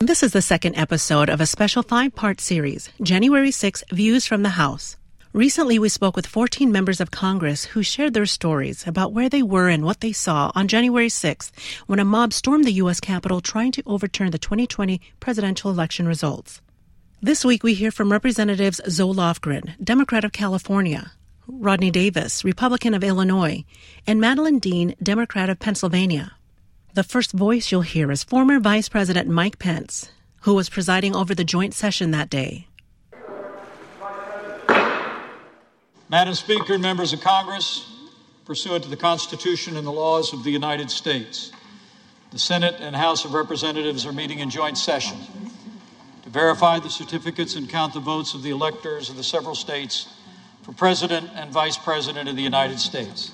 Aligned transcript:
This 0.00 0.22
is 0.22 0.32
the 0.32 0.42
second 0.42 0.76
episode 0.76 1.28
of 1.28 1.40
a 1.40 1.46
special 1.46 1.82
five 1.82 2.14
part 2.14 2.40
series, 2.40 2.88
January 3.02 3.50
6 3.50 3.82
Views 3.90 4.26
from 4.28 4.44
the 4.44 4.50
House. 4.50 4.96
Recently, 5.32 5.80
we 5.80 5.88
spoke 5.88 6.14
with 6.14 6.24
14 6.24 6.70
members 6.70 7.00
of 7.00 7.10
Congress 7.10 7.64
who 7.64 7.82
shared 7.82 8.14
their 8.14 8.24
stories 8.24 8.86
about 8.86 9.12
where 9.12 9.28
they 9.28 9.42
were 9.42 9.68
and 9.68 9.84
what 9.84 10.00
they 10.00 10.12
saw 10.12 10.52
on 10.54 10.68
January 10.68 11.08
6 11.08 11.50
when 11.88 11.98
a 11.98 12.04
mob 12.04 12.32
stormed 12.32 12.64
the 12.64 12.74
U.S. 12.74 13.00
Capitol 13.00 13.40
trying 13.40 13.72
to 13.72 13.82
overturn 13.86 14.30
the 14.30 14.38
2020 14.38 15.00
presidential 15.18 15.68
election 15.68 16.06
results. 16.06 16.60
This 17.20 17.44
week, 17.44 17.64
we 17.64 17.74
hear 17.74 17.90
from 17.90 18.12
Representatives 18.12 18.80
Zoe 18.88 19.12
Lofgren, 19.12 19.74
Democrat 19.82 20.22
of 20.22 20.30
California, 20.30 21.10
Rodney 21.48 21.90
Davis, 21.90 22.44
Republican 22.44 22.94
of 22.94 23.02
Illinois, 23.02 23.64
and 24.06 24.20
Madeleine 24.20 24.60
Dean, 24.60 24.94
Democrat 25.02 25.50
of 25.50 25.58
Pennsylvania. 25.58 26.37
The 26.98 27.04
first 27.04 27.30
voice 27.30 27.70
you'll 27.70 27.82
hear 27.82 28.10
is 28.10 28.24
former 28.24 28.58
Vice 28.58 28.88
President 28.88 29.28
Mike 29.28 29.60
Pence, 29.60 30.10
who 30.40 30.54
was 30.54 30.68
presiding 30.68 31.14
over 31.14 31.32
the 31.32 31.44
joint 31.44 31.72
session 31.72 32.10
that 32.10 32.28
day. 32.28 32.66
Madam 36.08 36.34
Speaker 36.34 36.72
and 36.72 36.82
members 36.82 37.12
of 37.12 37.20
Congress, 37.20 37.88
pursuant 38.44 38.82
to 38.82 38.90
the 38.90 38.96
Constitution 38.96 39.76
and 39.76 39.86
the 39.86 39.92
laws 39.92 40.32
of 40.32 40.42
the 40.42 40.50
United 40.50 40.90
States, 40.90 41.52
the 42.32 42.38
Senate 42.40 42.74
and 42.80 42.96
House 42.96 43.24
of 43.24 43.32
Representatives 43.32 44.04
are 44.04 44.12
meeting 44.12 44.40
in 44.40 44.50
joint 44.50 44.76
session 44.76 45.18
to 46.24 46.30
verify 46.30 46.80
the 46.80 46.90
certificates 46.90 47.54
and 47.54 47.68
count 47.68 47.94
the 47.94 48.00
votes 48.00 48.34
of 48.34 48.42
the 48.42 48.50
electors 48.50 49.08
of 49.08 49.16
the 49.16 49.22
several 49.22 49.54
states 49.54 50.08
for 50.64 50.72
President 50.72 51.30
and 51.36 51.52
Vice 51.52 51.78
President 51.78 52.28
of 52.28 52.34
the 52.34 52.42
United 52.42 52.80
States. 52.80 53.30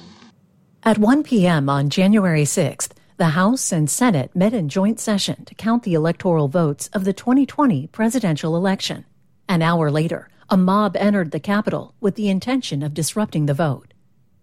At 0.82 0.98
1 0.98 1.22
p.m. 1.22 1.70
on 1.70 1.88
January 1.88 2.44
6th, 2.44 2.90
the 3.16 3.26
House 3.26 3.70
and 3.70 3.88
Senate 3.88 4.34
met 4.34 4.52
in 4.52 4.68
joint 4.68 4.98
session 4.98 5.44
to 5.44 5.54
count 5.54 5.84
the 5.84 5.94
electoral 5.94 6.48
votes 6.48 6.90
of 6.92 7.04
the 7.04 7.12
2020 7.12 7.86
presidential 7.88 8.56
election. 8.56 9.04
An 9.48 9.62
hour 9.62 9.88
later, 9.88 10.28
a 10.50 10.56
mob 10.56 10.96
entered 10.96 11.30
the 11.30 11.38
Capitol 11.38 11.94
with 12.00 12.16
the 12.16 12.28
intention 12.28 12.82
of 12.82 12.92
disrupting 12.92 13.46
the 13.46 13.54
vote. 13.54 13.94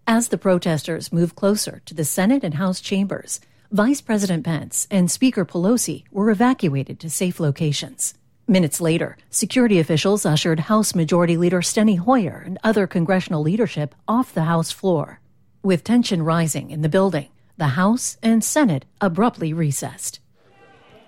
As 0.06 0.28
the 0.28 0.38
protesters 0.38 1.12
moved 1.12 1.36
closer 1.36 1.82
to 1.84 1.92
the 1.92 2.04
Senate 2.04 2.42
and 2.42 2.54
House 2.54 2.80
chambers, 2.80 3.40
Vice 3.70 4.00
President 4.00 4.42
Pence 4.42 4.88
and 4.90 5.10
Speaker 5.10 5.44
Pelosi 5.44 6.04
were 6.10 6.30
evacuated 6.30 6.98
to 7.00 7.10
safe 7.10 7.38
locations. 7.38 8.14
Minutes 8.48 8.80
later, 8.80 9.18
security 9.28 9.80
officials 9.80 10.24
ushered 10.24 10.60
House 10.60 10.94
Majority 10.94 11.36
Leader 11.36 11.60
Steny 11.60 11.98
Hoyer 11.98 12.42
and 12.46 12.58
other 12.64 12.86
congressional 12.86 13.42
leadership 13.42 13.94
off 14.08 14.32
the 14.32 14.44
House 14.44 14.72
floor. 14.72 15.20
With 15.62 15.84
tension 15.84 16.22
rising 16.22 16.70
in 16.70 16.80
the 16.80 16.88
building, 16.88 17.28
the 17.56 17.68
House 17.68 18.16
and 18.22 18.42
Senate 18.42 18.84
abruptly 19.00 19.52
recessed. 19.52 20.20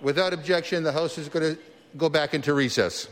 Without 0.01 0.33
objection, 0.33 0.83
the 0.83 0.91
House 0.91 1.17
is 1.17 1.29
going 1.29 1.55
to 1.55 1.61
go 1.97 2.09
back 2.09 2.33
into 2.33 2.53
recess. 2.53 3.07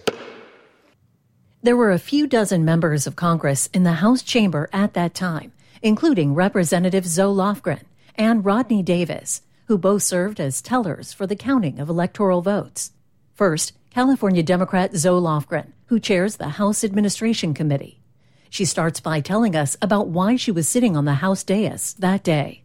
There 1.62 1.78
were 1.78 1.92
a 1.92 2.00
few 2.00 2.28
dozen 2.28 2.66
members 2.66 3.08
of 3.08 3.16
Congress 3.16 3.68
in 3.68 3.84
the 3.84 3.94
House 3.94 4.22
chamber 4.22 4.70
at 4.74 4.94
that 4.96 5.14
time, 5.14 5.54
including 5.82 6.34
Representative 6.34 7.06
Zoe 7.06 7.34
Lofgren 7.34 7.84
and 8.16 8.44
Rodney 8.44 8.84
Davis, 8.84 9.42
who 9.68 9.78
both 9.78 10.04
served 10.04 10.40
as 10.40 10.62
tellers 10.62 11.14
for 11.14 11.26
the 11.26 11.36
counting 11.36 11.80
of 11.80 11.90
electoral 11.90 12.42
votes. 12.42 12.92
First, 13.34 13.74
California 13.90 14.44
Democrat 14.44 14.94
Zoe 14.96 15.22
Lofgren, 15.22 15.72
who 15.86 16.00
chairs 16.00 16.36
the 16.36 16.50
House 16.50 16.84
Administration 16.84 17.54
Committee. 17.54 18.02
She 18.50 18.66
starts 18.66 19.00
by 19.00 19.22
telling 19.22 19.56
us 19.56 19.78
about 19.82 20.10
why 20.10 20.36
she 20.36 20.52
was 20.52 20.68
sitting 20.68 20.98
on 20.98 21.06
the 21.06 21.16
House 21.16 21.44
dais 21.44 21.94
that 22.00 22.24
day. 22.24 22.63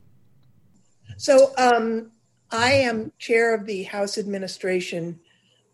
So 1.18 1.52
um, 1.58 2.12
I 2.52 2.70
am 2.70 3.10
chair 3.18 3.52
of 3.52 3.66
the 3.66 3.82
House 3.82 4.18
Administration 4.18 5.18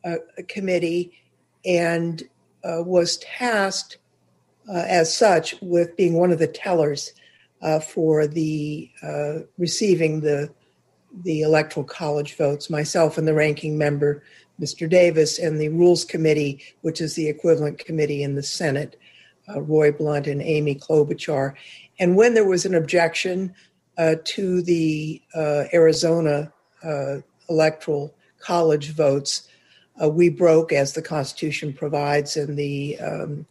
uh, 0.03 0.17
Committee 0.49 1.13
and 1.67 2.23
uh, 2.65 2.83
was 2.83 3.19
tasked 3.19 3.99
uh, 4.71 4.85
as 4.87 5.15
such 5.15 5.55
with 5.61 5.97
being 5.99 6.15
one 6.15 6.33
of 6.33 6.39
the 6.39 6.47
tellers 6.47 7.13
uh, 7.61 7.79
for 7.79 8.27
the 8.27 8.91
uh, 9.03 9.41
receiving 9.59 10.23
the 10.23 10.51
the 11.23 11.43
electoral 11.43 11.85
college 11.85 12.37
votes. 12.37 12.71
Myself 12.71 13.19
and 13.19 13.29
the 13.29 13.35
ranking 13.35 13.77
member, 13.77 14.25
Mr. 14.59 14.89
Davis, 14.89 15.39
and 15.39 15.61
the 15.61 15.69
Rules 15.69 16.07
Committee, 16.07 16.61
which 16.81 17.03
is 17.03 17.15
the 17.15 17.29
equivalent 17.29 17.79
committee 17.79 18.23
in 18.23 18.35
the 18.35 18.43
Senate, 18.43 18.99
uh, 19.55 19.61
Roy 19.61 19.93
Blunt 19.93 20.27
and 20.27 20.41
Amy 20.41 20.75
Klobuchar. 20.75 21.55
And 22.01 22.17
when 22.17 22.33
there 22.33 22.49
was 22.49 22.65
an 22.65 22.75
objection 22.75 23.55
to 23.97 24.63
the 24.63 25.23
uh, 25.35 25.65
Arizona 25.73 26.53
uh, 26.83 27.17
electoral 27.49 28.15
college 28.39 28.91
votes, 28.91 29.49
uh, 30.03 30.09
we 30.09 30.29
broke, 30.29 30.73
as 30.73 30.93
the 30.93 31.03
Constitution 31.03 31.73
provides 31.73 32.37
and 32.37 32.59
the 32.59 32.99
um, 32.99 33.47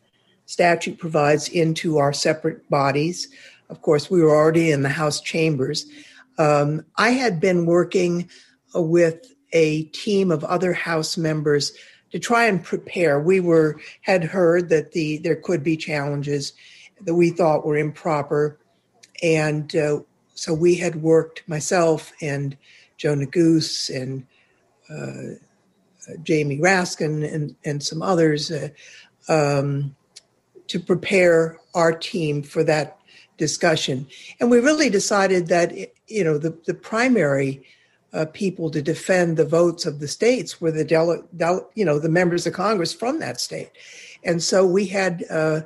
statute 0.46 0.98
provides, 0.98 1.48
into 1.50 1.98
our 1.98 2.14
separate 2.14 2.70
bodies. 2.70 3.30
Of 3.70 3.82
course, 3.82 4.10
we 4.10 4.22
were 4.22 4.36
already 4.36 4.72
in 4.72 4.84
the 4.84 4.90
House 4.90 5.22
chambers. 5.22 5.86
Um, 6.38 6.86
I 6.98 7.12
had 7.12 7.40
been 7.40 7.66
working 7.66 8.30
with 8.74 9.34
a 9.54 9.84
team 9.84 10.32
of 10.32 10.44
other 10.44 10.74
House 10.74 11.18
members 11.18 11.72
to 12.12 12.20
try 12.20 12.46
and 12.46 12.64
prepare. 12.64 13.20
We 13.20 13.40
were 13.40 13.80
had 14.02 14.24
heard 14.24 14.70
that 14.70 14.92
the 14.92 15.18
there 15.18 15.36
could 15.36 15.64
be 15.64 15.78
challenges 15.78 16.54
that 17.02 17.16
we 17.16 17.30
thought 17.30 17.66
were 17.66 17.78
improper, 17.78 18.60
and 19.22 19.76
uh, 19.76 20.02
so 20.34 20.54
we 20.54 20.76
had 20.76 21.02
worked 21.02 21.48
myself 21.48 22.12
and 22.22 22.58
Joe 22.98 23.16
Neguse 23.16 23.90
and 23.94 24.26
uh, 24.90 25.36
Jamie 26.24 26.60
Raskin 26.60 27.32
and 27.32 27.56
and 27.66 27.82
some 27.82 28.02
others 28.02 28.52
uh, 28.52 28.70
um, 29.30 29.96
to 30.68 30.80
prepare 30.80 31.58
our 31.76 31.94
team 31.94 32.44
for 32.44 32.64
that 32.64 32.98
discussion, 33.38 34.08
and 34.40 34.50
we 34.50 34.60
really 34.60 34.90
decided 34.90 35.48
that 35.48 35.74
you 36.08 36.24
know 36.24 36.38
the 36.38 36.58
the 36.66 36.74
primary. 36.74 37.64
Uh, 38.14 38.28
people 38.28 38.70
to 38.70 38.80
defend 38.80 39.38
the 39.38 39.44
votes 39.44 39.88
of 39.88 40.00
the 40.00 40.08
states 40.08 40.62
were 40.62 40.70
the 40.70 40.86
dele- 40.86 41.24
dele- 41.36 41.66
you 41.74 41.84
know 41.84 41.98
the 41.98 42.08
members 42.08 42.46
of 42.46 42.54
Congress 42.54 42.94
from 42.94 43.18
that 43.18 43.42
state, 43.42 43.72
and 44.24 44.44
so 44.44 44.64
we 44.64 44.86
had 44.86 45.26
uh, 45.32 45.62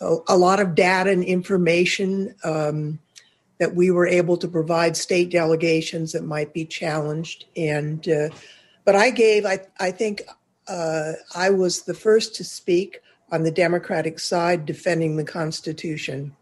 a, 0.00 0.16
a, 0.28 0.36
lot 0.38 0.58
of 0.58 0.74
data 0.74 1.10
and 1.10 1.22
information 1.22 2.34
um, 2.44 2.98
that 3.58 3.74
we 3.74 3.90
were 3.90 4.06
able 4.06 4.36
to 4.36 4.48
provide 4.48 4.96
state 4.96 5.30
delegations 5.30 6.12
that 6.12 6.24
might 6.24 6.52
be 6.52 6.64
challenged. 6.64 7.46
And 7.56 8.06
uh, 8.08 8.28
but 8.84 8.94
I 8.94 9.10
gave, 9.10 9.46
I 9.46 9.60
I 9.80 9.90
think 9.90 10.22
uh, 10.68 11.12
I 11.34 11.50
was 11.50 11.82
the 11.82 11.94
first 11.94 12.34
to 12.36 12.44
speak 12.44 13.00
on 13.32 13.42
the 13.42 13.50
Democratic 13.50 14.18
side 14.18 14.66
defending 14.66 15.16
the 15.16 15.24
Constitution. 15.24 16.36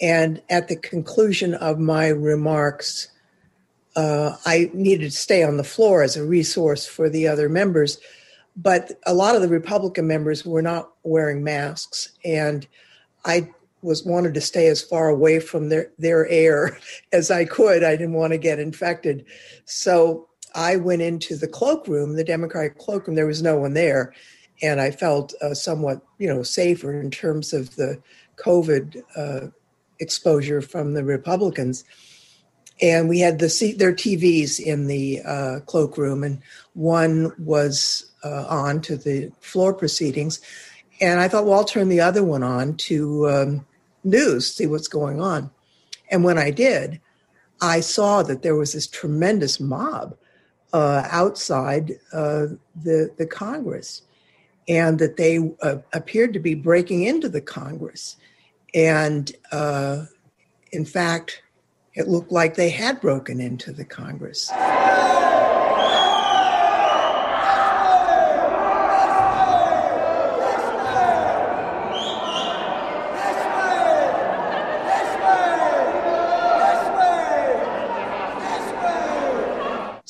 And 0.00 0.42
at 0.50 0.68
the 0.68 0.76
conclusion 0.76 1.54
of 1.54 1.78
my 1.78 2.08
remarks, 2.08 3.08
uh, 3.96 4.36
I 4.44 4.70
needed 4.74 5.12
to 5.12 5.16
stay 5.16 5.44
on 5.44 5.56
the 5.56 5.64
floor 5.64 6.02
as 6.02 6.16
a 6.16 6.24
resource 6.24 6.84
for 6.84 7.08
the 7.08 7.28
other 7.28 7.48
members. 7.48 7.98
But 8.56 8.92
a 9.06 9.14
lot 9.14 9.36
of 9.36 9.42
the 9.42 9.48
Republican 9.48 10.06
members 10.06 10.44
were 10.44 10.62
not 10.62 10.90
wearing 11.04 11.44
masks. 11.44 12.10
And 12.24 12.66
I 13.24 13.50
was 13.84 14.04
wanted 14.04 14.34
to 14.34 14.40
stay 14.40 14.66
as 14.66 14.82
far 14.82 15.08
away 15.08 15.38
from 15.38 15.68
their, 15.68 15.92
their 15.98 16.26
air 16.28 16.76
as 17.12 17.30
I 17.30 17.44
could. 17.44 17.84
I 17.84 17.92
didn't 17.96 18.14
want 18.14 18.32
to 18.32 18.38
get 18.38 18.58
infected. 18.58 19.24
So 19.66 20.28
I 20.54 20.76
went 20.76 21.02
into 21.02 21.36
the 21.36 21.48
cloakroom, 21.48 22.14
the 22.14 22.24
Democratic 22.24 22.78
cloakroom. 22.78 23.14
There 23.14 23.26
was 23.26 23.42
no 23.42 23.58
one 23.58 23.74
there. 23.74 24.14
And 24.62 24.80
I 24.80 24.90
felt 24.90 25.34
uh, 25.42 25.52
somewhat, 25.52 26.00
you 26.18 26.28
know, 26.28 26.42
safer 26.42 26.98
in 26.98 27.10
terms 27.10 27.52
of 27.52 27.76
the 27.76 28.00
COVID 28.36 29.02
uh, 29.16 29.48
exposure 30.00 30.62
from 30.62 30.94
the 30.94 31.04
Republicans. 31.04 31.84
And 32.80 33.08
we 33.08 33.20
had 33.20 33.38
the 33.38 33.74
their 33.78 33.92
TVs 33.92 34.58
in 34.58 34.88
the 34.88 35.20
uh, 35.22 35.60
cloakroom, 35.60 36.24
and 36.24 36.42
one 36.72 37.32
was 37.38 38.10
uh, 38.24 38.46
on 38.48 38.80
to 38.82 38.96
the 38.96 39.30
floor 39.40 39.72
proceedings. 39.72 40.40
And 41.00 41.20
I 41.20 41.28
thought, 41.28 41.44
well, 41.44 41.58
I'll 41.58 41.64
turn 41.64 41.88
the 41.88 42.00
other 42.00 42.24
one 42.24 42.42
on 42.42 42.76
to 42.78 43.28
um, 43.28 43.66
news, 44.04 44.52
see 44.54 44.66
what's 44.66 44.88
going 44.88 45.20
on. 45.20 45.50
And 46.10 46.22
when 46.22 46.38
I 46.38 46.50
did, 46.50 47.00
I 47.60 47.80
saw 47.80 48.22
that 48.22 48.42
there 48.42 48.56
was 48.56 48.72
this 48.72 48.86
tremendous 48.86 49.58
mob 49.58 50.16
uh, 50.72 51.06
outside 51.10 51.92
uh, 52.12 52.46
the 52.82 53.10
the 53.16 53.26
Congress, 53.26 54.02
and 54.68 54.98
that 54.98 55.16
they 55.16 55.38
uh, 55.62 55.76
appeared 55.92 56.32
to 56.32 56.40
be 56.40 56.54
breaking 56.54 57.04
into 57.04 57.28
the 57.28 57.40
Congress, 57.40 58.16
and 58.74 59.32
uh, 59.52 60.04
in 60.72 60.84
fact, 60.84 61.42
it 61.94 62.08
looked 62.08 62.32
like 62.32 62.56
they 62.56 62.70
had 62.70 63.00
broken 63.00 63.40
into 63.40 63.72
the 63.72 63.84
Congress. 63.84 64.50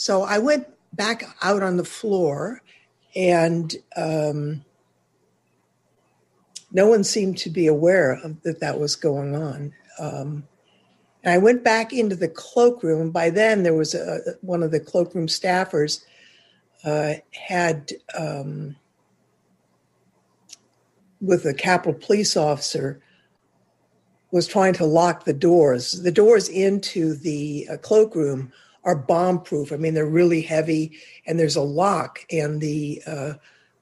So 0.05 0.23
I 0.23 0.37
went 0.37 0.67
back 0.93 1.25
out 1.41 1.63
on 1.63 1.79
the 1.79 1.85
floor, 1.85 2.61
and 3.17 3.75
um, 3.97 4.63
no 6.73 6.89
one 6.89 7.05
seemed 7.05 7.39
to 7.39 7.49
be 7.49 7.67
aware 7.69 8.21
of 8.23 8.43
that 8.43 8.61
that 8.61 8.79
was 8.79 8.97
going 8.97 9.35
on. 9.35 9.73
Um, 9.99 10.47
and 11.23 11.33
I 11.33 11.39
went 11.39 11.65
back 11.65 11.95
into 11.95 12.17
the 12.17 12.29
cloakroom. 12.29 13.01
And 13.01 13.13
by 13.15 13.31
then, 13.31 13.63
there 13.63 13.73
was 13.73 13.95
a, 13.95 14.19
one 14.43 14.63
of 14.63 14.73
the 14.73 14.79
cloakroom 14.79 15.27
staffers 15.27 16.05
uh, 16.85 17.15
had 17.31 17.91
um, 18.15 18.77
with 21.23 21.47
a 21.47 21.55
Capitol 21.55 21.95
police 21.95 22.37
officer 22.37 23.01
was 24.33 24.47
trying 24.47 24.75
to 24.75 24.85
lock 24.85 25.25
the 25.25 25.33
doors. 25.33 25.93
The 26.03 26.13
doors 26.13 26.51
into 26.51 27.15
the 27.15 27.69
uh, 27.73 27.79
cloakroom 27.79 28.53
are 28.85 28.97
bomb 28.97 29.41
proof. 29.41 29.73
I 29.73 29.77
mean, 29.77 29.95
they're 29.95 30.07
really 30.07 30.43
heavy 30.43 30.99
and 31.27 31.39
there's 31.39 31.57
a 31.57 31.63
lock. 31.63 32.21
And 32.31 32.61
the 32.61 33.03
uh, 33.07 33.35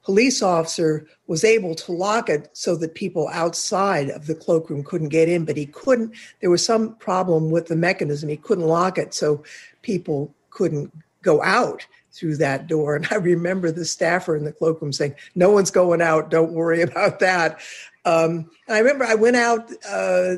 police 0.03 0.43
officer 0.43 1.07
was 1.27 1.45
able 1.45 1.75
to 1.75 1.93
lock 1.93 2.29
it 2.29 2.49
so 2.53 2.77
that 2.77 2.95
people 2.95 3.29
outside 3.33 4.11
of 4.11 4.27
the 4.27 4.35
cloakroom 4.35 4.85
couldn't 4.85 5.09
get 5.09 5.29
in, 5.29 5.45
but 5.45 5.57
he 5.57 5.67
couldn't. 5.67 6.15
There 6.41 6.51
was 6.51 6.65
some 6.65 6.95
problem 6.97 7.51
with 7.51 7.67
the 7.67 7.77
mechanism. 7.77 8.29
He 8.29 8.37
couldn't 8.37 8.67
lock 8.67 8.99
it 8.99 9.15
so 9.15 9.43
people 9.83 10.35
couldn't 10.51 10.93
go 11.23 11.43
out 11.43 11.87
through 12.13 12.37
that 12.37 12.67
door. 12.67 12.95
And 12.97 13.07
I 13.11 13.17
remember 13.17 13.71
the 13.71 13.85
staffer 13.85 14.37
in 14.37 14.45
the 14.45 14.53
cloakroom 14.53 14.93
saying, 14.93 15.15
No 15.35 15.51
one's 15.51 15.71
going 15.71 16.03
out. 16.03 16.31
Don't 16.31 16.53
worry 16.53 16.83
about 16.83 17.19
that. 17.21 17.61
Um, 18.05 18.51
and 18.67 18.77
I 18.77 18.79
remember 18.79 19.05
I 19.05 19.15
went 19.15 19.37
out 19.37 19.71
uh, 19.89 20.37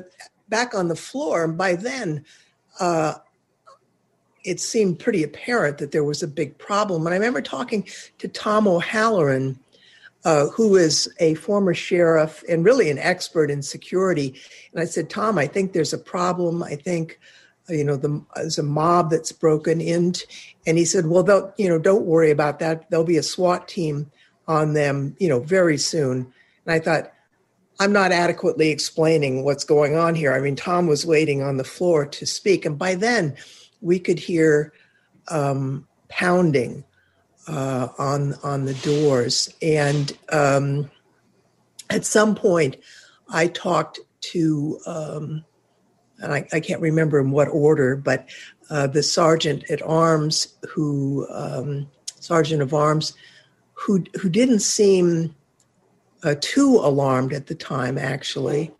back 0.48 0.74
on 0.74 0.88
the 0.88 0.96
floor, 0.96 1.44
and 1.44 1.56
by 1.56 1.74
then, 1.74 2.24
uh, 2.78 3.14
it 4.44 4.60
seemed 4.60 4.98
pretty 4.98 5.22
apparent 5.22 5.78
that 5.78 5.92
there 5.92 6.04
was 6.04 6.22
a 6.22 6.28
big 6.28 6.56
problem. 6.58 7.06
And 7.06 7.14
I 7.14 7.16
remember 7.16 7.40
talking 7.40 7.88
to 8.18 8.28
Tom 8.28 8.68
O'Halleran, 8.68 9.58
uh, 10.24 10.48
who 10.48 10.76
is 10.76 11.12
a 11.18 11.34
former 11.34 11.74
sheriff 11.74 12.44
and 12.48 12.64
really 12.64 12.90
an 12.90 12.98
expert 12.98 13.50
in 13.50 13.62
security. 13.62 14.34
And 14.72 14.80
I 14.80 14.84
said, 14.84 15.10
Tom, 15.10 15.38
I 15.38 15.46
think 15.46 15.72
there's 15.72 15.92
a 15.92 15.98
problem. 15.98 16.62
I 16.62 16.76
think, 16.76 17.18
uh, 17.68 17.74
you 17.74 17.84
know, 17.84 17.96
the, 17.96 18.22
there's 18.36 18.58
a 18.58 18.62
mob 18.62 19.10
that's 19.10 19.32
broken 19.32 19.80
in. 19.80 20.14
And 20.66 20.78
he 20.78 20.84
said, 20.84 21.06
well, 21.06 21.52
you 21.56 21.68
know, 21.68 21.78
don't 21.78 22.06
worry 22.06 22.30
about 22.30 22.58
that. 22.58 22.88
There'll 22.90 23.04
be 23.04 23.16
a 23.16 23.22
SWAT 23.22 23.66
team 23.66 24.10
on 24.46 24.74
them, 24.74 25.16
you 25.18 25.28
know, 25.28 25.40
very 25.40 25.78
soon. 25.78 26.32
And 26.66 26.74
I 26.74 26.78
thought, 26.78 27.10
I'm 27.80 27.92
not 27.92 28.12
adequately 28.12 28.70
explaining 28.70 29.42
what's 29.42 29.64
going 29.64 29.96
on 29.96 30.14
here. 30.14 30.32
I 30.32 30.40
mean, 30.40 30.54
Tom 30.54 30.86
was 30.86 31.04
waiting 31.04 31.42
on 31.42 31.56
the 31.56 31.64
floor 31.64 32.06
to 32.06 32.26
speak. 32.26 32.64
And 32.64 32.78
by 32.78 32.94
then, 32.94 33.36
we 33.84 33.98
could 33.98 34.18
hear 34.18 34.72
um, 35.28 35.86
pounding 36.08 36.84
uh, 37.46 37.88
on 37.98 38.34
on 38.42 38.64
the 38.64 38.74
doors, 38.74 39.54
and 39.62 40.16
um, 40.30 40.90
at 41.90 42.04
some 42.04 42.34
point, 42.34 42.76
I 43.28 43.48
talked 43.48 44.00
to, 44.32 44.80
um, 44.86 45.44
and 46.18 46.32
I, 46.32 46.48
I, 46.52 46.60
can't 46.60 46.80
remember 46.80 47.20
in 47.20 47.30
what 47.30 47.48
order, 47.48 47.96
but 47.96 48.26
uh, 48.70 48.86
the 48.86 49.02
sergeant 49.02 49.70
at 49.70 49.82
arms 49.82 50.54
who 50.70 51.26
um, 51.30 51.86
sergeant 52.18 52.62
of 52.62 52.72
arms 52.72 53.12
who 53.74 54.02
who 54.20 54.30
didn't 54.30 54.60
seem 54.60 55.34
uh, 56.22 56.34
too 56.40 56.76
alarmed 56.76 57.32
at 57.32 57.46
the 57.46 57.54
time, 57.54 57.98
actually. 57.98 58.72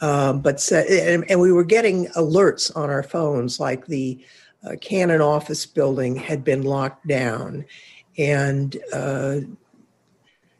Um, 0.00 0.40
but 0.40 0.70
and, 0.70 1.28
and, 1.28 1.40
we 1.40 1.50
were 1.50 1.64
getting 1.64 2.06
alerts 2.08 2.74
on 2.76 2.88
our 2.88 3.02
phones, 3.02 3.58
like 3.58 3.86
the 3.86 4.24
uh, 4.64 4.76
Cannon 4.80 5.20
office 5.20 5.66
building 5.66 6.14
had 6.14 6.44
been 6.44 6.62
locked 6.62 7.06
down, 7.08 7.64
and 8.16 8.76
uh, 8.92 9.40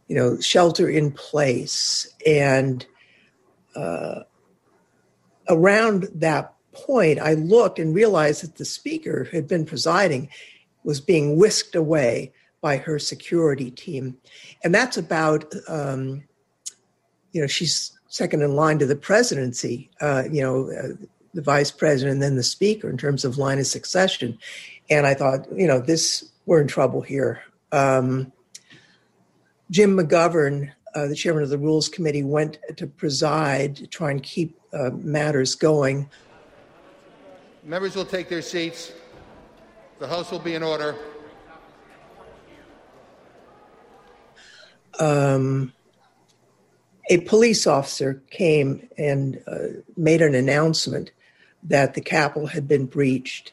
you 0.08 0.17
know, 0.17 0.40
shelter 0.40 0.88
in 0.88 1.12
place, 1.12 2.12
and 2.26 2.85
uh, 3.76 4.23
around 5.49 6.08
that 6.14 6.55
point, 6.73 7.20
I 7.20 7.34
looked 7.34 7.79
and 7.79 7.94
realized 7.94 8.43
that 8.43 8.56
the 8.56 8.64
speaker 8.64 9.25
who 9.25 9.37
had 9.37 9.49
been 9.49 9.67
presiding 9.67 10.31
was 10.84 11.00
being 11.00 11.37
whisked 11.37 11.75
away 11.75 12.32
by 12.61 12.76
her 12.79 12.99
security 12.99 13.70
team, 13.70 14.17
and 14.64 14.75
that's 14.75 14.96
about 14.96 15.52
um, 15.69 16.25
you 17.32 17.41
know 17.41 17.46
she's 17.46 17.97
second 18.08 18.43
in 18.43 18.56
line 18.56 18.78
to 18.78 18.87
the 18.87 18.96
presidency. 18.96 19.90
Uh, 20.00 20.25
you 20.31 20.43
know, 20.43 20.70
uh, 20.72 21.06
the 21.34 21.43
vice 21.43 21.70
president 21.70 22.14
and 22.14 22.22
then 22.22 22.37
the 22.37 22.43
speaker 22.43 22.90
in 22.90 22.96
terms 22.96 23.25
of 23.25 23.38
line 23.38 23.58
of 23.58 23.66
succession. 23.66 24.38
And 24.90 25.06
I 25.06 25.14
thought, 25.14 25.46
you 25.55 25.66
know, 25.66 25.78
this 25.78 26.28
we're 26.46 26.60
in 26.60 26.66
trouble 26.66 27.02
here. 27.02 27.43
Um, 27.72 28.32
Jim 29.70 29.96
McGovern, 29.96 30.72
uh, 30.94 31.06
the 31.06 31.14
chairman 31.14 31.43
of 31.43 31.50
the 31.50 31.58
Rules 31.58 31.90
Committee, 31.90 32.22
went 32.22 32.58
to 32.76 32.87
preside 32.87 33.76
to 33.76 33.87
try 33.87 34.10
and 34.10 34.22
keep 34.22 34.58
uh, 34.72 34.90
matters 34.90 35.55
going. 35.55 36.08
Members 37.62 37.94
will 37.94 38.06
take 38.06 38.31
their 38.31 38.40
seats. 38.40 38.93
The 39.99 40.08
House 40.08 40.31
will 40.31 40.38
be 40.38 40.55
in 40.55 40.62
order. 40.62 40.96
Um, 44.99 45.72
a 47.08 47.19
police 47.22 47.66
officer 47.66 48.22
came 48.31 48.88
and 48.99 49.43
uh, 49.46 49.81
made 49.96 50.22
an 50.22 50.34
announcement 50.34 51.10
that 51.62 51.94
the 51.94 52.00
Capitol 52.00 52.46
had 52.46 52.69
been 52.69 52.87
breached. 52.87 53.52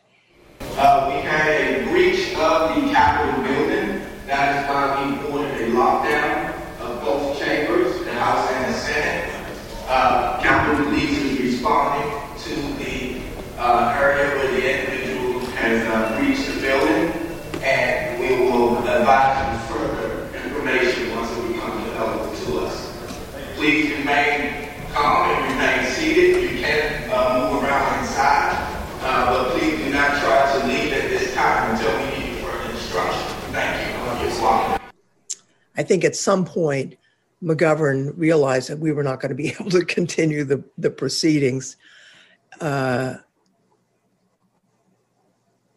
Uh, 0.62 1.12
we 1.14 1.22
had 1.22 1.50
a 1.50 1.90
breach 1.90 2.36
of 2.36 2.76
the 2.76 2.92
Capitol 2.92 3.44
building. 3.44 4.02
That 4.28 4.64
is 4.64 4.70
why 4.70 5.06
we 5.06 5.32
ordered 5.32 5.62
a 5.62 5.72
lockdown 5.72 6.54
of 6.82 7.02
both 7.02 7.40
chambers, 7.40 7.98
the 8.04 8.14
House 8.14 8.50
and 8.52 8.74
the 8.74 8.78
Senate. 8.78 9.36
Uh, 9.88 10.42
Capitol 10.42 10.86
Police 10.86 11.18
is 11.18 11.40
responding 11.40 12.12
to 12.40 12.56
the 12.84 13.22
uh, 13.58 13.96
area 13.98 14.36
where 14.36 14.52
the 14.52 14.80
individual 14.80 15.40
has 15.56 15.88
uh, 15.88 16.18
breached 16.20 16.48
the 16.48 16.62
building, 16.62 17.12
and 17.64 18.20
we 18.20 18.50
will 18.50 18.78
advise 18.80 19.54
you 19.54 19.76
further 19.76 20.28
information 20.44 21.16
once 21.16 21.32
it 21.32 21.54
becomes 21.54 21.88
available 21.88 22.36
to 22.36 22.66
us. 22.66 22.92
Please 23.56 23.92
remain 23.98 24.70
calm 24.92 25.30
and 25.30 25.54
remain 25.54 25.92
seated. 25.94 26.52
You 26.52 26.60
can 26.62 27.10
uh, 27.12 27.52
move 27.52 27.64
around 27.64 28.00
inside, 28.00 28.54
uh, 29.02 29.26
but 29.32 29.58
please 29.58 29.78
do 29.78 29.94
not 29.94 30.20
try 30.20 30.60
to 30.60 30.68
leave 30.68 30.92
at 30.94 31.10
this 31.10 31.34
time 31.34 31.76
until 31.76 31.96
we 32.00 32.20
need 32.20 32.44
further 32.44 32.72
instruction. 32.72 33.22
Thank 33.54 33.88
you. 33.88 33.96
I 35.78 35.84
think 35.84 36.04
at 36.04 36.16
some 36.16 36.46
point, 36.46 36.96
McGovern 37.44 38.14
realized 38.18 38.70
that 38.70 38.80
we 38.80 38.92
were 38.92 39.04
not 39.04 39.20
going 39.20 39.30
to 39.30 39.36
be 39.36 39.50
able 39.60 39.70
to 39.72 39.86
continue 39.86 40.44
the, 40.44 40.64
the 40.78 40.90
proceedings. 40.90 41.78
Uh, 42.60 43.16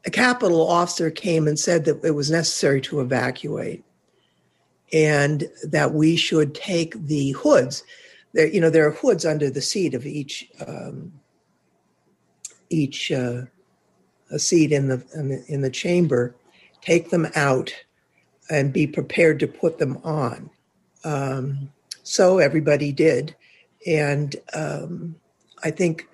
a 0.07 0.11
Capitol 0.11 0.67
officer 0.67 1.11
came 1.11 1.47
and 1.47 1.59
said 1.59 1.85
that 1.85 2.03
it 2.05 2.13
was 2.13 2.31
necessary 2.31 2.81
to 2.81 3.01
evacuate 3.01 3.85
and 4.93 5.49
that 5.65 5.93
we 5.93 6.17
should 6.17 6.55
take 6.55 6.95
the 7.07 7.33
hoods. 7.33 7.85
There 8.33 8.47
you 8.47 8.61
know 8.61 8.71
there 8.71 8.87
are 8.87 8.93
hoods 8.93 9.27
under 9.27 9.51
the 9.51 9.61
seat 9.61 9.95
of 9.95 10.07
each 10.07 10.49
um, 10.67 11.13
each 12.71 13.13
uh, 13.13 13.43
seat 14.37 14.73
in 14.73 14.89
the, 14.89 15.05
in 15.15 15.29
the 15.29 15.45
in 15.49 15.61
the 15.61 15.71
chamber. 15.71 16.35
Take 16.81 17.11
them 17.11 17.29
out 17.35 17.75
and 18.51 18.73
be 18.73 18.87
prepared 18.87 19.39
to 19.41 19.47
put 19.47 19.79
them 19.79 19.99
on. 20.05 20.51
Um, 21.05 21.71
so 22.03 22.39
everybody 22.39 22.93
did. 22.93 23.35
And 23.87 24.35
um, 24.55 25.15
i 25.65 25.71
think 25.71 26.09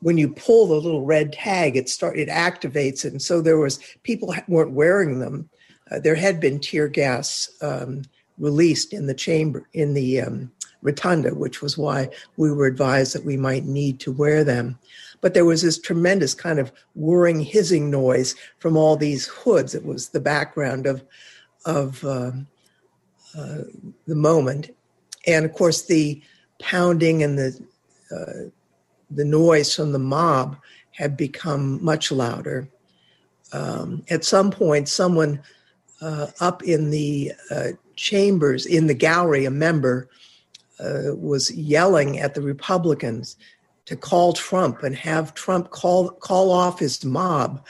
when 0.00 0.16
you 0.16 0.28
pull 0.28 0.66
the 0.66 0.74
little 0.74 1.04
red 1.04 1.32
tag 1.32 1.76
it 1.76 1.88
start 1.88 2.18
it 2.18 2.28
activates 2.28 3.04
and 3.04 3.20
so 3.20 3.40
there 3.40 3.58
was 3.58 3.78
people 4.02 4.34
weren't 4.48 4.72
wearing 4.72 5.20
them. 5.20 5.48
Uh, 5.90 5.98
there 5.98 6.14
had 6.14 6.40
been 6.40 6.60
tear 6.60 6.88
gas 6.88 7.50
um, 7.62 8.02
released 8.38 8.92
in 8.92 9.06
the 9.06 9.14
chamber 9.14 9.68
in 9.72 9.92
the 9.94 10.20
um, 10.20 10.50
rotunda, 10.82 11.34
which 11.34 11.60
was 11.60 11.76
why 11.76 12.08
we 12.36 12.50
were 12.50 12.66
advised 12.66 13.14
that 13.14 13.24
we 13.24 13.36
might 13.36 13.64
need 13.64 14.00
to 14.00 14.12
wear 14.12 14.44
them. 14.44 14.78
But 15.20 15.34
there 15.34 15.44
was 15.44 15.62
this 15.62 15.78
tremendous 15.78 16.34
kind 16.34 16.58
of 16.58 16.72
whirring, 16.94 17.40
hissing 17.40 17.90
noise 17.90 18.34
from 18.58 18.76
all 18.76 18.96
these 18.96 19.26
hoods. 19.26 19.74
It 19.74 19.84
was 19.84 20.08
the 20.08 20.20
background 20.20 20.86
of 20.86 21.04
of 21.66 22.02
um, 22.04 22.46
uh, 23.36 23.64
the 24.06 24.14
moment, 24.14 24.74
and 25.26 25.44
of 25.44 25.52
course 25.52 25.82
the 25.82 26.22
pounding 26.58 27.22
and 27.22 27.38
the 27.38 27.62
uh, 28.10 28.50
the 29.10 29.24
noise 29.24 29.74
from 29.74 29.92
the 29.92 29.98
mob 29.98 30.56
had 30.92 31.16
become 31.16 31.82
much 31.84 32.12
louder. 32.12 32.68
Um, 33.52 34.04
at 34.10 34.24
some 34.24 34.50
point, 34.50 34.88
someone 34.88 35.42
uh, 36.00 36.28
up 36.40 36.62
in 36.62 36.90
the 36.90 37.32
uh, 37.50 37.68
chambers, 37.96 38.66
in 38.66 38.86
the 38.86 38.94
gallery, 38.94 39.44
a 39.44 39.50
member 39.50 40.08
uh, 40.78 41.14
was 41.14 41.50
yelling 41.52 42.18
at 42.18 42.34
the 42.34 42.40
Republicans 42.40 43.36
to 43.90 43.96
call 43.96 44.32
Trump 44.32 44.84
and 44.84 44.94
have 44.94 45.34
Trump 45.34 45.70
call 45.70 46.10
call 46.10 46.52
off 46.52 46.78
his 46.78 47.04
mob. 47.04 47.66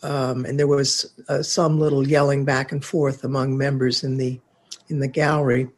Um, 0.00 0.44
and 0.44 0.56
there 0.56 0.68
was 0.68 1.12
uh, 1.28 1.42
some 1.42 1.80
little 1.80 2.06
yelling 2.06 2.44
back 2.44 2.70
and 2.70 2.84
forth 2.84 3.24
among 3.24 3.58
members 3.58 4.04
in 4.04 4.16
the 4.16 4.40
in 4.88 5.00
the 5.00 5.08
gallery. 5.08 5.68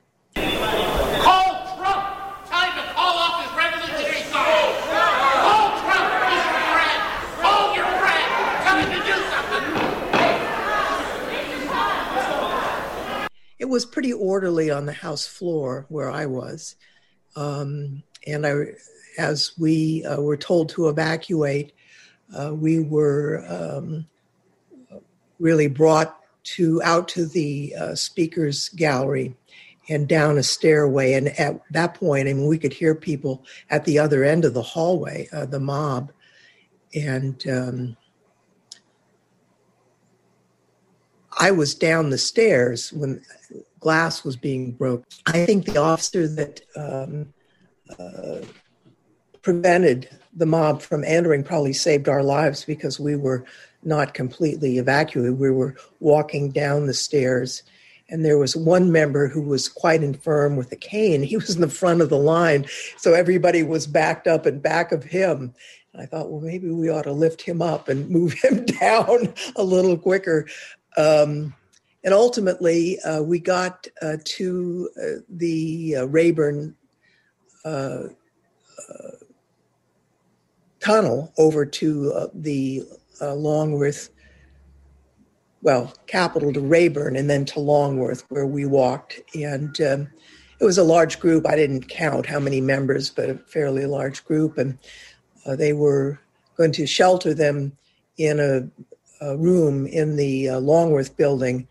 it 13.59 13.65
was 13.65 13.87
pretty 13.87 14.13
orderly 14.13 14.71
on 14.71 14.85
the 14.85 14.93
house 14.93 15.27
floor 15.27 15.87
where 15.89 16.11
I 16.11 16.27
was. 16.27 16.77
Um, 17.37 18.03
and 18.27 18.47
I, 18.47 18.53
as 19.19 19.53
we 19.59 20.05
uh, 20.05 20.21
were 20.21 20.37
told 20.37 20.69
to 20.71 20.89
evacuate, 20.89 21.73
uh, 22.39 22.55
we 22.55 22.81
were 22.81 23.45
um, 23.49 24.07
really 25.39 25.67
brought 25.67 26.19
to 26.43 26.81
out 26.83 27.09
to 27.09 27.27
the 27.27 27.75
uh, 27.79 27.95
speakers 27.95 28.71
gallery 28.71 29.37
and 29.89 30.09
down 30.09 30.39
a 30.39 30.43
stairway. 30.43 31.15
And 31.15 31.29
at 31.39 31.61
that 31.73 31.95
point, 31.95 32.29
I 32.29 32.33
mean, 32.33 32.47
we 32.47 32.59
could 32.59 32.73
hear 32.73 32.95
people 32.95 33.45
at 33.71 33.85
the 33.85 33.99
other 33.99 34.25
end 34.25 34.45
of 34.45 34.55
the 34.55 34.63
hallway, 34.63 35.29
uh, 35.33 35.47
the 35.47 35.61
mob, 35.61 36.13
and 36.95 37.43
um, 37.49 37.97
I 41.39 41.51
was 41.51 41.75
down 41.75 42.11
the 42.11 42.19
stairs 42.19 42.93
when 42.93 43.23
glass 43.81 44.25
was 44.25 44.37
being 44.37 44.73
broke. 44.73 45.05
I 45.27 45.45
think 45.45 45.67
the 45.67 45.79
officer 45.79 46.27
that 46.27 46.61
um, 46.77 47.33
uh, 47.99 48.41
prevented 49.49 50.11
the 50.37 50.45
mob 50.45 50.83
from 50.83 51.03
entering 51.05 51.43
probably 51.43 51.73
saved 51.73 52.07
our 52.07 52.23
lives 52.23 52.67
because 52.67 53.01
we 53.01 53.17
were 53.17 53.47
not 53.83 54.13
completely 54.13 54.77
evacuated. 54.77 55.39
We 55.39 55.51
were 55.51 55.75
walking 56.01 56.51
down 56.51 56.85
the 56.85 56.93
stairs, 56.93 57.63
and 58.11 58.27
there 58.27 58.37
was 58.37 58.55
one 58.55 58.93
member 58.93 59.27
who 59.27 59.41
was 59.41 59.67
quite 59.67 60.03
infirm 60.03 60.57
with 60.57 60.71
a 60.71 60.77
cane. 60.77 61.23
He 61.29 61.37
was 61.37 61.55
in 61.55 61.63
the 61.63 61.71
front 61.71 62.03
of 62.03 62.11
the 62.11 62.19
line, 62.19 62.67
so 62.99 63.15
everybody 63.15 63.63
was 63.63 63.87
backed 63.87 64.27
up 64.27 64.45
and 64.45 64.63
back 64.63 64.93
of 64.93 65.03
him. 65.03 65.55
And 65.95 66.03
I 66.03 66.05
thought, 66.05 66.31
well, 66.31 66.43
maybe 66.43 66.69
we 66.69 66.91
ought 66.91 67.05
to 67.05 67.13
lift 67.13 67.41
him 67.41 67.63
up 67.63 67.89
and 67.89 68.11
move 68.11 68.35
him 68.35 68.67
down 68.67 69.33
a 69.57 69.63
little 69.63 69.97
quicker. 69.97 70.47
Um, 70.99 71.55
and 72.05 72.13
ultimately, 72.13 73.01
uh, 73.01 73.23
we 73.23 73.39
got 73.39 73.87
uh, 74.03 74.19
to 74.23 74.91
uh, 75.03 75.21
the 75.31 75.97
uh, 76.01 76.07
Rayburn 76.07 76.77
uh, 77.65 78.09
uh, 78.89 79.11
tunnel 80.81 81.33
over 81.39 81.67
to 81.67 82.31
the 82.35 82.83
Longworth, 83.21 84.11
well, 85.63 85.93
Capitol 86.07 86.53
to 86.53 86.61
Rayburn, 86.61 87.17
and 87.17 87.29
then 87.29 87.45
to 87.47 87.61
Longworth, 87.61 88.25
where 88.29 88.47
we 88.47 88.65
walked. 88.65 89.21
And 89.35 89.81
um, 89.81 90.09
it 90.61 90.65
was 90.65 90.79
a 90.79 90.85
large 90.85 91.19
group. 91.21 91.47
I 91.47 91.57
didn't 91.57 91.89
count 91.89 92.27
how 92.27 92.39
many 92.39 92.61
members, 92.61 93.11
but 93.11 93.31
a 93.31 93.35
fairly 93.35 93.87
large 93.87 94.25
group. 94.25 94.59
And 94.59 94.79
they 95.57 95.73
were 95.73 96.21
going 96.57 96.73
to 96.73 96.87
shelter 96.87 97.35
them 97.35 97.77
in 98.17 98.41
a 98.41 98.69
uh, 99.25 99.37
room 99.37 99.87
in 99.87 100.17
the 100.17 100.51
uh, 100.51 100.61
Longworth 100.61 101.17
building. 101.17 101.67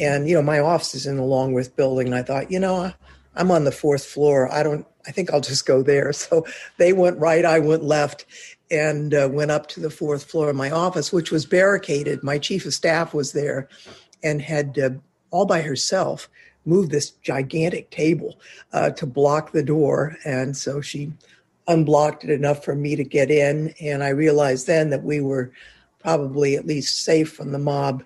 And, 0.00 0.28
you 0.28 0.34
know, 0.34 0.42
my 0.42 0.58
office 0.58 0.94
is 0.94 1.06
in 1.06 1.16
the 1.16 1.22
Longworth 1.22 1.74
building. 1.74 2.08
And 2.08 2.14
I 2.14 2.22
thought, 2.22 2.50
you 2.50 2.60
know, 2.60 2.92
I'm 3.34 3.50
on 3.50 3.64
the 3.64 3.72
fourth 3.72 4.04
floor. 4.04 4.52
I 4.52 4.62
don't, 4.62 4.86
I 5.06 5.12
think 5.12 5.32
I'll 5.32 5.40
just 5.40 5.66
go 5.66 5.82
there. 5.82 6.12
So 6.12 6.44
they 6.78 6.92
went 6.92 7.18
right, 7.18 7.44
I 7.44 7.58
went 7.58 7.84
left 7.84 8.26
and 8.70 9.14
uh, 9.14 9.28
went 9.30 9.50
up 9.50 9.68
to 9.68 9.80
the 9.80 9.90
fourth 9.90 10.24
floor 10.24 10.50
of 10.50 10.56
my 10.56 10.70
office, 10.70 11.12
which 11.12 11.30
was 11.30 11.46
barricaded. 11.46 12.22
My 12.22 12.38
chief 12.38 12.66
of 12.66 12.74
staff 12.74 13.14
was 13.14 13.32
there 13.32 13.68
and 14.24 14.42
had 14.42 14.78
uh, 14.78 14.90
all 15.30 15.46
by 15.46 15.62
herself 15.62 16.28
moved 16.64 16.90
this 16.90 17.10
gigantic 17.10 17.90
table 17.90 18.40
uh, 18.72 18.90
to 18.90 19.06
block 19.06 19.52
the 19.52 19.62
door. 19.62 20.16
And 20.24 20.56
so 20.56 20.80
she 20.80 21.12
unblocked 21.68 22.24
it 22.24 22.30
enough 22.30 22.64
for 22.64 22.74
me 22.74 22.96
to 22.96 23.04
get 23.04 23.30
in. 23.30 23.72
And 23.80 24.02
I 24.02 24.08
realized 24.08 24.66
then 24.66 24.90
that 24.90 25.04
we 25.04 25.20
were 25.20 25.52
probably 26.00 26.56
at 26.56 26.66
least 26.66 27.02
safe 27.02 27.32
from 27.32 27.52
the 27.52 27.58
mob 27.58 28.02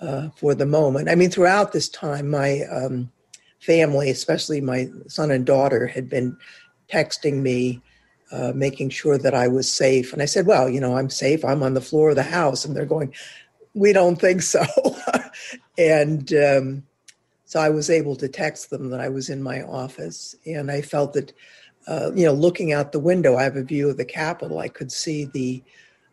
uh, 0.00 0.30
for 0.36 0.54
the 0.54 0.66
moment. 0.66 1.08
I 1.08 1.14
mean, 1.14 1.30
throughout 1.30 1.72
this 1.72 1.88
time, 1.88 2.30
my 2.30 2.62
um, 2.62 3.10
family, 3.60 4.10
especially 4.10 4.60
my 4.60 4.88
son 5.06 5.30
and 5.30 5.46
daughter, 5.46 5.86
had 5.86 6.08
been 6.08 6.36
texting 6.92 7.42
me, 7.42 7.80
uh, 8.32 8.52
making 8.54 8.90
sure 8.90 9.18
that 9.18 9.34
I 9.34 9.48
was 9.48 9.70
safe. 9.70 10.12
And 10.12 10.22
I 10.22 10.24
said, 10.26 10.46
Well, 10.46 10.68
you 10.68 10.80
know, 10.80 10.96
I'm 10.96 11.10
safe. 11.10 11.44
I'm 11.44 11.62
on 11.62 11.74
the 11.74 11.80
floor 11.80 12.10
of 12.10 12.16
the 12.16 12.22
house. 12.22 12.64
And 12.64 12.76
they're 12.76 12.86
going, 12.86 13.14
We 13.74 13.92
don't 13.92 14.16
think 14.16 14.42
so. 14.42 14.64
and 15.78 16.32
um, 16.34 16.82
so 17.44 17.60
I 17.60 17.68
was 17.68 17.90
able 17.90 18.16
to 18.16 18.28
text 18.28 18.70
them 18.70 18.90
that 18.90 19.00
I 19.00 19.08
was 19.08 19.28
in 19.28 19.42
my 19.42 19.62
office. 19.62 20.34
And 20.46 20.70
I 20.70 20.82
felt 20.82 21.14
that, 21.14 21.32
uh, 21.88 22.12
you 22.14 22.24
know, 22.24 22.32
looking 22.32 22.72
out 22.72 22.92
the 22.92 23.00
window, 23.00 23.36
I 23.36 23.42
have 23.42 23.56
a 23.56 23.64
view 23.64 23.90
of 23.90 23.96
the 23.96 24.04
Capitol. 24.04 24.58
I 24.58 24.68
could 24.68 24.92
see 24.92 25.24
the 25.24 25.62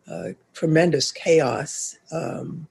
uh, 0.09 0.29
tremendous 0.53 1.11
chaos 1.11 1.97
um, 2.11 2.67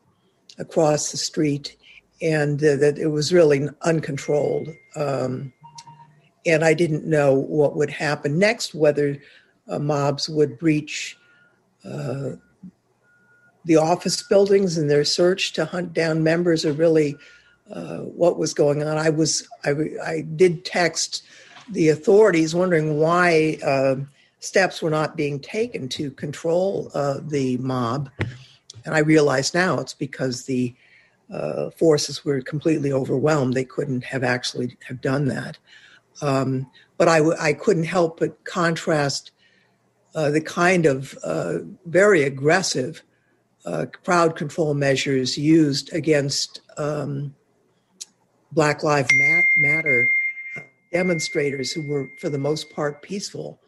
across 0.59 1.11
the 1.12 1.16
street, 1.16 1.76
and 2.23 2.63
uh, 2.63 2.77
that 2.77 2.99
it 2.99 3.09
was 3.09 3.33
really 3.33 3.69
uncontrolled. 3.83 4.69
Um, 4.95 5.53
and 6.47 6.65
I 6.65 6.75
didn't 6.75 7.05
know 7.05 7.35
what 7.35 7.77
would 7.77 7.91
happen 7.91 8.39
next, 8.39 8.75
whether 8.75 9.19
uh, 9.69 9.79
mobs 9.79 10.29
would 10.29 10.59
breach 10.59 11.19
uh, 11.85 12.33
the 13.65 13.77
office 13.77 14.23
buildings 14.23 14.79
in 14.79 14.87
their 14.87 15.05
search 15.05 15.53
to 15.55 15.65
hunt 15.65 15.93
down 15.93 16.23
members, 16.23 16.65
or 16.65 16.73
really 16.73 17.17
uh, 17.73 17.99
what 17.99 18.39
was 18.39 18.55
going 18.55 18.83
on. 18.83 18.97
I 18.97 19.11
was 19.11 19.47
I, 19.65 19.71
I 20.05 20.21
did 20.37 20.65
text 20.65 21.25
the 21.73 21.89
authorities 21.89 22.55
wondering 22.55 22.99
why 22.99 23.59
uh, 23.65 23.97
steps 24.39 24.81
were 24.81 24.91
not 24.91 25.17
being 25.17 25.41
taken 25.41 25.89
to 25.89 26.13
control 26.13 26.91
uh, 26.95 27.19
the 27.21 27.57
mob. 27.59 28.09
And 28.85 28.95
I 28.95 29.01
realize 29.01 29.53
now 29.53 29.81
it's 29.81 29.95
because 29.95 30.45
the 30.45 30.75
uh, 31.33 31.71
forces 31.71 32.25
were 32.25 32.40
completely 32.40 32.92
overwhelmed. 32.92 33.54
They 33.54 33.64
couldn't 33.64 34.04
have 34.04 34.23
actually 34.23 34.76
have 34.87 35.00
done 35.00 35.26
that. 35.26 35.59
Um, 36.23 36.71
but 36.97 37.09
I, 37.09 37.18
w- 37.18 37.37
I 37.38 37.52
couldn't 37.52 37.85
help 37.85 38.21
but 38.21 38.45
contrast 38.45 39.33
uh, 40.14 40.30
the 40.30 40.40
kind 40.40 40.87
of 40.87 41.16
uh, 41.25 41.59
very 41.85 42.23
aggressive 42.23 43.02
uh, 43.66 43.87
crowd 44.04 44.37
control 44.37 44.75
measures 44.75 45.37
used 45.37 45.92
against 45.92 46.61
um, 46.78 47.35
Black 48.52 48.83
Lives 48.83 49.11
Matter 49.56 50.09
demonstrators 50.92 51.73
who 51.73 51.87
were, 51.87 52.09
for 52.18 52.28
the 52.28 52.38
most 52.38 52.71
part, 52.71 53.02
peaceful 53.02 53.61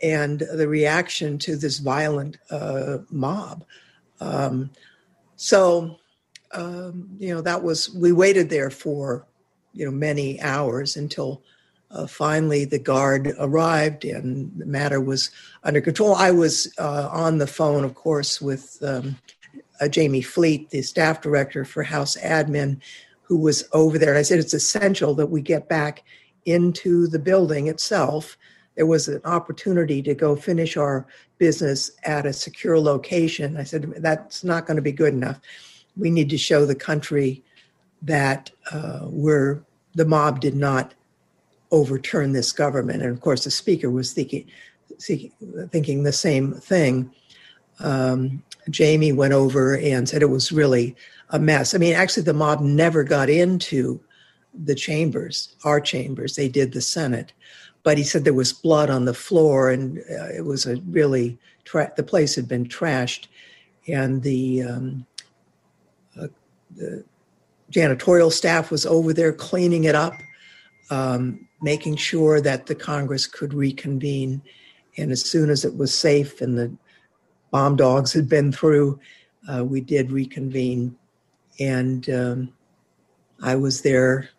and 0.00 0.40
the 0.54 0.68
reaction 0.68 1.38
to 1.38 1.56
this 1.56 1.78
violent 1.78 2.36
uh, 2.50 2.98
mob. 3.10 3.64
Um, 4.20 4.70
so, 5.34 5.98
um, 6.52 7.08
you 7.18 7.34
know, 7.34 7.40
that 7.40 7.62
was, 7.62 7.90
we 7.90 8.12
waited 8.12 8.50
there 8.50 8.70
for, 8.70 9.26
you 9.72 9.84
know, 9.84 9.90
many 9.90 10.40
hours 10.40 10.96
until 10.96 11.42
uh, 11.90 12.06
finally 12.06 12.64
the 12.64 12.78
guard 12.78 13.34
arrived 13.38 14.04
and 14.04 14.52
the 14.56 14.66
matter 14.66 15.00
was 15.00 15.30
under 15.64 15.80
control. 15.80 16.14
I 16.14 16.30
was 16.30 16.72
uh, 16.78 17.08
on 17.10 17.38
the 17.38 17.46
phone, 17.46 17.84
of 17.84 17.94
course, 17.94 18.40
with 18.40 18.78
um, 18.82 19.16
uh, 19.80 19.88
Jamie 19.88 20.22
Fleet, 20.22 20.70
the 20.70 20.82
staff 20.82 21.20
director 21.20 21.64
for 21.64 21.82
House 21.82 22.16
Admin, 22.18 22.80
who 23.22 23.38
was 23.38 23.68
over 23.72 23.98
there. 23.98 24.10
And 24.10 24.18
I 24.18 24.22
said, 24.22 24.38
it's 24.38 24.54
essential 24.54 25.14
that 25.14 25.26
we 25.26 25.40
get 25.40 25.68
back 25.68 26.04
into 26.44 27.06
the 27.06 27.18
building 27.18 27.68
itself 27.68 28.36
there 28.78 28.86
was 28.86 29.08
an 29.08 29.20
opportunity 29.24 30.00
to 30.02 30.14
go 30.14 30.36
finish 30.36 30.76
our 30.76 31.04
business 31.38 31.90
at 32.04 32.24
a 32.24 32.32
secure 32.32 32.78
location. 32.78 33.56
I 33.56 33.64
said, 33.64 33.92
that's 33.96 34.44
not 34.44 34.66
going 34.66 34.76
to 34.76 34.82
be 34.82 34.92
good 34.92 35.12
enough. 35.12 35.40
We 35.98 36.10
need 36.10 36.30
to 36.30 36.38
show 36.38 36.64
the 36.64 36.74
country 36.74 37.42
that 38.02 38.50
uh, 38.72 39.00
we're, 39.04 39.62
the 39.94 40.04
mob 40.04 40.40
did 40.40 40.54
not 40.54 40.94
overturn 41.70 42.32
this 42.32 42.52
government. 42.52 43.02
And 43.02 43.10
of 43.10 43.20
course, 43.20 43.44
the 43.44 43.50
speaker 43.50 43.90
was 43.90 44.12
thinking, 44.12 44.46
thinking 45.00 46.02
the 46.02 46.12
same 46.12 46.54
thing. 46.54 47.12
Um, 47.80 48.42
Jamie 48.70 49.12
went 49.12 49.32
over 49.32 49.76
and 49.76 50.08
said 50.08 50.22
it 50.22 50.30
was 50.30 50.52
really 50.52 50.96
a 51.30 51.38
mess. 51.38 51.74
I 51.74 51.78
mean, 51.78 51.94
actually, 51.94 52.24
the 52.24 52.32
mob 52.34 52.60
never 52.60 53.04
got 53.04 53.28
into 53.28 54.00
the 54.64 54.74
chambers, 54.74 55.54
our 55.64 55.80
chambers. 55.80 56.36
They 56.36 56.48
did 56.48 56.72
the 56.72 56.80
Senate, 56.80 57.32
but 57.82 57.98
he 57.98 58.04
said 58.04 58.24
there 58.24 58.34
was 58.34 58.52
blood 58.52 58.90
on 58.90 59.04
the 59.04 59.14
floor, 59.14 59.70
and 59.70 59.98
uh, 59.98 60.28
it 60.34 60.44
was 60.44 60.66
a 60.66 60.76
really 60.88 61.38
tra- 61.64 61.92
the 61.96 62.02
place 62.02 62.34
had 62.34 62.48
been 62.48 62.66
trashed, 62.66 63.28
and 63.86 64.22
the 64.22 64.62
um, 64.62 65.06
the 66.76 67.04
janitorial 67.70 68.32
staff 68.32 68.70
was 68.70 68.86
over 68.86 69.12
there 69.12 69.32
cleaning 69.32 69.84
it 69.84 69.94
up, 69.94 70.14
um, 70.90 71.46
making 71.60 71.96
sure 71.96 72.40
that 72.40 72.66
the 72.66 72.74
Congress 72.74 73.26
could 73.26 73.52
reconvene. 73.52 74.42
And 74.96 75.12
as 75.12 75.24
soon 75.24 75.50
as 75.50 75.64
it 75.64 75.76
was 75.76 75.94
safe 75.94 76.40
and 76.40 76.56
the 76.56 76.72
bomb 77.50 77.76
dogs 77.76 78.12
had 78.12 78.28
been 78.28 78.52
through, 78.52 78.98
uh, 79.50 79.64
we 79.64 79.80
did 79.80 80.10
reconvene. 80.10 80.96
And 81.60 82.08
um, 82.10 82.52
I 83.42 83.56
was 83.56 83.82
there 83.82 84.30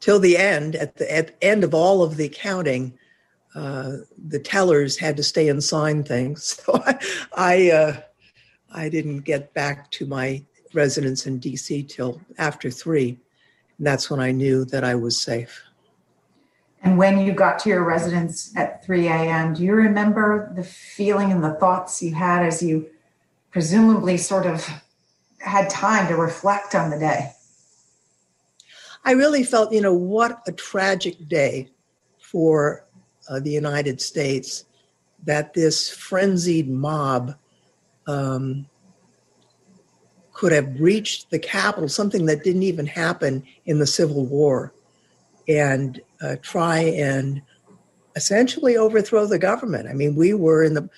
till 0.00 0.18
the 0.18 0.36
end. 0.36 0.76
At 0.76 0.96
the 0.96 1.12
at 1.12 1.36
end 1.42 1.64
of 1.64 1.74
all 1.74 2.02
of 2.02 2.16
the 2.16 2.28
counting, 2.28 2.96
uh, 3.54 3.92
the 4.28 4.38
tellers 4.38 4.96
had 4.98 5.16
to 5.16 5.22
stay 5.22 5.48
and 5.48 5.62
sign 5.62 6.04
things. 6.04 6.60
So 6.66 6.80
I 6.84 6.98
I, 7.36 7.70
uh, 7.70 8.00
I 8.72 8.88
didn't 8.88 9.20
get 9.20 9.54
back 9.54 9.90
to 9.92 10.06
my 10.06 10.44
residence 10.74 11.26
in 11.26 11.38
D.C. 11.38 11.84
till 11.84 12.20
after 12.38 12.70
three. 12.70 13.18
And 13.78 13.86
that's 13.86 14.10
when 14.10 14.20
I 14.20 14.32
knew 14.32 14.64
that 14.66 14.84
I 14.84 14.94
was 14.94 15.20
safe. 15.20 15.62
And 16.82 16.96
when 16.96 17.18
you 17.18 17.32
got 17.32 17.58
to 17.60 17.68
your 17.68 17.84
residence 17.84 18.56
at 18.56 18.84
3 18.84 19.08
a.m., 19.08 19.54
do 19.54 19.64
you 19.64 19.72
remember 19.72 20.52
the 20.54 20.62
feeling 20.62 21.32
and 21.32 21.42
the 21.42 21.54
thoughts 21.54 22.02
you 22.02 22.14
had 22.14 22.44
as 22.44 22.62
you 22.62 22.88
presumably 23.50 24.16
sort 24.16 24.46
of 24.46 24.68
had 25.40 25.68
time 25.70 26.06
to 26.08 26.16
reflect 26.16 26.74
on 26.74 26.90
the 26.90 26.98
day? 26.98 27.32
I 29.04 29.12
really 29.12 29.42
felt, 29.42 29.72
you 29.72 29.80
know, 29.80 29.94
what 29.94 30.42
a 30.46 30.52
tragic 30.52 31.28
day 31.28 31.68
for 32.20 32.84
uh, 33.28 33.40
the 33.40 33.50
United 33.50 34.00
States 34.00 34.64
that 35.24 35.54
this 35.54 35.90
frenzied 35.90 36.68
mob 36.68 37.34
um, 38.06 38.66
could 40.38 40.52
have 40.52 40.80
reached 40.80 41.30
the 41.30 41.38
Capitol, 41.38 41.88
something 41.88 42.26
that 42.26 42.44
didn't 42.44 42.62
even 42.62 42.86
happen 42.86 43.42
in 43.66 43.80
the 43.80 43.86
Civil 43.86 44.24
War, 44.24 44.72
and 45.48 46.00
uh, 46.22 46.36
try 46.42 46.78
and 46.78 47.42
essentially 48.14 48.76
overthrow 48.76 49.26
the 49.26 49.40
government. 49.40 49.88
I 49.88 49.94
mean, 49.94 50.14
we 50.14 50.34
were 50.34 50.62
in 50.62 50.74
the 50.74 50.88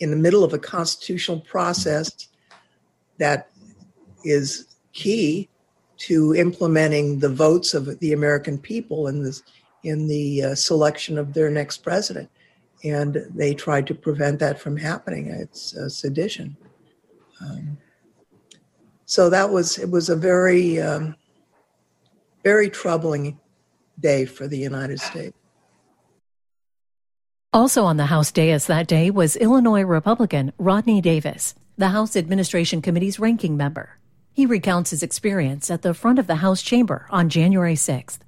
in 0.00 0.10
the 0.10 0.16
middle 0.16 0.42
of 0.42 0.52
a 0.52 0.58
constitutional 0.58 1.38
process 1.38 2.10
that 3.18 3.50
is 4.24 4.66
key 4.92 5.48
to 5.98 6.34
implementing 6.34 7.20
the 7.20 7.28
votes 7.28 7.74
of 7.74 8.00
the 8.00 8.12
American 8.12 8.58
people 8.58 9.06
in 9.06 9.22
this 9.22 9.44
in 9.84 10.08
the 10.08 10.42
uh, 10.42 10.54
selection 10.56 11.16
of 11.16 11.32
their 11.32 11.48
next 11.48 11.84
president, 11.84 12.28
and 12.82 13.24
they 13.36 13.54
tried 13.54 13.86
to 13.86 13.94
prevent 13.94 14.40
that 14.40 14.58
from 14.58 14.76
happening. 14.76 15.28
It's 15.28 15.76
uh, 15.76 15.88
sedition. 15.88 16.56
Um, 17.40 17.78
so 19.10 19.28
that 19.28 19.50
was 19.50 19.76
it 19.76 19.90
was 19.90 20.08
a 20.08 20.14
very 20.14 20.80
um, 20.80 21.16
very 22.44 22.70
troubling 22.70 23.40
day 23.98 24.24
for 24.24 24.46
the 24.46 24.56
United 24.56 25.00
States. 25.00 25.36
Also 27.52 27.84
on 27.84 27.96
the 27.96 28.06
House 28.06 28.30
dais 28.30 28.68
that 28.68 28.86
day 28.86 29.10
was 29.10 29.34
Illinois 29.34 29.82
Republican 29.82 30.52
Rodney 30.58 31.00
Davis, 31.00 31.56
the 31.76 31.88
House 31.88 32.14
Administration 32.14 32.80
Committee's 32.80 33.18
ranking 33.18 33.56
member. 33.56 33.98
He 34.32 34.46
recounts 34.46 34.90
his 34.90 35.02
experience 35.02 35.72
at 35.72 35.82
the 35.82 35.92
front 35.92 36.20
of 36.20 36.28
the 36.28 36.36
House 36.36 36.62
chamber 36.62 37.08
on 37.10 37.28
January 37.28 37.74
6th. 37.74 38.20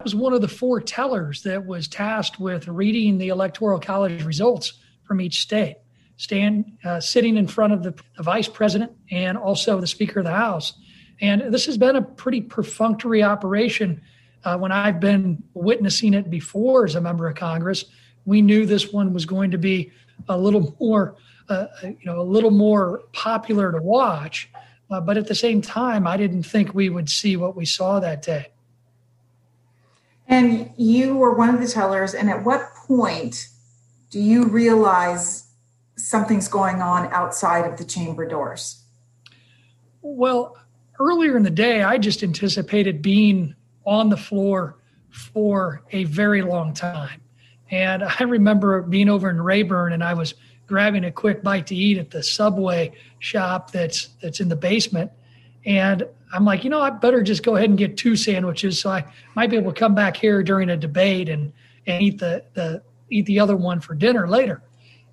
I 0.00 0.02
was 0.02 0.14
one 0.14 0.34
of 0.34 0.42
the 0.42 0.48
four 0.48 0.82
tellers 0.82 1.44
that 1.44 1.64
was 1.64 1.88
tasked 1.88 2.38
with 2.38 2.68
reading 2.68 3.16
the 3.16 3.28
Electoral 3.28 3.80
College 3.80 4.22
results 4.24 4.74
from 5.02 5.22
each 5.22 5.40
state, 5.40 5.78
stand 6.20 6.76
uh, 6.84 7.00
sitting 7.00 7.38
in 7.38 7.46
front 7.46 7.72
of 7.72 7.82
the, 7.82 7.94
the 8.18 8.22
vice 8.22 8.46
president 8.46 8.92
and 9.10 9.38
also 9.38 9.80
the 9.80 9.86
Speaker 9.86 10.18
of 10.20 10.26
the 10.26 10.30
House. 10.30 10.74
And 11.22 11.52
this 11.52 11.64
has 11.64 11.78
been 11.78 11.96
a 11.96 12.02
pretty 12.02 12.42
perfunctory 12.42 13.22
operation 13.22 14.02
uh, 14.44 14.58
when 14.58 14.70
I've 14.70 15.00
been 15.00 15.42
witnessing 15.54 16.12
it 16.12 16.28
before 16.28 16.84
as 16.84 16.94
a 16.94 17.00
member 17.00 17.26
of 17.26 17.36
Congress, 17.36 17.86
we 18.26 18.42
knew 18.42 18.66
this 18.66 18.92
one 18.92 19.14
was 19.14 19.24
going 19.24 19.50
to 19.50 19.58
be 19.58 19.92
a 20.28 20.36
little 20.36 20.76
more, 20.78 21.16
uh, 21.48 21.66
you 21.82 21.96
know, 22.04 22.20
a 22.20 22.22
little 22.22 22.50
more 22.50 23.02
popular 23.12 23.72
to 23.72 23.78
watch. 23.78 24.50
Uh, 24.90 25.00
but 25.00 25.16
at 25.16 25.26
the 25.26 25.34
same 25.34 25.62
time, 25.62 26.06
I 26.06 26.18
didn't 26.18 26.42
think 26.42 26.74
we 26.74 26.90
would 26.90 27.08
see 27.08 27.36
what 27.36 27.56
we 27.56 27.64
saw 27.64 27.98
that 28.00 28.20
day. 28.20 28.48
And 30.28 30.70
you 30.76 31.16
were 31.16 31.34
one 31.34 31.48
of 31.48 31.60
the 31.60 31.66
tellers. 31.66 32.12
And 32.12 32.28
at 32.28 32.44
what 32.44 32.62
point 32.86 33.48
do 34.10 34.20
you 34.20 34.46
realize 34.46 35.49
something's 36.10 36.48
going 36.48 36.82
on 36.82 37.06
outside 37.12 37.70
of 37.70 37.78
the 37.78 37.84
chamber 37.84 38.26
doors? 38.26 38.82
Well, 40.02 40.58
earlier 40.98 41.36
in 41.36 41.44
the 41.44 41.50
day, 41.50 41.84
I 41.84 41.98
just 41.98 42.24
anticipated 42.24 43.00
being 43.00 43.54
on 43.86 44.08
the 44.08 44.16
floor 44.16 44.76
for 45.10 45.82
a 45.92 46.04
very 46.04 46.42
long 46.42 46.74
time. 46.74 47.20
And 47.70 48.02
I 48.02 48.24
remember 48.24 48.82
being 48.82 49.08
over 49.08 49.30
in 49.30 49.40
Rayburn 49.40 49.92
and 49.92 50.02
I 50.02 50.14
was 50.14 50.34
grabbing 50.66 51.04
a 51.04 51.12
quick 51.12 51.44
bite 51.44 51.68
to 51.68 51.76
eat 51.76 51.96
at 51.96 52.10
the 52.10 52.24
subway 52.24 52.92
shop 53.20 53.70
that's 53.70 54.08
that's 54.20 54.40
in 54.40 54.48
the 54.48 54.56
basement. 54.56 55.12
And 55.64 56.04
I'm 56.32 56.44
like, 56.44 56.64
you 56.64 56.70
know, 56.70 56.80
I 56.80 56.90
better 56.90 57.22
just 57.22 57.44
go 57.44 57.54
ahead 57.54 57.68
and 57.68 57.78
get 57.78 57.96
two 57.96 58.16
sandwiches 58.16 58.80
so 58.80 58.90
I 58.90 59.04
might 59.36 59.50
be 59.50 59.56
able 59.56 59.72
to 59.72 59.78
come 59.78 59.94
back 59.94 60.16
here 60.16 60.42
during 60.42 60.70
a 60.70 60.76
debate 60.76 61.28
and, 61.28 61.52
and 61.86 62.02
eat 62.02 62.18
the, 62.18 62.44
the 62.54 62.82
eat 63.10 63.26
the 63.26 63.38
other 63.38 63.56
one 63.56 63.80
for 63.80 63.94
dinner 63.94 64.26
later. 64.26 64.62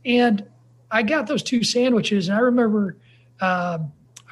And 0.04 0.44
I 0.90 1.04
got 1.04 1.28
those 1.28 1.44
two 1.44 1.64
sandwiches 1.64 2.30
and 2.30 2.38
I 2.38 2.42
remember 2.42 2.98
uh, 3.40 3.80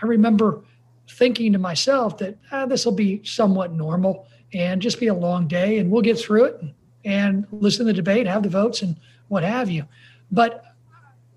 I 0.01 0.05
remember 0.05 0.63
thinking 1.09 1.53
to 1.53 1.59
myself 1.59 2.17
that 2.17 2.37
ah, 2.51 2.65
this 2.65 2.85
will 2.85 2.93
be 2.93 3.21
somewhat 3.23 3.73
normal 3.73 4.27
and 4.53 4.81
just 4.81 4.99
be 4.99 5.07
a 5.07 5.13
long 5.13 5.47
day 5.47 5.77
and 5.79 5.91
we'll 5.91 6.01
get 6.01 6.19
through 6.19 6.45
it 6.45 6.61
and, 6.61 6.73
and 7.03 7.47
listen 7.51 7.85
to 7.85 7.91
the 7.91 7.95
debate, 7.95 8.27
have 8.27 8.43
the 8.43 8.49
votes 8.49 8.81
and 8.81 8.95
what 9.27 9.43
have 9.43 9.69
you. 9.69 9.85
But 10.31 10.63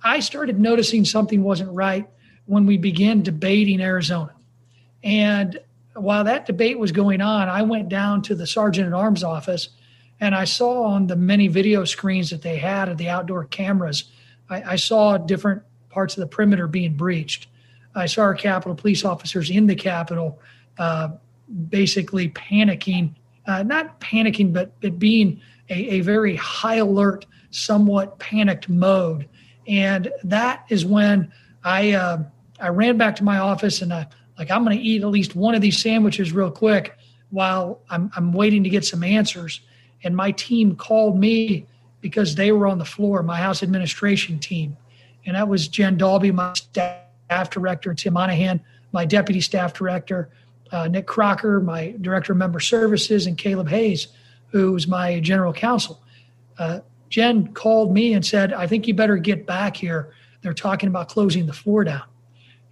I 0.02 0.20
started 0.20 0.58
noticing 0.58 1.04
something 1.04 1.42
wasn't 1.42 1.72
right 1.72 2.08
when 2.46 2.64
we 2.64 2.78
began 2.78 3.22
debating 3.22 3.80
Arizona. 3.80 4.32
And 5.02 5.60
while 5.94 6.24
that 6.24 6.46
debate 6.46 6.78
was 6.78 6.92
going 6.92 7.20
on, 7.20 7.48
I 7.48 7.62
went 7.62 7.88
down 7.88 8.22
to 8.22 8.34
the 8.34 8.46
sergeant 8.46 8.86
at 8.86 8.94
arms 8.94 9.22
office 9.22 9.70
and 10.20 10.34
I 10.34 10.44
saw 10.44 10.82
on 10.84 11.06
the 11.06 11.16
many 11.16 11.48
video 11.48 11.84
screens 11.84 12.30
that 12.30 12.42
they 12.42 12.56
had 12.56 12.88
of 12.88 12.98
the 12.98 13.08
outdoor 13.08 13.44
cameras, 13.44 14.10
I, 14.50 14.72
I 14.72 14.76
saw 14.76 15.16
different 15.18 15.62
parts 15.90 16.16
of 16.16 16.20
the 16.20 16.26
perimeter 16.26 16.66
being 16.66 16.94
breached. 16.94 17.48
I 17.94 18.06
saw 18.06 18.22
our 18.22 18.34
Capitol 18.34 18.74
police 18.74 19.04
officers 19.04 19.50
in 19.50 19.66
the 19.66 19.74
Capitol 19.74 20.40
uh, 20.78 21.08
basically 21.68 22.30
panicking, 22.30 23.14
uh, 23.46 23.62
not 23.62 24.00
panicking, 24.00 24.52
but, 24.52 24.78
but 24.80 24.98
being 24.98 25.40
a, 25.70 25.96
a 25.96 26.00
very 26.00 26.36
high 26.36 26.76
alert, 26.76 27.26
somewhat 27.50 28.18
panicked 28.18 28.68
mode. 28.68 29.28
And 29.66 30.12
that 30.24 30.64
is 30.68 30.84
when 30.84 31.32
I 31.64 31.92
uh, 31.92 32.22
I 32.60 32.68
ran 32.68 32.96
back 32.96 33.16
to 33.16 33.24
my 33.24 33.38
office 33.38 33.82
and 33.82 33.92
I 33.92 34.06
like 34.38 34.50
I'm 34.50 34.64
going 34.64 34.76
to 34.76 34.82
eat 34.82 35.02
at 35.02 35.08
least 35.08 35.36
one 35.36 35.54
of 35.54 35.60
these 35.60 35.80
sandwiches 35.80 36.32
real 36.32 36.50
quick 36.50 36.96
while 37.30 37.82
I'm 37.90 38.10
I'm 38.16 38.32
waiting 38.32 38.62
to 38.64 38.70
get 38.70 38.84
some 38.84 39.02
answers. 39.02 39.60
And 40.04 40.16
my 40.16 40.30
team 40.30 40.76
called 40.76 41.18
me 41.18 41.66
because 42.00 42.34
they 42.34 42.52
were 42.52 42.66
on 42.66 42.78
the 42.78 42.84
floor, 42.84 43.22
my 43.22 43.38
house 43.38 43.62
administration 43.62 44.38
team, 44.38 44.76
and 45.26 45.36
that 45.36 45.48
was 45.48 45.68
Jen 45.68 45.98
Daulby, 45.98 46.32
my 46.32 46.52
staff 46.54 47.50
director, 47.50 47.92
Tim 47.94 48.14
Monahan, 48.14 48.60
my 48.92 49.04
deputy 49.04 49.40
staff 49.40 49.74
director, 49.74 50.30
uh, 50.72 50.88
Nick 50.88 51.06
Crocker, 51.06 51.60
my 51.60 51.94
director 52.00 52.32
of 52.32 52.38
member 52.38 52.60
services, 52.60 53.26
and 53.26 53.36
Caleb 53.36 53.68
Hayes, 53.68 54.08
who 54.48 54.72
was 54.72 54.86
my 54.86 55.20
general 55.20 55.52
counsel. 55.52 56.02
Uh, 56.58 56.80
Jen 57.08 57.52
called 57.54 57.92
me 57.92 58.12
and 58.12 58.24
said, 58.24 58.52
I 58.52 58.66
think 58.66 58.86
you 58.86 58.94
better 58.94 59.16
get 59.16 59.46
back 59.46 59.76
here. 59.76 60.12
They're 60.42 60.54
talking 60.54 60.88
about 60.88 61.08
closing 61.08 61.46
the 61.46 61.52
floor 61.52 61.84
down. 61.84 62.04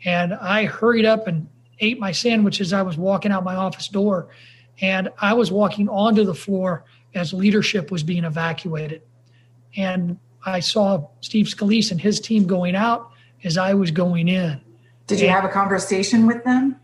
And 0.05 0.35
I 0.35 0.67
hurried 0.67 1.05
up 1.05 1.27
and 1.27 1.49
ate 1.81 1.99
my 1.99 2.13
sandwich 2.13 2.61
as 2.61 2.73
I 2.73 2.83
was 2.83 2.97
walking 2.97 3.33
out 3.33 3.45
my 3.45 3.57
office 3.57 3.89
door. 3.89 4.29
And 4.81 5.09
I 5.19 5.35
was 5.35 5.51
walking 5.51 5.89
onto 5.89 6.25
the 6.25 6.35
floor 6.35 6.85
as 7.15 7.33
leadership 7.33 7.91
was 7.91 8.03
being 8.03 8.25
evacuated. 8.25 9.03
And 9.77 10.19
I 10.45 10.61
saw 10.61 11.09
Steve 11.21 11.47
Scalise 11.47 11.91
and 11.91 12.01
his 12.01 12.21
team 12.21 12.47
going 12.47 12.75
out 12.75 13.11
as 13.45 13.59
I 13.59 13.75
was 13.75 13.91
going 13.91 14.29
in. 14.29 14.61
Did 15.07 15.21
you 15.21 15.27
and, 15.27 15.35
have 15.35 15.45
a 15.45 15.53
conversation 15.53 16.27
with 16.27 16.43
them? 16.45 16.77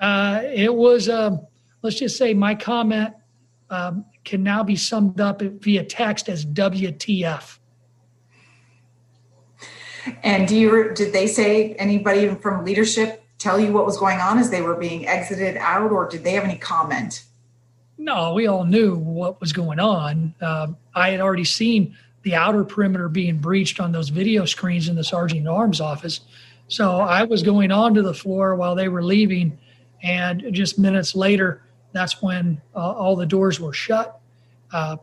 Uh, 0.00 0.42
it 0.44 0.74
was, 0.74 1.08
um, 1.08 1.46
let's 1.82 1.98
just 1.98 2.16
say, 2.16 2.34
my 2.34 2.54
comment 2.54 3.14
um, 3.70 4.04
can 4.24 4.42
now 4.42 4.62
be 4.62 4.76
summed 4.76 5.20
up 5.20 5.40
via 5.40 5.84
text 5.84 6.28
as 6.28 6.44
WTF. 6.44 7.58
And 10.22 10.46
do 10.46 10.56
you 10.56 10.94
did 10.94 11.12
they 11.12 11.26
say 11.26 11.74
anybody 11.74 12.32
from 12.36 12.64
leadership 12.64 13.24
tell 13.38 13.58
you 13.58 13.72
what 13.72 13.84
was 13.84 13.98
going 13.98 14.20
on 14.20 14.38
as 14.38 14.50
they 14.50 14.62
were 14.62 14.76
being 14.76 15.06
exited 15.06 15.56
out, 15.56 15.90
or 15.90 16.08
did 16.08 16.24
they 16.24 16.32
have 16.32 16.44
any 16.44 16.56
comment? 16.56 17.24
No, 17.98 18.34
we 18.34 18.46
all 18.46 18.64
knew 18.64 18.96
what 18.96 19.40
was 19.40 19.52
going 19.52 19.80
on. 19.80 20.34
Uh, 20.40 20.68
I 20.94 21.10
had 21.10 21.20
already 21.20 21.44
seen 21.44 21.96
the 22.22 22.34
outer 22.34 22.64
perimeter 22.64 23.08
being 23.08 23.38
breached 23.38 23.80
on 23.80 23.92
those 23.92 24.08
video 24.08 24.44
screens 24.44 24.88
in 24.88 24.96
the 24.96 25.04
sergeant 25.04 25.48
arms 25.48 25.80
office. 25.80 26.20
So 26.68 26.96
I 27.00 27.22
was 27.22 27.42
going 27.42 27.70
onto 27.70 28.02
the 28.02 28.12
floor 28.12 28.56
while 28.56 28.74
they 28.74 28.88
were 28.88 29.02
leaving, 29.02 29.58
and 30.02 30.44
just 30.52 30.78
minutes 30.78 31.14
later, 31.14 31.62
that's 31.92 32.20
when 32.20 32.60
uh, 32.74 32.78
all 32.78 33.16
the 33.16 33.26
doors 33.26 33.60
were 33.60 33.72
shut. 33.72 34.20
Uh, 34.72 34.96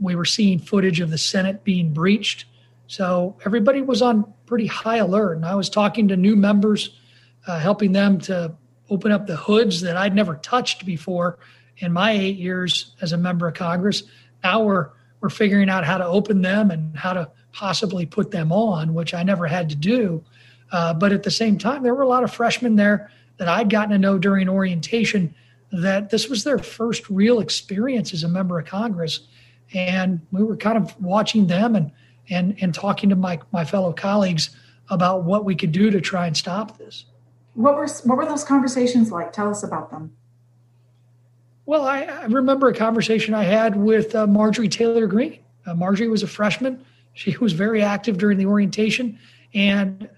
we 0.00 0.14
were 0.14 0.24
seeing 0.24 0.58
footage 0.58 1.00
of 1.00 1.10
the 1.10 1.18
Senate 1.18 1.64
being 1.64 1.92
breached. 1.92 2.44
So 2.86 3.36
everybody 3.46 3.80
was 3.80 4.02
on 4.02 4.32
pretty 4.44 4.66
high 4.66 4.98
alert. 4.98 5.36
And 5.36 5.46
I 5.46 5.54
was 5.54 5.70
talking 5.70 6.08
to 6.08 6.16
new 6.16 6.36
members, 6.36 6.98
uh, 7.46 7.58
helping 7.58 7.92
them 7.92 8.18
to 8.22 8.54
open 8.90 9.10
up 9.10 9.26
the 9.26 9.36
hoods 9.36 9.80
that 9.80 9.96
I'd 9.96 10.14
never 10.14 10.36
touched 10.36 10.84
before 10.84 11.38
in 11.78 11.92
my 11.92 12.12
eight 12.12 12.36
years 12.36 12.94
as 13.00 13.12
a 13.12 13.16
member 13.16 13.48
of 13.48 13.54
Congress. 13.54 14.02
Now 14.42 14.62
we're 14.62 14.90
we're 15.20 15.30
figuring 15.30 15.70
out 15.70 15.84
how 15.84 15.98
to 15.98 16.06
open 16.06 16.42
them 16.42 16.70
and 16.70 16.96
how 16.96 17.14
to 17.14 17.30
possibly 17.52 18.04
put 18.04 18.30
them 18.30 18.52
on, 18.52 18.94
which 18.94 19.14
I 19.14 19.22
never 19.22 19.46
had 19.46 19.70
to 19.70 19.76
do. 19.76 20.22
Uh, 20.70 20.92
but 20.92 21.12
at 21.12 21.22
the 21.22 21.30
same 21.30 21.58
time, 21.58 21.82
there 21.82 21.94
were 21.94 22.02
a 22.02 22.08
lot 22.08 22.22
of 22.22 22.32
freshmen 22.32 22.76
there 22.76 23.10
that 23.38 23.48
I'd 23.48 23.70
gotten 23.70 23.90
to 23.90 23.98
know 23.98 24.18
during 24.18 24.48
orientation 24.48 25.34
that 25.72 26.10
this 26.10 26.28
was 26.28 26.44
their 26.44 26.58
first 26.58 27.08
real 27.08 27.40
experience 27.40 28.12
as 28.12 28.22
a 28.22 28.28
member 28.28 28.58
of 28.58 28.66
Congress. 28.66 29.20
And 29.74 30.20
we 30.32 30.42
were 30.42 30.56
kind 30.56 30.76
of 30.76 31.00
watching 31.00 31.46
them 31.46 31.74
and 31.74 31.90
and 32.28 32.56
and 32.60 32.74
talking 32.74 33.10
to 33.10 33.16
my 33.16 33.40
my 33.52 33.64
fellow 33.64 33.92
colleagues 33.92 34.50
about 34.90 35.24
what 35.24 35.44
we 35.44 35.54
could 35.54 35.72
do 35.72 35.90
to 35.90 36.00
try 36.00 36.26
and 36.26 36.36
stop 36.36 36.78
this. 36.78 37.06
What 37.54 37.76
were 37.76 37.88
what 38.04 38.18
were 38.18 38.26
those 38.26 38.44
conversations 38.44 39.10
like? 39.10 39.32
Tell 39.32 39.50
us 39.50 39.62
about 39.62 39.90
them. 39.90 40.12
Well, 41.66 41.84
I, 41.84 42.02
I 42.02 42.24
remember 42.26 42.68
a 42.68 42.74
conversation 42.74 43.34
I 43.34 43.42
had 43.42 43.74
with 43.74 44.14
uh, 44.14 44.28
Marjorie 44.28 44.68
Taylor 44.68 45.08
Greene. 45.08 45.40
Uh, 45.66 45.74
Marjorie 45.74 46.06
was 46.08 46.22
a 46.22 46.28
freshman. 46.28 46.84
She 47.14 47.36
was 47.38 47.52
very 47.52 47.82
active 47.82 48.18
during 48.18 48.38
the 48.38 48.46
orientation, 48.46 49.18
and 49.52 50.08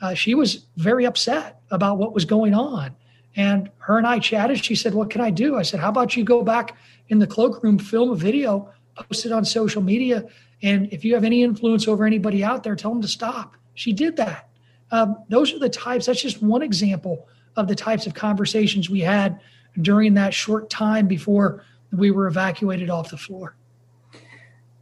uh, 0.00 0.14
she 0.14 0.34
was 0.34 0.66
very 0.78 1.04
upset 1.04 1.60
about 1.70 1.98
what 1.98 2.14
was 2.14 2.24
going 2.24 2.54
on. 2.54 2.96
And 3.36 3.70
her 3.78 3.98
and 3.98 4.06
I 4.06 4.18
chatted. 4.18 4.64
She 4.64 4.74
said, 4.74 4.94
What 4.94 5.10
can 5.10 5.20
I 5.20 5.28
do? 5.28 5.56
I 5.56 5.62
said, 5.62 5.78
How 5.78 5.90
about 5.90 6.16
you 6.16 6.24
go 6.24 6.42
back 6.42 6.74
in 7.08 7.18
the 7.18 7.26
cloakroom, 7.26 7.78
film 7.78 8.10
a 8.10 8.14
video, 8.14 8.72
post 8.94 9.26
it 9.26 9.32
on 9.32 9.44
social 9.44 9.82
media. 9.82 10.24
And 10.62 10.90
if 10.90 11.04
you 11.04 11.12
have 11.14 11.24
any 11.24 11.42
influence 11.42 11.86
over 11.86 12.06
anybody 12.06 12.42
out 12.42 12.62
there, 12.62 12.76
tell 12.76 12.92
them 12.92 13.02
to 13.02 13.08
stop. 13.08 13.56
She 13.74 13.92
did 13.92 14.16
that. 14.16 14.48
Um, 14.90 15.16
those 15.28 15.52
are 15.52 15.58
the 15.58 15.68
types, 15.68 16.06
that's 16.06 16.22
just 16.22 16.42
one 16.42 16.62
example 16.62 17.28
of 17.56 17.68
the 17.68 17.74
types 17.74 18.06
of 18.06 18.14
conversations 18.14 18.88
we 18.88 19.00
had 19.00 19.40
during 19.80 20.14
that 20.14 20.34
short 20.34 20.68
time 20.70 21.06
before 21.06 21.64
we 21.92 22.10
were 22.10 22.26
evacuated 22.26 22.90
off 22.90 23.10
the 23.10 23.16
floor. 23.16 23.56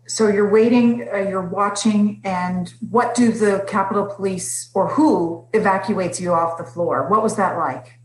So 0.07 0.27
you're 0.27 0.51
waiting, 0.51 1.09
uh, 1.13 1.19
you're 1.19 1.47
watching, 1.47 2.21
and 2.25 2.73
what 2.91 3.15
do 3.15 3.31
the 3.31 3.65
Capitol 3.69 4.07
Police 4.07 4.69
or 4.75 4.89
who 4.89 5.47
evacuates 5.53 6.21
you 6.21 6.33
off 6.33 6.59
the 6.59 6.65
floor? 6.65 7.09
What 7.09 7.23
was 7.23 7.37
that 7.37 7.57
like? 7.57 8.01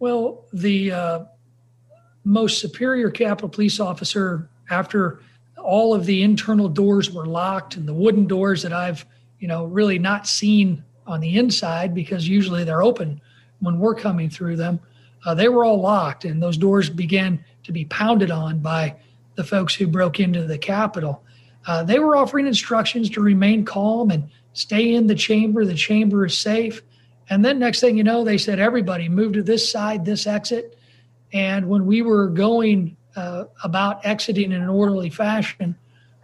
Well, 0.00 0.44
the 0.52 0.92
uh, 0.92 1.24
most 2.24 2.60
superior 2.60 3.10
Capitol 3.10 3.48
Police 3.48 3.80
officer, 3.80 4.50
after 4.70 5.20
all 5.56 5.94
of 5.94 6.04
the 6.04 6.22
internal 6.22 6.68
doors 6.68 7.10
were 7.10 7.26
locked 7.26 7.76
and 7.76 7.88
the 7.88 7.94
wooden 7.94 8.26
doors 8.26 8.62
that 8.62 8.72
I've, 8.74 9.06
you 9.38 9.48
know, 9.48 9.64
really 9.64 9.98
not 9.98 10.26
seen 10.26 10.84
on 11.06 11.20
the 11.20 11.38
inside 11.38 11.94
because 11.94 12.28
usually 12.28 12.64
they're 12.64 12.82
open 12.82 13.20
when 13.60 13.78
we're 13.78 13.94
coming 13.94 14.28
through 14.28 14.56
them, 14.56 14.78
uh, 15.24 15.34
they 15.34 15.48
were 15.48 15.64
all 15.64 15.80
locked 15.80 16.24
and 16.24 16.42
those 16.42 16.56
doors 16.56 16.88
began 16.88 17.44
to 17.64 17.72
be 17.72 17.84
pounded 17.86 18.30
on 18.30 18.60
by 18.60 18.94
the 19.34 19.44
folks 19.44 19.74
who 19.74 19.86
broke 19.86 20.20
into 20.20 20.44
the 20.44 20.58
Capitol. 20.58 21.22
Uh, 21.66 21.82
they 21.82 21.98
were 21.98 22.16
offering 22.16 22.46
instructions 22.46 23.10
to 23.10 23.20
remain 23.20 23.64
calm 23.64 24.10
and 24.10 24.28
stay 24.52 24.94
in 24.94 25.06
the 25.06 25.14
chamber. 25.14 25.64
The 25.64 25.74
chamber 25.74 26.26
is 26.26 26.36
safe. 26.36 26.82
And 27.30 27.44
then 27.44 27.58
next 27.58 27.80
thing 27.80 27.96
you 27.96 28.04
know, 28.04 28.24
they 28.24 28.38
said, 28.38 28.58
everybody 28.58 29.08
move 29.08 29.34
to 29.34 29.42
this 29.42 29.70
side, 29.70 30.04
this 30.04 30.26
exit. 30.26 30.78
And 31.32 31.68
when 31.68 31.84
we 31.84 32.02
were 32.02 32.28
going 32.28 32.96
uh, 33.16 33.44
about 33.62 34.04
exiting 34.06 34.52
in 34.52 34.62
an 34.62 34.68
orderly 34.68 35.10
fashion 35.10 35.76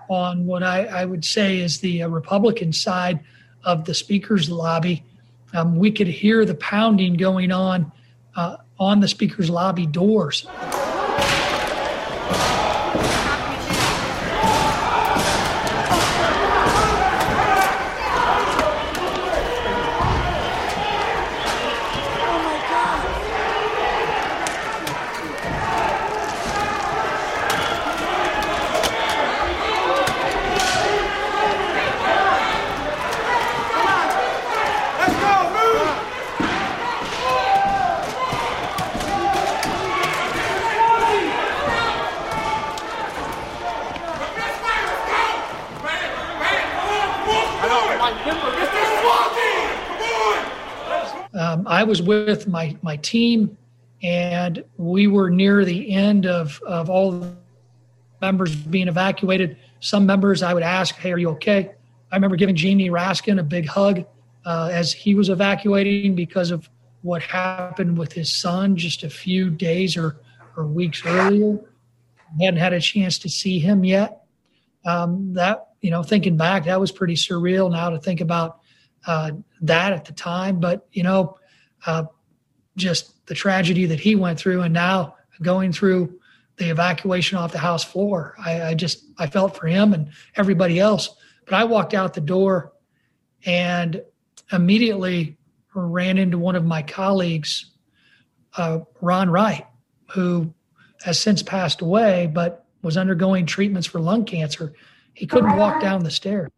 on 0.08 0.46
what 0.46 0.62
I, 0.62 0.84
I 0.86 1.04
would 1.04 1.24
say 1.24 1.58
is 1.58 1.80
the 1.80 2.04
uh, 2.04 2.08
Republican 2.08 2.72
side 2.72 3.20
of 3.64 3.84
the 3.84 3.94
speaker's 3.94 4.48
lobby, 4.48 5.04
um, 5.52 5.76
we 5.76 5.90
could 5.90 6.06
hear 6.06 6.44
the 6.44 6.54
pounding 6.54 7.14
going 7.14 7.52
on 7.52 7.92
uh, 8.34 8.56
on 8.78 9.00
the 9.00 9.08
speaker's 9.08 9.50
lobby 9.50 9.86
doors. 9.86 10.46
I 51.84 51.86
was 51.86 52.00
with 52.00 52.48
my 52.48 52.74
my 52.80 52.96
team, 52.96 53.58
and 54.02 54.64
we 54.78 55.06
were 55.06 55.28
near 55.28 55.66
the 55.66 55.92
end 55.92 56.24
of 56.24 56.58
of 56.66 56.88
all 56.88 57.36
members 58.22 58.56
being 58.56 58.88
evacuated. 58.88 59.58
Some 59.80 60.06
members 60.06 60.42
I 60.42 60.54
would 60.54 60.62
ask, 60.62 60.94
"Hey, 60.94 61.12
are 61.12 61.18
you 61.18 61.28
okay?" 61.32 61.72
I 62.10 62.16
remember 62.16 62.36
giving 62.36 62.56
Jamie 62.56 62.88
Raskin 62.88 63.38
a 63.38 63.42
big 63.42 63.66
hug 63.66 64.06
uh, 64.46 64.70
as 64.72 64.94
he 64.94 65.14
was 65.14 65.28
evacuating 65.28 66.14
because 66.14 66.50
of 66.50 66.70
what 67.02 67.20
happened 67.20 67.98
with 67.98 68.14
his 68.14 68.32
son 68.32 68.76
just 68.76 69.02
a 69.02 69.10
few 69.10 69.50
days 69.50 69.94
or 69.94 70.16
or 70.56 70.64
weeks 70.64 71.04
earlier. 71.04 71.58
I 72.40 72.44
hadn't 72.44 72.60
had 72.60 72.72
a 72.72 72.80
chance 72.80 73.18
to 73.18 73.28
see 73.28 73.58
him 73.58 73.84
yet. 73.84 74.22
Um, 74.86 75.34
that 75.34 75.66
you 75.82 75.90
know, 75.90 76.02
thinking 76.02 76.38
back, 76.38 76.64
that 76.64 76.80
was 76.80 76.90
pretty 76.90 77.16
surreal. 77.16 77.70
Now 77.70 77.90
to 77.90 77.98
think 77.98 78.22
about 78.22 78.60
uh, 79.06 79.32
that 79.60 79.92
at 79.92 80.06
the 80.06 80.14
time, 80.14 80.60
but 80.60 80.88
you 80.90 81.02
know, 81.02 81.36
uh, 81.86 82.04
just 82.76 83.26
the 83.26 83.34
tragedy 83.34 83.86
that 83.86 84.00
he 84.00 84.14
went 84.14 84.38
through, 84.38 84.62
and 84.62 84.74
now 84.74 85.16
going 85.42 85.72
through 85.72 86.18
the 86.56 86.70
evacuation 86.70 87.36
off 87.38 87.52
the 87.52 87.58
house 87.58 87.84
floor. 87.84 88.34
I, 88.38 88.62
I, 88.62 88.74
just 88.74 89.04
I 89.18 89.26
felt 89.26 89.56
for 89.56 89.66
him 89.66 89.92
and 89.92 90.10
everybody 90.36 90.78
else. 90.78 91.10
But 91.44 91.54
I 91.54 91.64
walked 91.64 91.94
out 91.94 92.14
the 92.14 92.20
door 92.20 92.72
and 93.44 94.02
immediately 94.52 95.36
ran 95.74 96.18
into 96.18 96.38
one 96.38 96.54
of 96.54 96.64
my 96.64 96.82
colleagues, 96.82 97.72
uh, 98.56 98.80
Ron 99.00 99.30
Wright, 99.30 99.66
who 100.12 100.54
has 101.02 101.18
since 101.18 101.42
passed 101.42 101.80
away, 101.80 102.30
but 102.32 102.66
was 102.82 102.96
undergoing 102.96 103.46
treatments 103.46 103.86
for 103.86 103.98
lung 103.98 104.24
cancer. 104.24 104.72
He 105.14 105.26
couldn't 105.26 105.56
walk 105.56 105.80
down 105.80 106.04
the 106.04 106.10
stairs. 106.10 106.50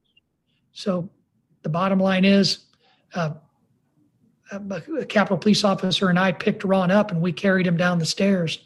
So 0.72 1.08
the 1.62 1.68
bottom 1.68 1.98
line 1.98 2.24
is, 2.24 2.58
uh, 3.14 3.30
a 4.50 5.06
Capitol 5.06 5.38
police 5.38 5.64
officer 5.64 6.08
and 6.08 6.18
I 6.18 6.32
picked 6.32 6.64
Ron 6.64 6.90
up 6.90 7.10
and 7.10 7.20
we 7.20 7.32
carried 7.32 7.66
him 7.66 7.76
down 7.76 7.98
the 7.98 8.06
stairs. 8.06 8.58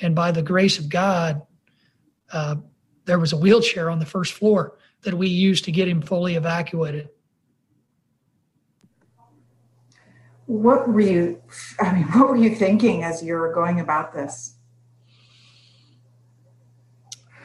And 0.00 0.14
by 0.14 0.30
the 0.30 0.42
grace 0.42 0.78
of 0.78 0.88
God, 0.88 1.42
uh, 2.32 2.56
there 3.04 3.18
was 3.18 3.32
a 3.32 3.36
wheelchair 3.36 3.90
on 3.90 3.98
the 3.98 4.06
first 4.06 4.32
floor 4.32 4.76
that 5.02 5.14
we 5.14 5.28
used 5.28 5.64
to 5.64 5.72
get 5.72 5.88
him 5.88 6.02
fully 6.02 6.34
evacuated. 6.34 7.08
What 10.46 10.88
were 10.88 11.00
you, 11.00 11.42
I 11.80 11.92
mean, 11.92 12.04
what 12.04 12.28
were 12.28 12.36
you 12.36 12.54
thinking 12.54 13.02
as 13.02 13.22
you 13.22 13.34
were 13.34 13.52
going 13.52 13.80
about 13.80 14.14
this? 14.14 14.54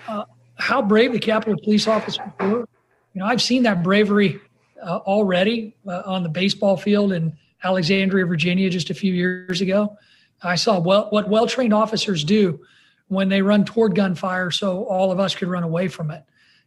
Uh, 0.08 0.26
how 0.56 0.82
brave 0.82 1.14
the 1.14 1.20
Capitol 1.20 1.56
police 1.64 1.88
officers 1.88 2.26
were. 2.40 2.68
You 3.14 3.20
know, 3.20 3.26
I've 3.26 3.42
seen 3.42 3.64
that 3.64 3.84
bravery 3.84 4.40
uh, 4.82 4.98
already 4.98 5.76
uh, 5.88 6.04
on 6.06 6.24
the 6.24 6.30
baseball 6.30 6.78
field 6.78 7.12
and 7.12 7.34
Alexandria, 7.64 8.26
Virginia, 8.26 8.70
just 8.70 8.90
a 8.90 8.94
few 8.94 9.14
years 9.14 9.62
ago. 9.62 9.98
I 10.44 10.56
saw 10.56 10.80
well, 10.80 11.08
what 11.12 11.30
well 11.30 11.48
trained 11.48 11.74
officers 11.74 12.24
do 12.24 12.62
when 13.08 13.30
they 13.30 13.42
run 13.42 13.66
toward 13.66 13.96
gunfire 13.96 14.52
so 14.52 14.86
all 14.86 15.12
of 15.12 15.20
us 15.20 15.36
could 15.36 15.48
run 15.48 15.64
away 15.64 15.88
from 15.88 16.12
it. 16.12 16.24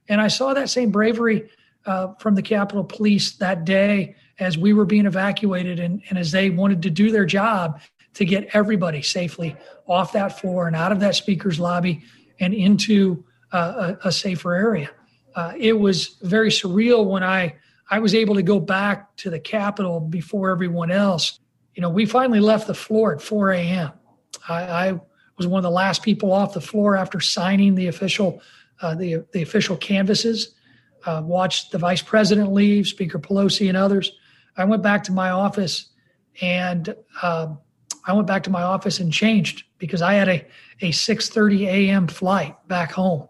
And 0.09 0.21
I 0.21 0.29
saw 0.29 0.55
that 0.55 0.69
same 0.69 0.91
bravery 0.91 1.49
uh, 1.87 2.15
from 2.19 2.35
the 2.35 2.43
Capitol 2.43 2.85
Police 2.85 3.33
that 3.37 3.65
day 3.65 4.15
as 4.39 4.59
we 4.59 4.73
were 4.73 4.85
being 4.85 5.07
evacuated 5.07 5.81
and, 5.81 6.03
and 6.09 6.19
as 6.19 6.33
they 6.33 6.51
wanted 6.51 6.83
to 6.83 6.91
do 6.91 7.11
their 7.11 7.25
job 7.25 7.81
to 8.15 8.25
get 8.25 8.49
everybody 8.53 9.03
safely 9.03 9.57
off 9.87 10.13
that 10.13 10.39
floor 10.39 10.67
and 10.67 10.77
out 10.77 10.93
of 10.93 11.01
that 11.01 11.15
speaker's 11.15 11.59
lobby 11.59 12.03
and 12.41 12.55
into 12.55 13.25
uh, 13.53 13.95
a, 14.05 14.09
a, 14.09 14.13
safer 14.13 14.55
area. 14.55 14.91
Uh, 15.37 15.53
it 15.57 15.73
was 15.73 16.17
very 16.23 16.51
surreal 16.51 17.07
when 17.07 17.23
I 17.23 17.55
I 17.91 17.99
was 17.99 18.15
able 18.15 18.35
to 18.35 18.43
go 18.43 18.59
back 18.61 19.17
to 19.19 19.31
the 19.31 19.39
Capitol 19.39 20.01
before 20.01 20.51
everyone 20.51 20.91
else. 20.91 21.39
You 21.75 21.83
know, 21.83 21.91
we 21.91 22.07
finally 22.07 22.41
left 22.41 22.67
the 22.67 22.75
floor 22.75 23.15
at 23.15 23.21
4 23.21 23.53
a.m. 23.53 23.93
I, 24.49 24.63
I 24.63 25.01
was 25.37 25.47
one 25.47 25.59
of 25.59 25.65
the 25.65 25.71
last 25.71 26.03
people 26.03 26.33
off 26.33 26.55
the 26.55 26.61
floor 26.61 26.97
after 26.97 27.21
signing 27.21 27.75
the 27.75 27.89
official 27.89 28.41
uh, 28.81 28.95
the 28.95 29.25
the 29.33 29.43
official 29.43 29.77
canvases. 29.77 30.55
Uh, 31.07 31.21
watched 31.23 31.71
the 31.71 31.79
vice 31.79 32.01
president 32.01 32.53
leave, 32.53 32.87
Speaker 32.87 33.19
Pelosi, 33.19 33.69
and 33.69 33.77
others. 33.77 34.13
I 34.57 34.65
went 34.65 34.83
back 34.83 35.05
to 35.05 35.13
my 35.13 35.31
office, 35.31 35.91
and 36.41 36.95
um, 37.23 37.59
I 38.07 38.15
went 38.15 38.27
back 38.27 38.43
to 38.45 38.51
my 38.51 38.63
office 38.63 39.01
and 39.01 39.13
changed 39.13 39.65
because 39.79 40.03
I 40.03 40.15
had 40.15 40.29
a 40.29 40.47
a 40.81 40.91
6:30 40.91 41.67
a.m. 41.67 42.07
flight 42.09 42.57
back 42.69 42.93
home. 42.93 43.29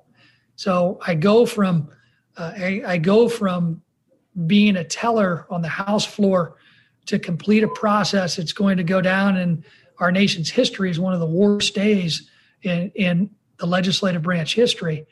So 0.57 1.01
I 1.07 1.15
go 1.15 1.47
from 1.47 1.89
uh, 2.37 2.53
I, 2.57 2.83
I 2.87 2.99
go 2.99 3.29
from 3.29 3.83
being 4.47 4.77
a 4.77 4.85
teller 4.85 5.47
on 5.51 5.63
the 5.63 5.69
House 5.69 6.05
floor 6.05 6.57
to 7.07 7.19
complete 7.19 7.63
a 7.63 7.69
process 7.69 8.37
that's 8.37 8.53
going 8.53 8.77
to 8.77 8.85
go 8.85 9.01
down 9.01 9.37
in 9.37 9.65
our 9.99 10.11
nation's 10.11 10.51
history 10.51 10.91
as 10.91 10.99
one 10.99 11.13
of 11.13 11.21
the 11.21 11.27
worst 11.27 11.75
days 11.75 12.29
in, 12.63 12.91
in 12.95 13.31
the 13.59 13.67
legislative 13.67 14.23
branch 14.23 14.55
history. 14.55 15.07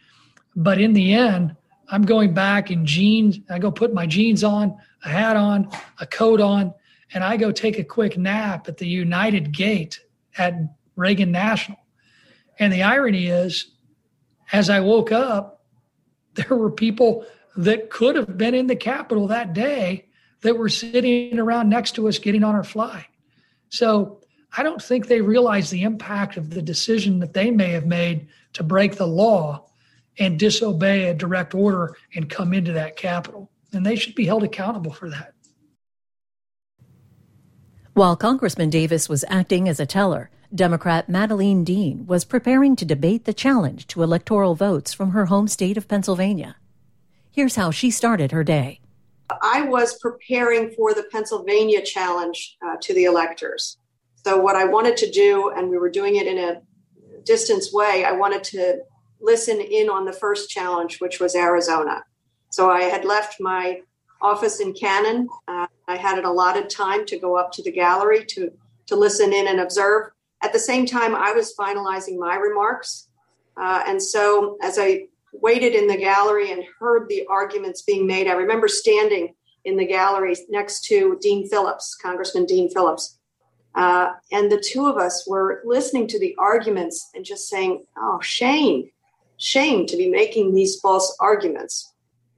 But 0.56 0.80
in 0.80 0.92
the 0.92 1.14
end, 1.14 1.56
I'm 1.88 2.02
going 2.02 2.35
back 2.35 2.70
in 2.70 2.87
jeans. 2.87 3.38
I 3.50 3.58
go 3.58 3.70
put 3.70 3.94
my 3.94 4.06
jeans 4.06 4.42
on, 4.42 4.76
a 5.04 5.08
hat 5.08 5.37
on, 5.37 5.68
a 6.00 6.06
coat 6.06 6.40
on, 6.40 6.74
and 7.14 7.22
I 7.22 7.37
go 7.37 7.52
take 7.52 7.78
a 7.78 7.85
quick 7.85 8.16
nap 8.16 8.68
at 8.68 8.78
the 8.78 8.87
United 8.87 9.52
Gate 9.52 10.00
at 10.38 10.54
Reagan 10.96 11.30
National. 11.30 11.78
And 12.58 12.72
the 12.72 12.82
irony 12.82 13.26
is, 13.26 13.72
as 14.52 14.70
I 14.70 14.80
woke 14.80 15.12
up, 15.12 15.64
there 16.35 16.56
were 16.56 16.70
people 16.70 17.26
that 17.56 17.90
could 17.90 18.16
have 18.16 18.36
been 18.36 18.54
in 18.54 18.66
the 18.66 18.76
Capitol 18.76 19.28
that 19.28 19.52
day 19.52 20.06
that 20.40 20.56
were 20.56 20.68
sitting 20.68 21.38
around 21.38 21.68
next 21.68 21.92
to 21.92 22.08
us 22.08 22.18
getting 22.18 22.44
on 22.44 22.54
our 22.54 22.64
flight. 22.64 23.06
So 23.68 24.20
I 24.56 24.62
don't 24.62 24.82
think 24.82 25.06
they 25.06 25.20
realize 25.20 25.70
the 25.70 25.82
impact 25.82 26.36
of 26.36 26.50
the 26.50 26.62
decision 26.62 27.20
that 27.20 27.34
they 27.34 27.50
may 27.50 27.70
have 27.70 27.86
made 27.86 28.28
to 28.54 28.62
break 28.62 28.96
the 28.96 29.06
law 29.06 29.66
and 30.18 30.38
disobey 30.38 31.08
a 31.08 31.14
direct 31.14 31.54
order 31.54 31.96
and 32.14 32.28
come 32.28 32.52
into 32.52 32.72
that 32.72 32.96
Capitol. 32.96 33.50
And 33.72 33.86
they 33.86 33.96
should 33.96 34.14
be 34.14 34.26
held 34.26 34.42
accountable 34.42 34.92
for 34.92 35.08
that. 35.08 35.32
While 37.94 38.16
Congressman 38.16 38.70
Davis 38.70 39.08
was 39.08 39.24
acting 39.28 39.68
as 39.68 39.80
a 39.80 39.86
teller, 39.86 40.30
Democrat 40.54 41.08
Madeleine 41.08 41.64
Dean 41.64 42.06
was 42.06 42.24
preparing 42.24 42.76
to 42.76 42.84
debate 42.84 43.24
the 43.24 43.32
challenge 43.32 43.86
to 43.88 44.02
electoral 44.02 44.54
votes 44.54 44.92
from 44.92 45.10
her 45.10 45.26
home 45.26 45.48
state 45.48 45.78
of 45.78 45.88
Pennsylvania. 45.88 46.56
Here's 47.33 47.57
how 47.57 47.71
she 47.71 47.90
started 47.90 48.31
her 48.31 48.45
day. 48.45 48.79
I 49.40 49.62
was 49.62 49.99
preparing 49.99 50.71
for 50.73 50.92
the 50.92 51.05
Pennsylvania 51.11 51.81
challenge 51.81 52.59
uh, 52.64 52.77
to 52.83 52.92
the 52.92 53.05
electors. 53.05 53.79
So, 54.23 54.38
what 54.38 54.55
I 54.55 54.66
wanted 54.66 54.99
to 54.99 55.11
do, 55.11 55.51
and 55.57 55.71
we 55.71 55.79
were 55.79 55.88
doing 55.88 56.16
it 56.16 56.27
in 56.27 56.37
a 56.37 56.61
distance 57.25 57.73
way, 57.73 58.05
I 58.05 58.12
wanted 58.12 58.45
to 58.45 58.81
listen 59.18 59.62
in 59.62 59.88
on 59.88 60.05
the 60.05 60.12
first 60.12 60.51
challenge, 60.51 61.01
which 61.01 61.21
was 61.21 61.35
Arizona. 61.35 62.05
So, 62.51 62.71
I 62.71 62.83
had 62.83 63.07
left 63.07 63.40
my 63.40 63.81
office 64.21 64.61
in 64.61 64.75
Cannon. 64.75 65.27
Uh, 65.49 65.66
I 65.88 65.97
had 65.97 66.18
an 66.18 66.27
allotted 66.27 66.68
time 66.68 67.07
to 67.07 67.18
go 67.18 67.37
up 67.37 67.51
to 67.53 67.62
the 67.62 67.73
gallery 67.73 68.27
to, 68.27 68.53
to 68.88 68.95
listen 68.97 69.33
in 69.33 69.49
and 69.49 69.61
observe. 69.61 70.11
At 70.42 70.53
the 70.53 70.59
same 70.59 70.85
time, 70.85 71.14
I 71.14 71.33
was 71.33 71.55
finalizing 71.59 72.18
my 72.18 72.37
remarks. 72.37 73.09
Uh, 73.57 73.83
and 73.87 74.03
so, 74.03 74.59
as 74.62 74.79
I 74.79 75.07
waited 75.33 75.75
in 75.75 75.87
the 75.87 75.97
gallery 75.97 76.53
and 76.53 76.64
heard 76.79 77.09
the 77.09 77.27
arguments 77.29 77.83
being 77.83 78.07
made. 78.07 78.29
I 78.29 78.33
remember 78.33 78.68
standing 78.68 79.35
in 79.64 79.77
the 79.77 79.87
gallery 79.87 80.37
next 80.49 80.85
to 80.85 81.18
Dean 81.21 81.49
Phillips, 81.49 81.95
Congressman 81.95 82.47
Dean 82.47 82.68
Phillips. 82.71 83.18
Uh, 83.75 84.11
and 84.31 84.53
the 84.53 84.62
two 84.64 84.87
of 84.87 84.99
us 84.99 85.27
were 85.27 85.62
listening 85.64 86.07
to 86.07 86.18
the 86.18 86.35
arguments 86.38 87.11
and 87.14 87.25
just 87.25 87.49
saying, 87.49 87.85
oh, 87.97 88.21
shame, 88.21 88.90
shame 89.38 89.87
to 89.87 89.97
be 89.97 90.11
making 90.11 90.55
these 90.55 90.79
false 90.81 91.16
arguments. 91.21 91.95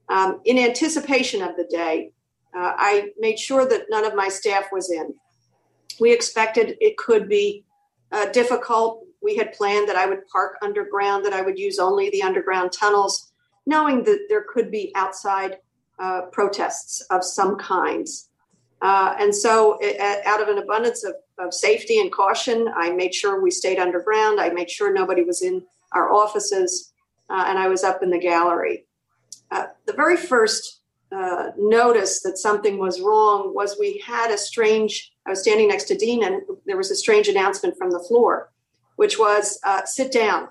Um, 0.07 0.39
in 0.45 0.57
anticipation 0.57 1.41
of 1.41 1.57
the 1.57 1.65
day, 1.65 2.11
uh, 2.55 2.73
I 2.77 3.09
made 3.19 3.37
sure 3.37 3.67
that 3.67 3.87
none 3.89 4.05
of 4.05 4.15
my 4.15 4.29
staff 4.29 4.65
was 4.71 4.89
in. 4.89 5.13
We 5.99 6.13
expected 6.13 6.77
it 6.79 6.97
could 6.97 7.27
be 7.27 7.65
uh, 8.11 8.27
difficult 8.27 9.04
we 9.25 9.35
had 9.35 9.53
planned 9.53 9.89
that 9.89 9.95
I 9.95 10.05
would 10.05 10.27
park 10.27 10.57
underground, 10.61 11.25
that 11.25 11.33
I 11.33 11.41
would 11.41 11.57
use 11.57 11.79
only 11.79 12.11
the 12.11 12.21
underground 12.21 12.71
tunnels, 12.71 13.31
knowing 13.65 14.03
that 14.03 14.27
there 14.29 14.45
could 14.47 14.69
be 14.69 14.93
outside 14.95 15.57
uh, 15.97 16.21
protests 16.31 17.01
of 17.09 17.23
some 17.23 17.57
kinds. 17.57 18.29
Uh, 18.81 19.15
and 19.19 19.33
so, 19.33 19.79
it, 19.81 19.99
out 20.27 20.41
of 20.43 20.47
an 20.47 20.59
abundance 20.59 21.03
of, 21.03 21.15
of 21.39 21.53
safety 21.53 21.99
and 21.99 22.11
caution, 22.11 22.69
I 22.77 22.91
made 22.91 23.15
sure 23.15 23.41
we 23.41 23.49
stayed 23.49 23.79
underground. 23.79 24.39
I 24.39 24.49
made 24.49 24.69
sure 24.69 24.93
nobody 24.93 25.23
was 25.23 25.41
in 25.41 25.63
our 25.93 26.13
offices, 26.13 26.93
uh, 27.31 27.45
and 27.47 27.57
I 27.57 27.67
was 27.67 27.83
up 27.83 28.03
in 28.03 28.11
the 28.11 28.19
gallery. 28.19 28.85
Uh, 29.49 29.67
the 29.87 29.93
very 29.93 30.17
first 30.17 30.81
uh, 31.11 31.47
notice 31.57 32.21
that 32.21 32.37
something 32.37 32.77
was 32.77 33.01
wrong 33.01 33.55
was 33.55 33.77
we 33.79 34.03
had 34.05 34.29
a 34.29 34.37
strange, 34.37 35.13
I 35.25 35.31
was 35.31 35.41
standing 35.41 35.69
next 35.69 35.85
to 35.85 35.97
Dean, 35.97 36.23
and 36.23 36.41
there 36.67 36.77
was 36.77 36.91
a 36.91 36.95
strange 36.95 37.27
announcement 37.27 37.75
from 37.77 37.89
the 37.89 37.99
floor 38.07 38.51
which 38.95 39.19
was 39.19 39.59
uh, 39.63 39.85
sit 39.85 40.11
down. 40.11 40.49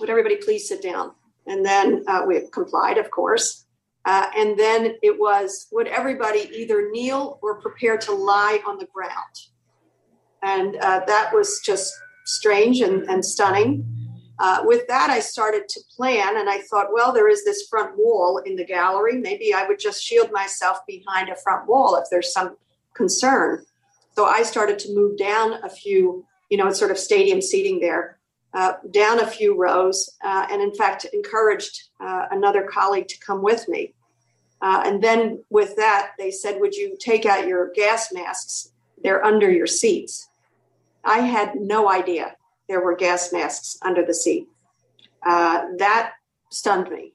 Would 0.00 0.10
everybody 0.10 0.36
please 0.36 0.68
sit 0.68 0.82
down? 0.82 1.12
And 1.46 1.64
then 1.64 2.04
uh, 2.08 2.24
we 2.26 2.40
complied, 2.52 2.98
of 2.98 3.10
course. 3.10 3.66
Uh, 4.04 4.26
and 4.36 4.58
then 4.58 4.94
it 5.02 5.18
was 5.18 5.66
would 5.72 5.88
everybody 5.88 6.48
either 6.54 6.90
kneel 6.90 7.38
or 7.42 7.60
prepare 7.60 7.98
to 7.98 8.12
lie 8.12 8.60
on 8.66 8.78
the 8.78 8.86
ground? 8.86 9.34
And 10.42 10.76
uh, 10.76 11.00
that 11.06 11.32
was 11.32 11.60
just 11.64 11.92
strange 12.24 12.80
and, 12.80 13.02
and 13.04 13.24
stunning. 13.24 13.84
Uh, 14.38 14.60
with 14.64 14.86
that, 14.86 15.08
I 15.08 15.20
started 15.20 15.66
to 15.70 15.80
plan, 15.96 16.36
and 16.36 16.48
I 16.48 16.60
thought, 16.70 16.88
well, 16.92 17.12
there 17.12 17.28
is 17.28 17.42
this 17.44 17.66
front 17.68 17.96
wall 17.96 18.38
in 18.44 18.54
the 18.54 18.66
gallery. 18.66 19.18
Maybe 19.18 19.54
I 19.54 19.66
would 19.66 19.78
just 19.78 20.02
shield 20.02 20.30
myself 20.30 20.80
behind 20.86 21.30
a 21.30 21.36
front 21.36 21.66
wall 21.66 21.96
if 21.96 22.04
there's 22.10 22.32
some 22.32 22.56
concern. 22.94 23.64
So 24.14 24.26
I 24.26 24.42
started 24.42 24.78
to 24.80 24.94
move 24.94 25.16
down 25.16 25.54
a 25.64 25.70
few 25.70 26.24
you 26.50 26.56
know, 26.56 26.68
it's 26.68 26.78
sort 26.78 26.90
of 26.90 26.98
stadium 26.98 27.40
seating 27.40 27.80
there, 27.80 28.18
uh, 28.54 28.74
down 28.90 29.20
a 29.20 29.26
few 29.26 29.56
rows, 29.56 30.10
uh, 30.24 30.46
and 30.50 30.62
in 30.62 30.74
fact 30.74 31.06
encouraged 31.12 31.88
uh, 32.00 32.26
another 32.30 32.62
colleague 32.62 33.08
to 33.08 33.18
come 33.18 33.42
with 33.42 33.68
me. 33.68 33.94
Uh, 34.62 34.82
and 34.86 35.02
then 35.02 35.42
with 35.50 35.76
that, 35.76 36.12
they 36.18 36.30
said, 36.30 36.60
Would 36.60 36.74
you 36.74 36.96
take 36.98 37.26
out 37.26 37.46
your 37.46 37.70
gas 37.72 38.12
masks? 38.12 38.72
They're 39.02 39.24
under 39.24 39.50
your 39.50 39.66
seats. 39.66 40.28
I 41.04 41.18
had 41.18 41.54
no 41.56 41.90
idea 41.90 42.34
there 42.68 42.80
were 42.80 42.96
gas 42.96 43.32
masks 43.32 43.78
under 43.82 44.04
the 44.04 44.14
seat. 44.14 44.48
Uh, 45.24 45.66
that 45.78 46.12
stunned 46.50 46.90
me. 46.90 47.12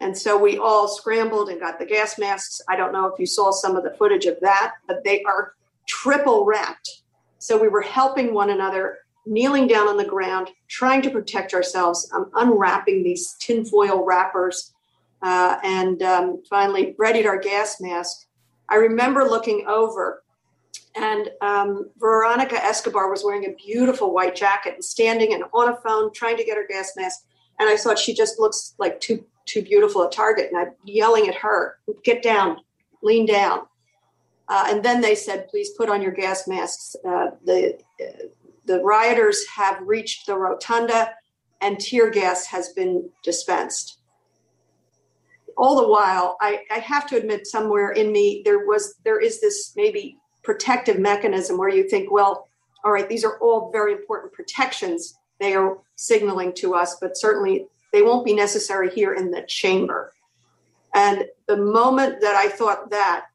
And 0.00 0.18
so 0.18 0.36
we 0.36 0.58
all 0.58 0.88
scrambled 0.88 1.48
and 1.48 1.60
got 1.60 1.78
the 1.78 1.86
gas 1.86 2.18
masks. 2.18 2.60
I 2.68 2.76
don't 2.76 2.92
know 2.92 3.06
if 3.06 3.18
you 3.18 3.26
saw 3.26 3.52
some 3.52 3.76
of 3.76 3.84
the 3.84 3.94
footage 3.96 4.26
of 4.26 4.38
that, 4.40 4.74
but 4.88 5.04
they 5.04 5.22
are 5.22 5.54
triple 5.86 6.44
wrapped 6.44 7.01
so 7.42 7.60
we 7.60 7.66
were 7.66 7.80
helping 7.82 8.32
one 8.32 8.50
another, 8.50 8.98
kneeling 9.26 9.66
down 9.66 9.88
on 9.88 9.96
the 9.96 10.04
ground, 10.04 10.48
trying 10.68 11.02
to 11.02 11.10
protect 11.10 11.54
ourselves, 11.54 12.08
um, 12.14 12.30
unwrapping 12.34 13.02
these 13.02 13.34
tinfoil 13.40 14.04
wrappers, 14.04 14.72
uh, 15.22 15.58
and 15.64 16.04
um, 16.04 16.40
finally 16.48 16.94
readied 16.98 17.26
our 17.26 17.40
gas 17.40 17.80
mask. 17.80 18.28
I 18.68 18.76
remember 18.76 19.24
looking 19.24 19.66
over, 19.66 20.22
and 20.94 21.30
um, 21.40 21.90
Veronica 21.98 22.64
Escobar 22.64 23.10
was 23.10 23.24
wearing 23.24 23.46
a 23.46 23.54
beautiful 23.54 24.14
white 24.14 24.36
jacket 24.36 24.74
and 24.74 24.84
standing 24.84 25.34
and 25.34 25.42
on 25.52 25.68
a 25.68 25.76
phone 25.78 26.12
trying 26.12 26.36
to 26.36 26.44
get 26.44 26.56
her 26.56 26.66
gas 26.68 26.92
mask. 26.96 27.24
And 27.58 27.68
I 27.68 27.76
thought 27.76 27.98
she 27.98 28.14
just 28.14 28.38
looks 28.38 28.74
like 28.78 29.00
too 29.00 29.24
too 29.46 29.62
beautiful 29.62 30.02
a 30.02 30.10
target. 30.10 30.52
And 30.52 30.60
I'm 30.60 30.74
yelling 30.84 31.26
at 31.26 31.34
her, 31.34 31.78
"Get 32.04 32.22
down, 32.22 32.58
lean 33.02 33.26
down." 33.26 33.66
Uh, 34.52 34.66
and 34.68 34.84
then 34.84 35.00
they 35.00 35.14
said, 35.14 35.48
please 35.48 35.70
put 35.78 35.88
on 35.88 36.02
your 36.02 36.12
gas 36.12 36.46
masks. 36.46 36.94
Uh, 37.08 37.28
the, 37.46 37.78
the 38.66 38.78
rioters 38.82 39.38
have 39.48 39.76
reached 39.94 40.26
the 40.26 40.36
rotunda 40.36 41.00
and 41.62 41.80
tear 41.80 42.10
gas 42.10 42.44
has 42.54 42.68
been 42.74 43.08
dispensed. 43.24 43.86
All 45.56 45.74
the 45.80 45.88
while, 45.88 46.36
I, 46.48 46.60
I 46.70 46.80
have 46.80 47.06
to 47.08 47.16
admit, 47.16 47.46
somewhere 47.46 47.90
in 47.92 48.12
me, 48.12 48.42
there 48.44 48.66
was 48.66 48.84
there 49.04 49.20
is 49.28 49.40
this 49.40 49.72
maybe 49.74 50.18
protective 50.42 50.98
mechanism 50.98 51.56
where 51.56 51.74
you 51.78 51.88
think, 51.88 52.10
well, 52.10 52.32
all 52.84 52.92
right, 52.92 53.08
these 53.08 53.24
are 53.24 53.38
all 53.38 53.70
very 53.72 53.92
important 53.92 54.34
protections 54.34 55.14
they 55.40 55.54
are 55.54 55.78
signaling 55.96 56.52
to 56.54 56.74
us, 56.74 56.96
but 57.00 57.16
certainly 57.16 57.66
they 57.92 58.02
won't 58.02 58.26
be 58.26 58.34
necessary 58.34 58.90
here 58.90 59.14
in 59.14 59.30
the 59.30 59.44
chamber. 59.48 60.12
And 60.94 61.24
the 61.48 61.56
moment 61.56 62.20
that 62.20 62.34
I 62.34 62.48
thought 62.48 62.90
that, 62.90 63.26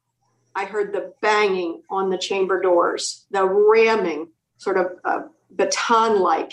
I 0.58 0.66
heard 0.66 0.92
the 0.92 1.14
banging 1.22 1.84
on 1.88 2.10
the 2.10 2.18
chamber 2.18 2.60
doors, 2.60 3.28
the 3.30 3.46
ramming, 3.46 4.30
sort 4.58 4.78
of 4.78 4.88
uh, 5.06 5.20
baton 5.52 6.20
like, 6.20 6.52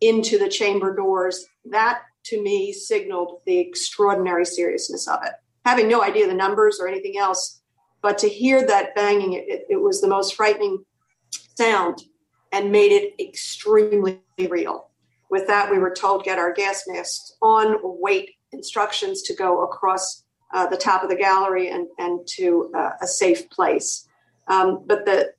into 0.00 0.38
the 0.38 0.48
chamber 0.48 0.96
doors. 0.96 1.44
That 1.66 2.00
to 2.24 2.42
me 2.42 2.72
signaled 2.72 3.42
the 3.44 3.58
extraordinary 3.58 4.46
seriousness 4.46 5.06
of 5.06 5.20
it. 5.24 5.32
Having 5.66 5.88
no 5.88 6.02
idea 6.02 6.26
the 6.26 6.32
numbers 6.32 6.78
or 6.80 6.88
anything 6.88 7.18
else, 7.18 7.60
but 8.00 8.16
to 8.18 8.30
hear 8.30 8.66
that 8.66 8.94
banging, 8.94 9.34
it, 9.34 9.66
it 9.68 9.80
was 9.82 10.00
the 10.00 10.08
most 10.08 10.36
frightening 10.36 10.82
sound 11.58 12.02
and 12.50 12.72
made 12.72 12.92
it 12.92 13.12
extremely 13.20 14.22
real. 14.48 14.88
With 15.30 15.46
that, 15.48 15.70
we 15.70 15.78
were 15.78 15.94
told 15.94 16.24
get 16.24 16.38
our 16.38 16.54
gas 16.54 16.84
masks 16.86 17.36
on, 17.42 17.76
wait 17.82 18.30
instructions 18.52 19.20
to 19.22 19.34
go 19.34 19.64
across 19.64 20.23
uh, 20.54 20.66
the 20.68 20.76
top 20.76 21.02
of 21.02 21.10
the 21.10 21.16
gallery 21.16 21.68
and, 21.68 21.88
and 21.98 22.26
to 22.28 22.70
uh, 22.74 22.90
a 23.02 23.06
safe 23.06 23.50
place. 23.50 24.08
Um, 24.46 24.84
but 24.86 25.04
the 25.04 25.32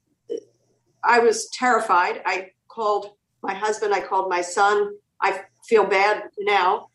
I 1.04 1.20
was 1.20 1.48
terrified. 1.50 2.22
I 2.26 2.52
called 2.68 3.12
my 3.42 3.54
husband, 3.54 3.94
I 3.94 4.02
called 4.02 4.30
my 4.30 4.42
son. 4.42 4.96
I 5.22 5.44
feel 5.68 5.86
bad 5.86 6.24
now. 6.40 6.90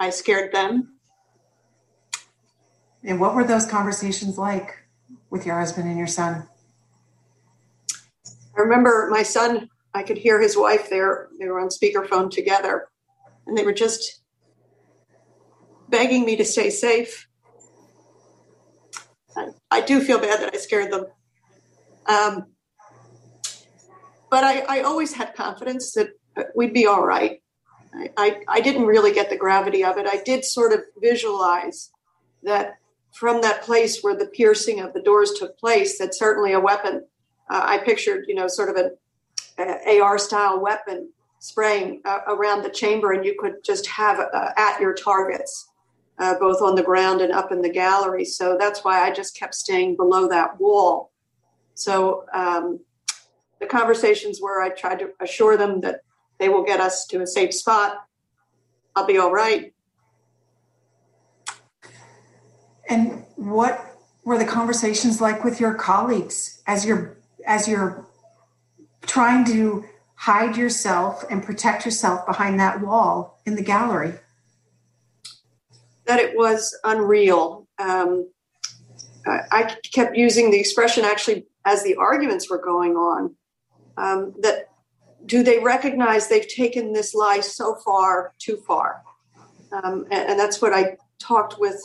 I 0.00 0.10
scared 0.10 0.52
them. 0.52 0.94
And 3.04 3.20
what 3.20 3.34
were 3.34 3.44
those 3.44 3.66
conversations 3.66 4.36
like 4.36 4.74
with 5.30 5.46
your 5.46 5.58
husband 5.58 5.88
and 5.88 5.98
your 5.98 6.06
son? 6.08 6.48
I 8.56 8.60
remember 8.60 9.08
my 9.10 9.22
son, 9.22 9.68
I 9.94 10.02
could 10.02 10.18
hear 10.18 10.40
his 10.40 10.56
wife 10.56 10.90
there. 10.90 11.28
They 11.38 11.46
were 11.46 11.60
on 11.60 11.68
speakerphone 11.68 12.30
together, 12.30 12.88
and 13.46 13.56
they 13.56 13.62
were 13.62 13.72
just 13.72 14.22
begging 15.88 16.24
me 16.24 16.36
to 16.36 16.44
stay 16.44 16.70
safe. 16.70 17.28
I, 19.36 19.48
I 19.70 19.80
do 19.80 20.00
feel 20.00 20.18
bad 20.18 20.40
that 20.40 20.54
I 20.54 20.58
scared 20.58 20.92
them. 20.92 21.06
Um, 22.06 22.46
but 24.30 24.44
I, 24.44 24.60
I, 24.60 24.80
always 24.82 25.12
had 25.12 25.34
confidence 25.34 25.92
that 25.94 26.10
we'd 26.54 26.72
be 26.72 26.86
all 26.86 27.04
right. 27.04 27.42
I, 27.92 28.10
I, 28.16 28.40
I 28.48 28.60
didn't 28.60 28.86
really 28.86 29.12
get 29.12 29.28
the 29.28 29.36
gravity 29.36 29.84
of 29.84 29.98
it. 29.98 30.06
I 30.08 30.22
did 30.24 30.44
sort 30.44 30.72
of 30.72 30.80
visualize 31.00 31.90
that 32.44 32.76
from 33.12 33.40
that 33.40 33.62
place 33.62 34.02
where 34.02 34.14
the 34.14 34.26
piercing 34.26 34.80
of 34.80 34.92
the 34.92 35.02
doors 35.02 35.32
took 35.32 35.58
place, 35.58 35.98
that 35.98 36.14
certainly 36.14 36.52
a 36.52 36.60
weapon. 36.60 37.04
Uh, 37.50 37.62
I 37.64 37.78
pictured, 37.78 38.26
you 38.28 38.34
know, 38.34 38.46
sort 38.46 38.68
of 38.68 38.76
an 38.76 40.00
AR 40.00 40.18
style 40.18 40.60
weapon 40.60 41.10
spraying 41.38 42.02
uh, 42.04 42.20
around 42.28 42.62
the 42.62 42.70
chamber, 42.70 43.12
and 43.12 43.24
you 43.24 43.36
could 43.38 43.64
just 43.64 43.86
have 43.86 44.20
uh, 44.20 44.50
at 44.56 44.80
your 44.80 44.94
targets 44.94 45.68
uh, 46.18 46.34
both 46.38 46.62
on 46.62 46.74
the 46.74 46.82
ground 46.82 47.20
and 47.20 47.32
up 47.32 47.52
in 47.52 47.60
the 47.62 47.68
gallery. 47.68 48.24
So 48.24 48.56
that's 48.58 48.84
why 48.84 49.02
I 49.02 49.12
just 49.12 49.36
kept 49.36 49.54
staying 49.54 49.96
below 49.96 50.28
that 50.28 50.58
wall. 50.60 51.12
So 51.74 52.24
um, 52.32 52.80
the 53.60 53.66
conversations 53.66 54.40
where 54.40 54.62
I 54.62 54.70
tried 54.70 54.98
to 55.00 55.10
assure 55.20 55.56
them 55.56 55.80
that 55.82 56.00
they 56.38 56.48
will 56.48 56.64
get 56.64 56.80
us 56.80 57.06
to 57.08 57.22
a 57.22 57.26
safe 57.26 57.52
spot. 57.52 58.04
I'll 58.94 59.06
be 59.06 59.18
all 59.18 59.32
right. 59.32 59.74
And 62.88 63.24
what 63.36 63.84
were 64.24 64.38
the 64.38 64.44
conversations 64.44 65.20
like 65.20 65.44
with 65.44 65.60
your 65.60 65.74
colleagues 65.74 66.62
as 66.66 66.84
you're 66.84 67.18
as 67.46 67.68
you're 67.68 68.06
trying 69.02 69.44
to 69.44 69.84
hide 70.14 70.56
yourself 70.56 71.24
and 71.30 71.42
protect 71.42 71.84
yourself 71.84 72.26
behind 72.26 72.58
that 72.58 72.80
wall 72.80 73.40
in 73.44 73.56
the 73.56 73.62
gallery? 73.62 74.14
That 76.06 76.18
it 76.18 76.36
was 76.36 76.76
unreal. 76.84 77.66
Um, 77.78 78.28
I 79.26 79.76
kept 79.92 80.16
using 80.16 80.50
the 80.50 80.60
expression 80.60 81.04
actually 81.04 81.46
as 81.64 81.82
the 81.82 81.96
arguments 81.96 82.48
were 82.48 82.62
going 82.62 82.94
on 82.94 83.34
um, 83.96 84.34
that 84.40 84.68
do 85.24 85.42
they 85.42 85.58
recognize 85.58 86.28
they've 86.28 86.46
taken 86.46 86.92
this 86.92 87.14
lie 87.14 87.40
so 87.40 87.76
far 87.84 88.34
too 88.38 88.58
far? 88.66 89.02
Um, 89.72 90.06
and, 90.10 90.30
and, 90.30 90.38
that's 90.38 90.62
what 90.62 90.72
I 90.72 90.96
talked 91.18 91.58
with 91.58 91.76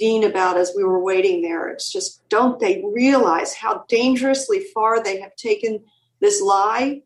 Dean 0.00 0.24
about 0.24 0.56
as 0.56 0.72
we 0.76 0.82
were 0.82 1.02
waiting 1.02 1.42
there. 1.42 1.68
It's 1.68 1.92
just 1.92 2.28
don't 2.28 2.58
they 2.58 2.82
realize 2.92 3.54
how 3.54 3.84
dangerously 3.88 4.64
far 4.74 5.00
they 5.00 5.20
have 5.20 5.36
taken 5.36 5.84
this 6.20 6.42
lie, 6.42 7.02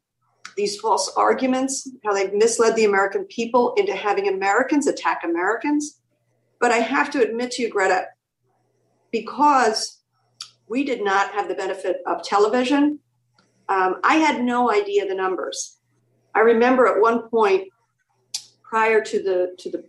these 0.57 0.81
false 0.81 1.13
arguments, 1.17 1.91
how 2.05 2.15
they've 2.15 2.33
misled 2.33 2.75
the 2.75 2.87
American 2.87 3.25
people 3.27 3.75
into 3.77 3.95
having 3.95 4.29
Americans 4.29 4.87
attack 4.87 5.23
Americans? 5.25 6.01
But 6.65 6.73
I 6.73 6.79
have 6.79 7.11
to 7.11 7.21
admit 7.21 7.51
to 7.51 7.63
you, 7.63 7.69
Greta, 7.69 8.07
because 9.13 9.99
we 10.67 10.83
did 10.83 11.05
not 11.05 11.31
have 11.33 11.47
the 11.47 11.55
benefit 11.55 11.99
of 12.07 12.23
television, 12.23 13.01
um, 13.69 14.01
I 14.03 14.15
had 14.15 14.43
no 14.43 14.73
idea 14.73 15.07
the 15.07 15.15
numbers. 15.15 15.77
I 16.35 16.39
remember 16.41 16.87
at 16.87 17.03
one 17.03 17.29
point 17.29 17.69
prior 18.63 19.05
to 19.05 19.23
the 19.23 19.55
to 19.59 19.71
the 19.71 19.85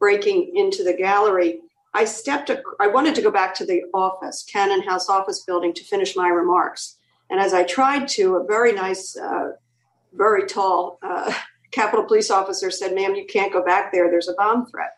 breaking 0.00 0.56
into 0.56 0.82
the 0.82 0.94
gallery, 0.94 1.60
I 1.94 2.04
stepped. 2.04 2.50
I 2.80 2.88
wanted 2.88 3.14
to 3.14 3.22
go 3.22 3.30
back 3.30 3.54
to 3.58 3.64
the 3.64 3.84
office, 3.94 4.44
Cannon 4.52 4.82
House 4.82 5.08
office 5.08 5.44
building, 5.44 5.72
to 5.74 5.84
finish 5.84 6.16
my 6.16 6.26
remarks. 6.26 6.96
And 7.30 7.38
as 7.38 7.54
I 7.54 7.62
tried 7.62 8.08
to, 8.16 8.34
a 8.34 8.44
very 8.44 8.72
nice, 8.72 9.16
uh, 9.16 9.52
very 10.12 10.48
tall 10.48 10.98
uh, 11.04 11.32
Capitol 11.70 12.04
police 12.04 12.32
officer 12.32 12.72
said, 12.72 12.96
"Ma'am, 12.96 13.14
you 13.14 13.26
can't 13.26 13.52
go 13.52 13.64
back 13.64 13.92
there. 13.92 14.10
There's 14.10 14.28
a 14.28 14.34
bomb 14.34 14.66
threat." 14.66 14.90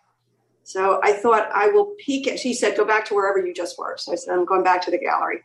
So 0.69 1.01
I 1.03 1.15
thought 1.15 1.49
I 1.55 1.69
will 1.69 1.95
peek 1.99 2.29
at, 2.29 2.39
she 2.39 2.53
said, 2.53 2.77
go 2.77 2.85
back 2.85 3.07
to 3.07 3.15
wherever 3.15 3.39
you 3.39 3.55
just 3.55 3.79
were. 3.79 3.97
So 3.97 4.13
I 4.13 4.17
said, 4.17 4.35
I'm 4.35 4.45
going 4.45 4.63
back 4.63 4.83
to 4.83 4.91
the 4.91 4.99
gallery. 4.99 5.39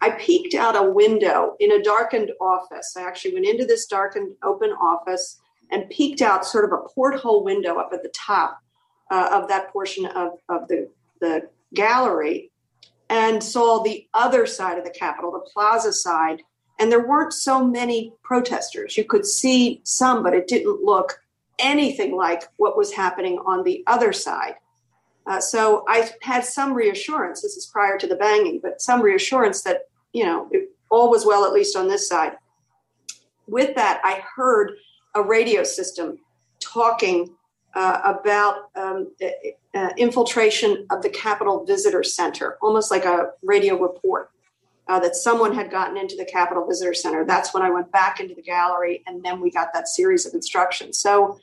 I 0.00 0.10
peeked 0.18 0.54
out 0.54 0.74
a 0.74 0.82
window 0.82 1.54
in 1.60 1.70
a 1.70 1.80
darkened 1.80 2.32
office. 2.40 2.96
I 2.98 3.02
actually 3.02 3.34
went 3.34 3.46
into 3.46 3.66
this 3.66 3.86
darkened 3.86 4.34
open 4.42 4.70
office 4.70 5.40
and 5.70 5.88
peeked 5.90 6.22
out 6.22 6.44
sort 6.44 6.64
of 6.64 6.72
a 6.72 6.88
porthole 6.88 7.44
window 7.44 7.78
up 7.78 7.90
at 7.92 8.02
the 8.02 8.12
top 8.16 8.58
uh, 9.12 9.28
of 9.30 9.46
that 9.46 9.72
portion 9.72 10.06
of, 10.06 10.32
of 10.48 10.66
the, 10.66 10.90
the 11.20 11.48
gallery 11.72 12.50
and 13.08 13.44
saw 13.44 13.80
the 13.80 14.08
other 14.12 14.44
side 14.44 14.76
of 14.76 14.82
the 14.82 14.90
Capitol, 14.90 15.30
the 15.30 15.50
plaza 15.52 15.92
side. 15.92 16.42
And 16.80 16.90
there 16.90 17.06
weren't 17.06 17.32
so 17.32 17.64
many 17.64 18.12
protesters. 18.24 18.96
You 18.96 19.04
could 19.04 19.24
see 19.24 19.82
some, 19.84 20.24
but 20.24 20.34
it 20.34 20.48
didn't 20.48 20.82
look 20.82 21.20
anything 21.60 22.16
like 22.16 22.42
what 22.56 22.76
was 22.76 22.92
happening 22.92 23.38
on 23.46 23.62
the 23.62 23.84
other 23.86 24.12
side. 24.12 24.54
Uh, 25.26 25.40
so 25.40 25.84
I 25.88 26.10
had 26.22 26.44
some 26.44 26.74
reassurance. 26.74 27.40
This 27.40 27.56
is 27.56 27.66
prior 27.66 27.96
to 27.98 28.06
the 28.06 28.16
banging, 28.16 28.60
but 28.62 28.80
some 28.80 29.00
reassurance 29.00 29.62
that 29.62 29.88
you 30.12 30.24
know 30.24 30.48
it, 30.50 30.70
all 30.90 31.10
was 31.10 31.26
well, 31.26 31.44
at 31.44 31.52
least 31.52 31.76
on 31.76 31.88
this 31.88 32.08
side. 32.08 32.36
With 33.46 33.74
that, 33.74 34.00
I 34.04 34.22
heard 34.36 34.72
a 35.14 35.22
radio 35.22 35.64
system 35.64 36.18
talking 36.60 37.34
uh, 37.74 38.00
about 38.04 38.70
um, 38.76 39.12
uh, 39.74 39.90
infiltration 39.96 40.86
of 40.90 41.02
the 41.02 41.08
Capitol 41.08 41.64
Visitor 41.64 42.02
Center, 42.02 42.56
almost 42.62 42.90
like 42.90 43.04
a 43.04 43.30
radio 43.42 43.76
report. 43.80 44.30
Uh, 44.86 45.00
that 45.00 45.16
someone 45.16 45.54
had 45.54 45.70
gotten 45.70 45.96
into 45.96 46.14
the 46.14 46.26
Capitol 46.26 46.66
Visitor 46.68 46.92
Center. 46.92 47.24
That's 47.24 47.54
when 47.54 47.62
I 47.62 47.70
went 47.70 47.90
back 47.90 48.20
into 48.20 48.34
the 48.34 48.42
gallery, 48.42 49.02
and 49.06 49.24
then 49.24 49.40
we 49.40 49.50
got 49.50 49.72
that 49.72 49.88
series 49.88 50.26
of 50.26 50.34
instructions. 50.34 50.98
So 50.98 51.40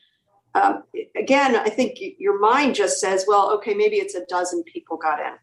um, 0.53 0.83
again, 1.15 1.55
I 1.55 1.69
think 1.69 1.97
your 2.17 2.39
mind 2.39 2.75
just 2.75 2.99
says, 2.99 3.25
well, 3.27 3.51
okay, 3.53 3.73
maybe 3.73 3.97
it's 3.97 4.15
a 4.15 4.25
dozen 4.25 4.63
people 4.63 4.97
got 4.97 5.19
in. 5.19 5.33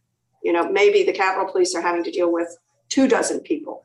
You 0.43 0.53
know, 0.53 0.71
maybe 0.71 1.03
the 1.03 1.13
Capitol 1.13 1.51
Police 1.51 1.75
are 1.75 1.81
having 1.81 2.05
to 2.05 2.11
deal 2.11 2.31
with 2.33 2.57
two 2.89 3.09
dozen 3.09 3.41
people. 3.41 3.85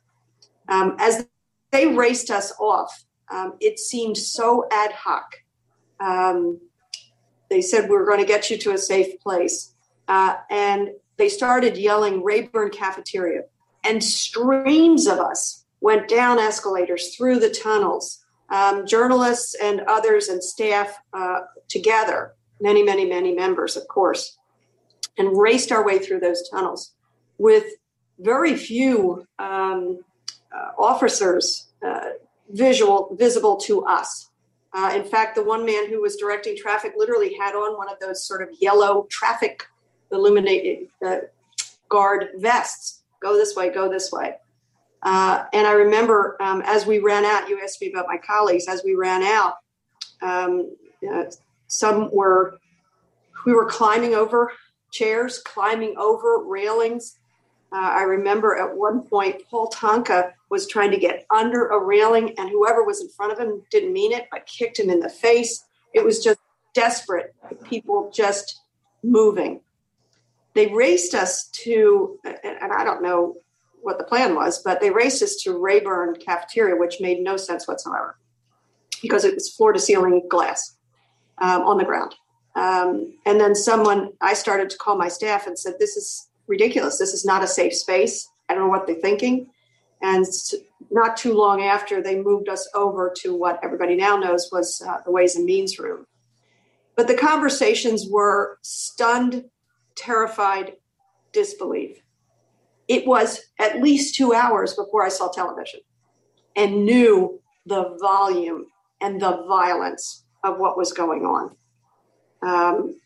Um, 0.69 0.95
as 0.99 1.25
they 1.71 1.87
raced 1.87 2.29
us 2.29 2.53
off, 2.59 3.05
um, 3.31 3.53
it 3.59 3.79
seemed 3.79 4.17
so 4.17 4.67
ad 4.71 4.91
hoc. 4.91 5.35
Um, 5.99 6.59
they 7.49 7.61
said, 7.61 7.89
we're 7.89 8.05
going 8.05 8.19
to 8.19 8.25
get 8.25 8.49
you 8.49 8.57
to 8.59 8.73
a 8.73 8.77
safe 8.77 9.19
place. 9.19 9.73
Uh, 10.07 10.35
and 10.49 10.89
they 11.17 11.29
started 11.29 11.77
yelling 11.77 12.23
Rayburn 12.23 12.69
Cafeteria. 12.69 13.43
And 13.83 14.03
streams 14.03 15.07
of 15.07 15.19
us 15.19 15.65
went 15.81 16.07
down 16.07 16.39
escalators 16.39 17.15
through 17.15 17.39
the 17.39 17.49
tunnels 17.49 18.22
um, 18.53 18.85
journalists 18.85 19.55
and 19.55 19.81
others 19.87 20.29
and 20.29 20.41
staff 20.41 20.95
uh, 21.11 21.39
together, 21.67 22.35
many, 22.61 22.83
many, 22.83 23.03
many 23.03 23.33
members, 23.33 23.75
of 23.75 23.87
course, 23.87 24.37
and 25.17 25.35
raced 25.35 25.71
our 25.71 25.83
way 25.83 25.97
through 25.97 26.19
those 26.19 26.47
tunnels 26.49 26.93
with 27.39 27.65
very 28.19 28.55
few 28.55 29.25
um, 29.39 29.99
uh, 30.55 30.69
officers 30.77 31.67
uh, 31.83 32.11
visual 32.51 33.15
visible 33.19 33.57
to 33.57 33.83
us. 33.85 34.29
Uh, 34.71 34.91
in 34.95 35.03
fact, 35.03 35.35
the 35.35 35.43
one 35.43 35.65
man 35.65 35.89
who 35.89 36.01
was 36.01 36.15
directing 36.15 36.55
traffic 36.55 36.93
literally 36.95 37.35
had 37.39 37.55
on 37.55 37.75
one 37.75 37.89
of 37.89 37.99
those 37.99 38.23
sort 38.23 38.43
of 38.43 38.49
yellow 38.59 39.07
traffic 39.09 39.65
illuminated 40.11 40.87
uh, 41.03 41.17
guard 41.89 42.29
vests. 42.37 43.01
Go 43.19 43.35
this 43.35 43.55
way, 43.55 43.71
go 43.71 43.89
this 43.89 44.11
way. 44.11 44.35
Uh, 45.03 45.43
and 45.51 45.67
I 45.67 45.73
remember 45.73 46.37
um, 46.41 46.63
as 46.65 46.85
we 46.85 46.99
ran 46.99 47.25
out, 47.25 47.49
you 47.49 47.59
asked 47.61 47.81
me 47.81 47.91
about 47.91 48.07
my 48.07 48.17
colleagues. 48.17 48.67
As 48.67 48.83
we 48.83 48.95
ran 48.95 49.21
out, 49.21 49.55
um, 50.21 50.75
uh, 51.11 51.25
some 51.67 52.09
were 52.11 52.57
we 53.45 53.53
were 53.53 53.65
climbing 53.65 54.15
over 54.15 54.53
chairs, 54.91 55.39
climbing 55.39 55.95
over 55.97 56.43
railings. 56.45 57.17
Uh, 57.73 57.91
I 57.91 58.03
remember 58.03 58.55
at 58.55 58.77
one 58.77 59.01
point, 59.01 59.41
Paul 59.49 59.69
Tonko 59.69 60.31
was 60.49 60.67
trying 60.67 60.91
to 60.91 60.97
get 60.97 61.25
under 61.29 61.67
a 61.67 61.79
railing, 61.83 62.37
and 62.37 62.49
whoever 62.49 62.83
was 62.83 63.01
in 63.01 63.09
front 63.09 63.33
of 63.33 63.39
him 63.39 63.63
didn't 63.71 63.91
mean 63.91 64.13
it, 64.13 64.27
but 64.31 64.45
kicked 64.45 64.79
him 64.79 64.89
in 64.89 64.99
the 64.99 65.09
face. 65.09 65.65
It 65.93 66.05
was 66.05 66.23
just 66.23 66.39
desperate, 66.73 67.35
people 67.63 68.11
just 68.13 68.61
moving. 69.03 69.61
They 70.53 70.67
raced 70.67 71.15
us 71.15 71.47
to, 71.63 72.19
and 72.23 72.71
I 72.71 72.83
don't 72.83 73.01
know 73.01 73.37
what 73.83 73.97
the 73.97 74.03
plan 74.03 74.35
was, 74.35 74.61
but 74.63 74.81
they 74.81 74.89
raced 74.89 75.21
us 75.21 75.35
to 75.43 75.57
Rayburn 75.57 76.15
Cafeteria, 76.15 76.75
which 76.75 77.01
made 77.01 77.19
no 77.21 77.37
sense 77.37 77.67
whatsoever 77.67 78.17
because 79.01 79.25
it 79.25 79.35
was 79.35 79.53
floor 79.53 79.73
to 79.73 79.79
ceiling 79.79 80.23
glass 80.29 80.77
um, 81.39 81.61
on 81.63 81.77
the 81.77 81.83
ground. 81.83 82.15
Um, 82.55 83.17
and 83.25 83.39
then 83.39 83.55
someone, 83.55 84.13
I 84.21 84.33
started 84.33 84.69
to 84.69 84.77
call 84.77 84.97
my 84.97 85.07
staff 85.09 85.47
and 85.47 85.57
said, 85.57 85.75
This 85.79 85.97
is 85.97 86.29
ridiculous. 86.47 86.97
This 86.97 87.13
is 87.13 87.25
not 87.25 87.43
a 87.43 87.47
safe 87.47 87.75
space. 87.75 88.29
I 88.47 88.53
don't 88.53 88.63
know 88.63 88.69
what 88.69 88.87
they're 88.87 88.95
thinking. 88.95 89.49
And 90.01 90.25
not 90.91 91.17
too 91.17 91.33
long 91.33 91.61
after, 91.61 92.01
they 92.01 92.21
moved 92.21 92.49
us 92.49 92.69
over 92.75 93.11
to 93.17 93.35
what 93.35 93.59
everybody 93.63 93.95
now 93.95 94.17
knows 94.17 94.49
was 94.51 94.81
uh, 94.85 94.97
the 95.05 95.11
Ways 95.11 95.35
and 95.35 95.45
Means 95.45 95.79
room. 95.79 96.05
But 96.95 97.07
the 97.07 97.15
conversations 97.15 98.07
were 98.07 98.59
stunned, 98.61 99.45
terrified 99.95 100.73
disbelief. 101.31 102.02
It 102.87 103.07
was 103.07 103.39
at 103.59 103.81
least 103.81 104.15
two 104.15 104.33
hours 104.33 104.73
before 104.73 105.03
I 105.03 105.09
saw 105.09 105.29
television 105.29 105.79
and 106.55 106.85
knew 106.85 107.41
the 107.65 107.97
volume 108.01 108.65
and 109.01 109.21
the 109.21 109.45
violence 109.47 110.25
of 110.43 110.59
what 110.59 110.77
was 110.77 110.91
going 110.91 111.25
on. 111.25 111.55
Um, 112.41 112.99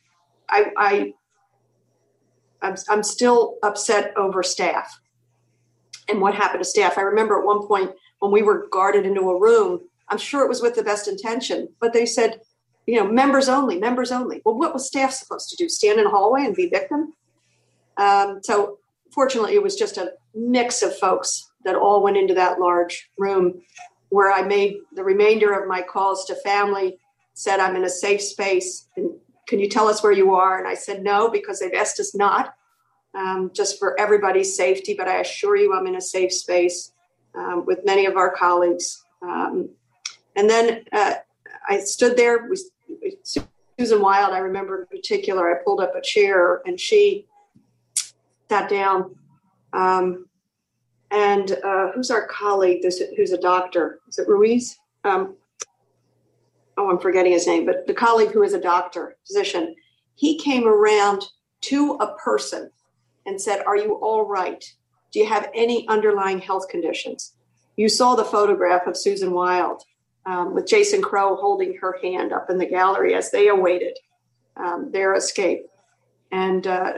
I, 0.49 0.71
I 0.77 1.13
I'm, 2.61 2.75
I'm 2.89 3.03
still 3.03 3.57
upset 3.63 4.13
over 4.17 4.43
staff 4.43 4.99
and 6.09 6.21
what 6.21 6.33
happened 6.33 6.63
to 6.63 6.69
staff. 6.69 6.97
I 6.97 7.01
remember 7.01 7.39
at 7.39 7.45
one 7.45 7.67
point 7.67 7.91
when 8.19 8.31
we 8.31 8.41
were 8.41 8.67
guarded 8.71 9.05
into 9.05 9.29
a 9.29 9.39
room, 9.39 9.81
I'm 10.09 10.17
sure 10.17 10.43
it 10.43 10.49
was 10.49 10.61
with 10.61 10.75
the 10.75 10.83
best 10.83 11.07
intention, 11.07 11.69
but 11.79 11.93
they 11.93 12.05
said, 12.05 12.41
you 12.85 12.95
know, 12.95 13.05
members 13.05 13.49
only, 13.49 13.77
members 13.77 14.11
only. 14.11 14.41
Well, 14.45 14.57
what 14.57 14.73
was 14.73 14.87
staff 14.87 15.11
supposed 15.11 15.49
to 15.49 15.55
do? 15.57 15.67
Stand 15.67 15.99
in 15.99 16.07
a 16.07 16.09
hallway 16.09 16.45
and 16.45 16.55
be 16.55 16.69
victim? 16.69 17.13
Um, 17.97 18.39
so 18.41 18.79
fortunately, 19.17 19.55
it 19.55 19.63
was 19.63 19.75
just 19.75 19.97
a 19.97 20.13
mix 20.35 20.83
of 20.83 20.95
folks 20.95 21.49
that 21.65 21.73
all 21.73 22.03
went 22.03 22.15
into 22.15 22.35
that 22.35 22.59
large 22.59 23.09
room 23.17 23.59
where 24.09 24.31
I 24.31 24.43
made 24.43 24.77
the 24.93 25.03
remainder 25.03 25.59
of 25.59 25.67
my 25.67 25.81
calls 25.81 26.25
to 26.25 26.35
family, 26.35 26.99
said, 27.33 27.59
I'm 27.59 27.75
in 27.75 27.83
a 27.83 27.89
safe 27.89 28.21
space. 28.21 28.87
And 28.95 29.09
can 29.47 29.57
you 29.59 29.69
tell 29.69 29.87
us 29.87 30.03
where 30.03 30.11
you 30.11 30.35
are? 30.35 30.59
And 30.59 30.67
I 30.67 30.75
said, 30.75 31.01
no, 31.01 31.31
because 31.31 31.59
they've 31.59 31.73
asked 31.73 31.99
us 31.99 32.13
not, 32.13 32.53
um, 33.15 33.49
just 33.55 33.79
for 33.79 33.99
everybody's 33.99 34.55
safety. 34.55 34.93
But 34.95 35.07
I 35.07 35.21
assure 35.21 35.55
you, 35.55 35.73
I'm 35.73 35.87
in 35.87 35.95
a 35.95 36.01
safe 36.01 36.31
space 36.31 36.91
um, 37.33 37.65
with 37.65 37.83
many 37.85 38.05
of 38.05 38.17
our 38.17 38.29
colleagues. 38.29 39.03
Um, 39.23 39.69
and 40.35 40.47
then 40.47 40.85
uh, 40.93 41.15
I 41.67 41.79
stood 41.79 42.17
there 42.17 42.47
with 42.47 42.61
Susan 43.79 43.99
Wild. 43.99 44.31
I 44.31 44.37
remember 44.37 44.81
in 44.83 44.85
particular, 44.95 45.49
I 45.49 45.63
pulled 45.63 45.81
up 45.81 45.95
a 45.95 46.01
chair 46.03 46.61
and 46.67 46.79
she 46.79 47.25
sat 48.49 48.69
down. 48.69 49.15
Um, 49.73 50.27
and 51.11 51.51
uh, 51.63 51.91
who's 51.93 52.11
our 52.11 52.27
colleague 52.27 52.81
this, 52.81 53.01
who's 53.15 53.31
a 53.31 53.39
doctor? 53.39 53.99
Is 54.09 54.19
it 54.19 54.27
Ruiz? 54.27 54.77
Um, 55.03 55.35
oh, 56.77 56.89
I'm 56.89 56.99
forgetting 56.99 57.31
his 57.31 57.47
name, 57.47 57.65
but 57.65 57.87
the 57.87 57.93
colleague 57.93 58.31
who 58.31 58.43
is 58.43 58.53
a 58.53 58.61
doctor, 58.61 59.15
physician, 59.25 59.75
he 60.15 60.37
came 60.37 60.67
around 60.67 61.23
to 61.61 61.93
a 62.01 62.15
person 62.15 62.71
and 63.25 63.41
said, 63.41 63.63
Are 63.65 63.77
you 63.77 63.95
all 63.95 64.25
right? 64.25 64.63
Do 65.11 65.19
you 65.19 65.27
have 65.27 65.49
any 65.53 65.87
underlying 65.87 66.39
health 66.39 66.67
conditions? 66.67 67.33
You 67.77 67.89
saw 67.89 68.15
the 68.15 68.25
photograph 68.25 68.87
of 68.87 68.97
Susan 68.97 69.31
Wild 69.31 69.83
um, 70.25 70.53
with 70.53 70.67
Jason 70.67 71.01
Crow 71.01 71.35
holding 71.35 71.77
her 71.77 71.97
hand 72.01 72.33
up 72.33 72.49
in 72.49 72.57
the 72.57 72.65
gallery 72.65 73.13
as 73.13 73.31
they 73.31 73.47
awaited 73.47 73.97
um, 74.57 74.91
their 74.91 75.13
escape. 75.13 75.67
And 76.31 76.67
uh, 76.67 76.93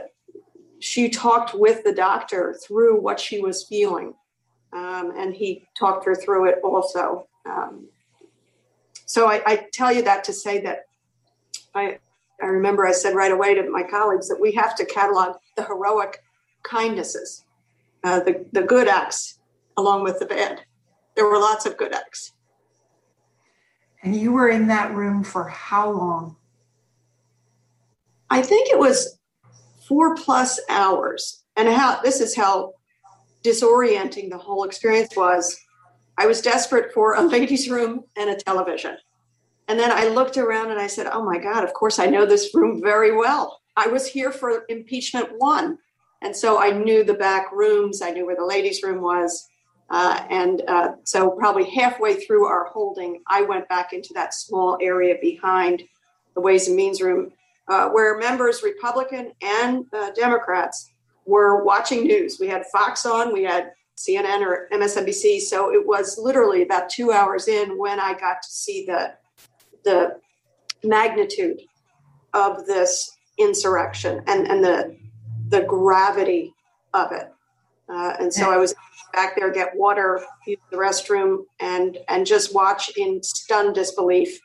she 0.80 1.08
talked 1.08 1.54
with 1.54 1.84
the 1.84 1.92
doctor 1.92 2.54
through 2.54 3.00
what 3.00 3.20
she 3.20 3.40
was 3.40 3.64
feeling. 3.64 4.14
Um, 4.72 5.12
and 5.16 5.34
he 5.34 5.68
talked 5.78 6.04
her 6.06 6.14
through 6.14 6.48
it 6.48 6.58
also. 6.64 7.26
Um, 7.46 7.88
so 9.06 9.28
I, 9.28 9.42
I, 9.44 9.66
tell 9.72 9.92
you 9.92 10.02
that 10.02 10.24
to 10.24 10.32
say 10.32 10.60
that 10.60 10.84
I, 11.74 11.98
I 12.40 12.46
remember 12.46 12.86
I 12.86 12.92
said 12.92 13.14
right 13.14 13.32
away 13.32 13.54
to 13.54 13.68
my 13.68 13.82
colleagues 13.82 14.28
that 14.28 14.40
we 14.40 14.52
have 14.52 14.76
to 14.76 14.84
catalog 14.84 15.36
the 15.56 15.64
heroic 15.64 16.22
kindnesses, 16.62 17.44
uh, 18.04 18.20
the, 18.20 18.46
the 18.52 18.62
good 18.62 18.88
acts, 18.88 19.40
along 19.76 20.04
with 20.04 20.18
the 20.18 20.26
bad. 20.26 20.62
There 21.16 21.26
were 21.26 21.38
lots 21.38 21.66
of 21.66 21.76
good 21.76 21.92
acts. 21.92 22.32
And 24.02 24.14
you 24.14 24.32
were 24.32 24.48
in 24.48 24.68
that 24.68 24.94
room 24.94 25.24
for 25.24 25.44
how 25.44 25.90
long? 25.90 26.36
I 28.30 28.42
think 28.42 28.70
it 28.70 28.78
was 28.78 29.19
four 29.90 30.14
plus 30.14 30.60
hours. 30.70 31.42
And 31.56 31.68
how 31.68 32.00
this 32.00 32.20
is 32.20 32.34
how 32.34 32.74
disorienting 33.42 34.30
the 34.30 34.38
whole 34.38 34.64
experience 34.64 35.16
was 35.16 35.58
I 36.16 36.26
was 36.26 36.40
desperate 36.40 36.94
for 36.94 37.14
a 37.14 37.22
ladies' 37.36 37.68
room 37.68 38.04
and 38.16 38.30
a 38.30 38.36
television. 38.36 38.96
And 39.68 39.78
then 39.78 39.90
I 39.90 40.08
looked 40.08 40.38
around 40.38 40.70
and 40.70 40.80
I 40.80 40.86
said, 40.86 41.08
Oh 41.12 41.24
my 41.24 41.38
God, 41.38 41.64
of 41.64 41.74
course 41.74 41.98
I 41.98 42.06
know 42.06 42.24
this 42.24 42.54
room 42.54 42.80
very 42.80 43.14
well. 43.14 43.60
I 43.76 43.88
was 43.88 44.06
here 44.06 44.30
for 44.30 44.64
impeachment 44.68 45.28
one. 45.38 45.78
And 46.22 46.36
so 46.36 46.60
I 46.60 46.70
knew 46.70 47.02
the 47.02 47.14
back 47.14 47.50
rooms, 47.52 48.00
I 48.00 48.10
knew 48.10 48.26
where 48.26 48.36
the 48.36 48.44
ladies' 48.46 48.82
room 48.82 49.02
was. 49.02 49.48
Uh, 49.88 50.24
and 50.30 50.62
uh, 50.68 50.92
so, 51.02 51.30
probably 51.30 51.68
halfway 51.68 52.14
through 52.14 52.46
our 52.46 52.66
holding, 52.66 53.20
I 53.26 53.42
went 53.42 53.68
back 53.68 53.92
into 53.92 54.10
that 54.14 54.34
small 54.34 54.78
area 54.80 55.16
behind 55.20 55.82
the 56.36 56.40
Ways 56.40 56.68
and 56.68 56.76
Means 56.76 57.00
room 57.00 57.32
uh, 57.70 57.88
where 57.88 58.18
members, 58.18 58.62
Republican 58.62 59.32
and 59.40 59.86
uh, 59.92 60.10
Democrats, 60.10 60.92
were 61.24 61.64
watching 61.64 62.04
news. 62.04 62.38
We 62.40 62.48
had 62.48 62.64
Fox 62.72 63.06
on, 63.06 63.32
we 63.32 63.44
had 63.44 63.70
CNN 63.96 64.40
or 64.40 64.68
MSNBC. 64.72 65.40
So 65.40 65.72
it 65.72 65.86
was 65.86 66.18
literally 66.18 66.62
about 66.62 66.90
two 66.90 67.12
hours 67.12 67.46
in 67.46 67.78
when 67.78 68.00
I 68.00 68.14
got 68.14 68.42
to 68.42 68.48
see 68.50 68.84
the 68.86 69.14
the 69.84 70.16
magnitude 70.82 71.60
of 72.34 72.66
this 72.66 73.16
insurrection 73.38 74.22
and, 74.26 74.46
and 74.46 74.64
the 74.64 74.96
the 75.48 75.62
gravity 75.62 76.52
of 76.92 77.12
it. 77.12 77.32
Uh, 77.88 78.14
and 78.18 78.32
so 78.32 78.52
I 78.52 78.56
was 78.56 78.74
back 79.12 79.36
there, 79.36 79.50
get 79.50 79.76
water, 79.76 80.24
use 80.46 80.58
the 80.70 80.76
restroom, 80.76 81.44
and 81.60 81.98
and 82.08 82.26
just 82.26 82.54
watch 82.54 82.90
in 82.96 83.22
stunned 83.22 83.74
disbelief 83.74 84.40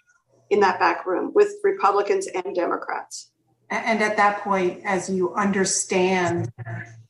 in 0.50 0.60
that 0.62 0.80
back 0.80 1.06
room 1.06 1.32
with 1.34 1.54
Republicans 1.64 2.28
and 2.28 2.56
Democrats. 2.56 3.32
And 3.70 4.02
at 4.02 4.16
that 4.18 4.42
point, 4.42 4.82
as 4.86 5.10
you 5.10 5.34
understand 5.34 6.52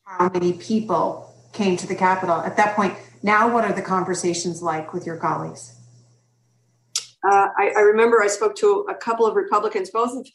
how 0.04 0.30
many 0.30 0.54
people 0.54 1.34
came 1.56 1.76
to 1.78 1.86
the 1.86 1.94
Capitol. 1.94 2.36
At 2.36 2.56
that 2.58 2.76
point, 2.76 2.94
now 3.22 3.52
what 3.52 3.64
are 3.64 3.72
the 3.72 3.82
conversations 3.82 4.62
like 4.62 4.92
with 4.92 5.06
your 5.06 5.16
colleagues? 5.16 5.74
Uh, 7.24 7.48
I, 7.58 7.72
I, 7.76 7.80
remember 7.80 8.22
I 8.22 8.28
spoke 8.28 8.54
to 8.56 8.86
a 8.88 8.94
couple 8.94 9.26
of 9.26 9.34
Republicans, 9.34 9.90
both 9.90 10.16
of 10.16 10.28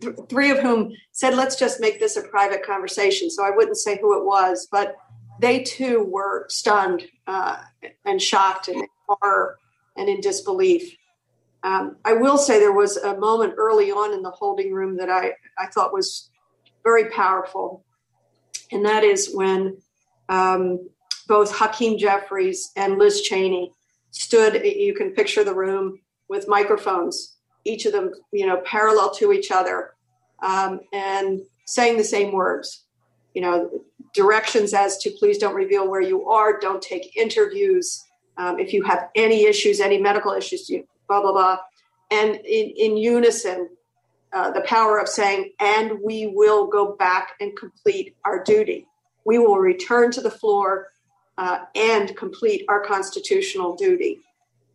th- 0.00 0.16
three 0.28 0.50
of 0.50 0.58
whom 0.58 0.92
said, 1.12 1.34
"Let's 1.34 1.54
just 1.54 1.80
make 1.80 2.00
this 2.00 2.16
a 2.16 2.22
private 2.22 2.64
conversation." 2.64 3.30
So 3.30 3.44
I 3.44 3.50
wouldn't 3.50 3.76
say 3.76 3.98
who 4.00 4.18
it 4.18 4.24
was, 4.24 4.66
but 4.72 4.96
they 5.40 5.62
too 5.62 6.08
were 6.10 6.46
stunned 6.48 7.04
uh, 7.28 7.58
and 8.04 8.20
shocked 8.20 8.66
and 8.66 8.78
in 8.80 8.88
horror 9.06 9.58
and 9.96 10.08
in 10.08 10.20
disbelief. 10.20 10.96
Um, 11.64 11.96
I 12.04 12.12
will 12.12 12.36
say 12.36 12.60
there 12.60 12.72
was 12.72 12.98
a 12.98 13.16
moment 13.16 13.54
early 13.56 13.90
on 13.90 14.12
in 14.12 14.20
the 14.20 14.30
holding 14.30 14.72
room 14.72 14.98
that 14.98 15.08
I, 15.08 15.32
I 15.58 15.66
thought 15.66 15.94
was 15.94 16.30
very 16.84 17.06
powerful, 17.10 17.82
and 18.70 18.84
that 18.84 19.02
is 19.02 19.30
when 19.32 19.78
um, 20.28 20.86
both 21.26 21.56
Hakeem 21.56 21.98
Jeffries 21.98 22.70
and 22.76 22.98
Liz 22.98 23.22
Cheney 23.22 23.72
stood. 24.10 24.62
You 24.62 24.94
can 24.94 25.12
picture 25.12 25.42
the 25.42 25.54
room 25.54 26.00
with 26.28 26.48
microphones, 26.48 27.36
each 27.64 27.86
of 27.86 27.92
them, 27.92 28.12
you 28.30 28.46
know, 28.46 28.60
parallel 28.66 29.14
to 29.14 29.32
each 29.32 29.50
other, 29.50 29.94
um, 30.42 30.80
and 30.92 31.40
saying 31.64 31.96
the 31.96 32.04
same 32.04 32.32
words. 32.32 32.84
You 33.32 33.40
know, 33.40 33.70
directions 34.12 34.74
as 34.74 34.98
to 34.98 35.10
please 35.18 35.38
don't 35.38 35.54
reveal 35.54 35.90
where 35.90 36.02
you 36.02 36.28
are, 36.28 36.60
don't 36.60 36.82
take 36.82 37.16
interviews. 37.16 38.04
Um, 38.36 38.58
if 38.58 38.74
you 38.74 38.82
have 38.82 39.08
any 39.14 39.46
issues, 39.46 39.80
any 39.80 39.98
medical 39.98 40.32
issues, 40.32 40.70
blah 41.08 41.20
blah 41.20 41.32
blah, 41.32 41.58
and 42.10 42.36
in, 42.36 42.70
in 42.76 42.96
unison, 42.96 43.68
uh, 44.32 44.50
the 44.50 44.62
power 44.62 44.98
of 44.98 45.08
saying, 45.08 45.52
"And 45.60 46.00
we 46.02 46.26
will 46.26 46.66
go 46.66 46.96
back 46.96 47.32
and 47.40 47.56
complete 47.56 48.14
our 48.24 48.42
duty." 48.42 48.86
we 49.24 49.38
will 49.38 49.58
return 49.58 50.10
to 50.12 50.20
the 50.20 50.30
floor 50.30 50.88
uh, 51.38 51.60
and 51.74 52.14
complete 52.16 52.64
our 52.68 52.84
constitutional 52.84 53.74
duty. 53.74 54.20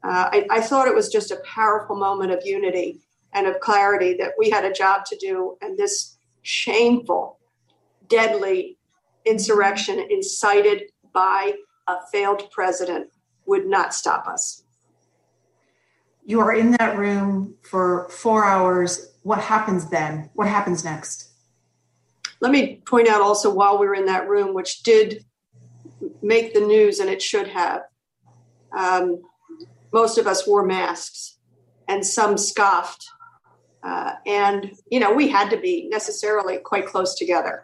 Uh, 0.03 0.29
I, 0.31 0.47
I 0.49 0.61
thought 0.61 0.87
it 0.87 0.95
was 0.95 1.09
just 1.09 1.31
a 1.31 1.41
powerful 1.45 1.95
moment 1.95 2.31
of 2.31 2.45
unity 2.45 2.99
and 3.33 3.47
of 3.47 3.59
clarity 3.59 4.15
that 4.15 4.33
we 4.37 4.49
had 4.49 4.65
a 4.65 4.73
job 4.73 5.05
to 5.05 5.17
do, 5.17 5.57
and 5.61 5.77
this 5.77 6.17
shameful, 6.41 7.37
deadly 8.07 8.77
insurrection 9.25 9.99
incited 10.09 10.83
by 11.13 11.53
a 11.87 11.95
failed 12.11 12.49
president 12.51 13.09
would 13.45 13.67
not 13.67 13.93
stop 13.93 14.27
us. 14.27 14.63
You 16.25 16.39
are 16.41 16.53
in 16.53 16.71
that 16.71 16.97
room 16.97 17.55
for 17.63 18.07
four 18.09 18.45
hours. 18.45 19.13
What 19.23 19.39
happens 19.39 19.89
then? 19.89 20.29
What 20.33 20.47
happens 20.47 20.83
next? 20.83 21.29
Let 22.41 22.51
me 22.51 22.81
point 22.85 23.07
out 23.07 23.21
also 23.21 23.53
while 23.53 23.77
we 23.77 23.87
were 23.87 23.95
in 23.95 24.05
that 24.05 24.29
room, 24.29 24.53
which 24.53 24.83
did 24.83 25.25
make 26.21 26.53
the 26.53 26.61
news 26.61 26.99
and 26.99 27.09
it 27.09 27.21
should 27.21 27.47
have, 27.47 27.81
um, 28.77 29.21
most 29.91 30.17
of 30.17 30.27
us 30.27 30.47
wore 30.47 30.65
masks 30.65 31.37
and 31.87 32.05
some 32.05 32.37
scoffed. 32.37 33.05
Uh, 33.83 34.13
and, 34.25 34.73
you 34.91 34.99
know, 34.99 35.11
we 35.13 35.27
had 35.27 35.49
to 35.49 35.57
be 35.57 35.87
necessarily 35.89 36.57
quite 36.57 36.85
close 36.85 37.15
together 37.15 37.63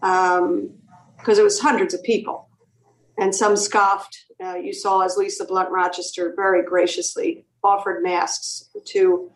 because 0.00 0.38
um, 0.38 0.70
it 1.26 1.42
was 1.42 1.60
hundreds 1.60 1.92
of 1.92 2.02
people. 2.02 2.48
And 3.18 3.34
some 3.34 3.56
scoffed. 3.56 4.16
Uh, 4.42 4.54
you 4.54 4.72
saw 4.72 5.00
as 5.00 5.18
Lisa 5.18 5.44
Blunt 5.44 5.70
Rochester 5.70 6.32
very 6.34 6.64
graciously 6.64 7.44
offered 7.62 8.02
masks 8.02 8.70
to 8.86 9.30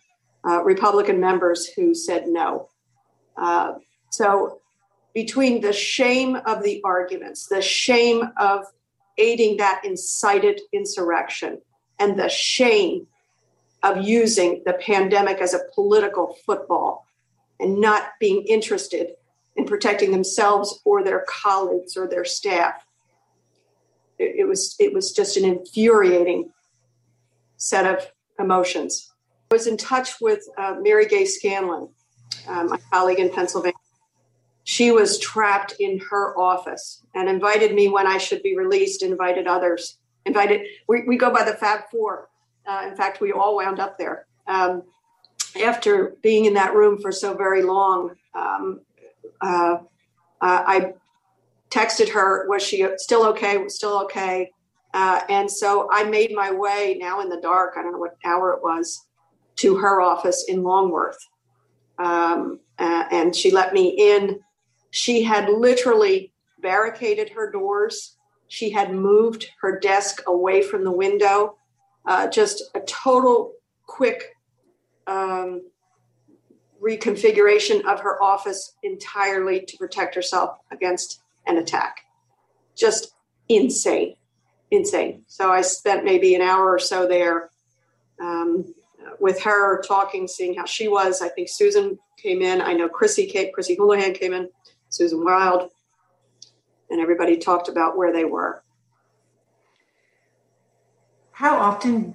uh, 0.46 0.62
Republican 0.62 1.20
members 1.20 1.66
who 1.66 1.94
said 1.94 2.26
no. 2.26 2.68
Uh, 3.36 3.74
so, 4.10 4.60
between 5.14 5.60
the 5.60 5.72
shame 5.72 6.36
of 6.46 6.62
the 6.62 6.80
arguments, 6.84 7.46
the 7.46 7.62
shame 7.62 8.24
of 8.36 8.64
aiding 9.16 9.56
that 9.58 9.82
incited 9.84 10.60
insurrection, 10.72 11.60
and 11.98 12.18
the 12.18 12.28
shame 12.28 13.06
of 13.82 14.02
using 14.02 14.62
the 14.64 14.72
pandemic 14.72 15.40
as 15.40 15.54
a 15.54 15.60
political 15.74 16.36
football 16.46 17.06
and 17.60 17.80
not 17.80 18.10
being 18.18 18.44
interested 18.46 19.10
in 19.56 19.66
protecting 19.66 20.10
themselves 20.10 20.80
or 20.84 21.04
their 21.04 21.24
colleagues 21.28 21.96
or 21.96 22.08
their 22.08 22.24
staff. 22.24 22.84
It, 24.18 24.36
it 24.40 24.44
was 24.48 24.74
it 24.78 24.92
was 24.92 25.12
just 25.12 25.36
an 25.36 25.44
infuriating 25.44 26.50
set 27.56 27.86
of 27.86 28.06
emotions. 28.38 29.12
I 29.50 29.54
was 29.54 29.66
in 29.66 29.76
touch 29.76 30.20
with 30.20 30.44
uh, 30.58 30.76
Mary 30.80 31.06
Gay 31.06 31.24
Scanlon, 31.24 31.88
uh, 32.48 32.64
my 32.64 32.78
colleague 32.92 33.20
in 33.20 33.30
Pennsylvania. 33.30 33.74
She 34.64 34.90
was 34.90 35.18
trapped 35.18 35.74
in 35.78 36.00
her 36.10 36.38
office 36.38 37.02
and 37.14 37.28
invited 37.28 37.74
me 37.74 37.88
when 37.88 38.06
I 38.06 38.18
should 38.18 38.42
be 38.42 38.56
released, 38.56 39.02
invited 39.02 39.46
others, 39.46 39.98
invited, 40.24 40.62
we, 40.88 41.02
we 41.06 41.16
go 41.16 41.30
by 41.30 41.44
the 41.44 41.52
Fab 41.52 41.82
Four 41.90 42.28
uh, 42.66 42.84
in 42.88 42.96
fact, 42.96 43.20
we 43.20 43.32
all 43.32 43.56
wound 43.56 43.80
up 43.80 43.98
there. 43.98 44.26
Um, 44.46 44.82
after 45.62 46.14
being 46.22 46.46
in 46.46 46.54
that 46.54 46.74
room 46.74 47.00
for 47.00 47.12
so 47.12 47.34
very 47.34 47.62
long, 47.62 48.16
um, 48.34 48.80
uh, 49.40 49.76
uh, 50.40 50.62
I 50.66 50.94
texted 51.70 52.10
her, 52.10 52.48
was 52.48 52.62
she 52.62 52.86
still 52.96 53.26
okay? 53.28 53.58
Was 53.58 53.76
still 53.76 54.02
okay? 54.04 54.50
Uh, 54.94 55.20
and 55.28 55.50
so 55.50 55.88
I 55.92 56.04
made 56.04 56.32
my 56.34 56.50
way 56.50 56.96
now 56.98 57.20
in 57.20 57.28
the 57.28 57.40
dark, 57.40 57.74
I 57.76 57.82
don't 57.82 57.92
know 57.92 57.98
what 57.98 58.16
hour 58.24 58.54
it 58.54 58.62
was, 58.62 59.06
to 59.56 59.76
her 59.76 60.00
office 60.00 60.46
in 60.48 60.62
Longworth. 60.62 61.18
Um, 61.98 62.60
uh, 62.78 63.04
and 63.10 63.36
she 63.36 63.50
let 63.50 63.74
me 63.74 63.88
in. 63.88 64.40
She 64.90 65.22
had 65.22 65.50
literally 65.50 66.32
barricaded 66.62 67.28
her 67.30 67.50
doors. 67.50 68.16
She 68.48 68.70
had 68.70 68.94
moved 68.94 69.50
her 69.60 69.78
desk 69.78 70.22
away 70.26 70.62
from 70.62 70.84
the 70.84 70.92
window 70.92 71.56
uh, 72.06 72.28
just 72.28 72.62
a 72.74 72.80
total 72.80 73.52
quick 73.86 74.36
um, 75.06 75.62
reconfiguration 76.82 77.84
of 77.84 78.00
her 78.00 78.22
office 78.22 78.74
entirely 78.82 79.60
to 79.60 79.76
protect 79.76 80.14
herself 80.14 80.58
against 80.70 81.22
an 81.46 81.56
attack. 81.56 82.00
Just 82.76 83.14
insane, 83.48 84.16
insane. 84.70 85.24
So 85.26 85.50
I 85.50 85.60
spent 85.62 86.04
maybe 86.04 86.34
an 86.34 86.42
hour 86.42 86.70
or 86.70 86.78
so 86.78 87.06
there 87.06 87.50
um, 88.20 88.74
with 89.20 89.42
her, 89.42 89.82
talking, 89.82 90.26
seeing 90.26 90.54
how 90.54 90.64
she 90.64 90.88
was. 90.88 91.22
I 91.22 91.28
think 91.28 91.48
Susan 91.50 91.98
came 92.16 92.42
in. 92.42 92.60
I 92.60 92.72
know 92.72 92.88
Chrissy 92.88 93.26
came, 93.26 93.52
Chrissy 93.52 93.76
Houlahan 93.76 94.18
came 94.18 94.32
in, 94.32 94.48
Susan 94.88 95.22
Wild, 95.24 95.70
and 96.90 97.00
everybody 97.00 97.36
talked 97.36 97.68
about 97.68 97.96
where 97.96 98.12
they 98.12 98.24
were 98.24 98.64
how 101.34 101.58
often 101.58 102.14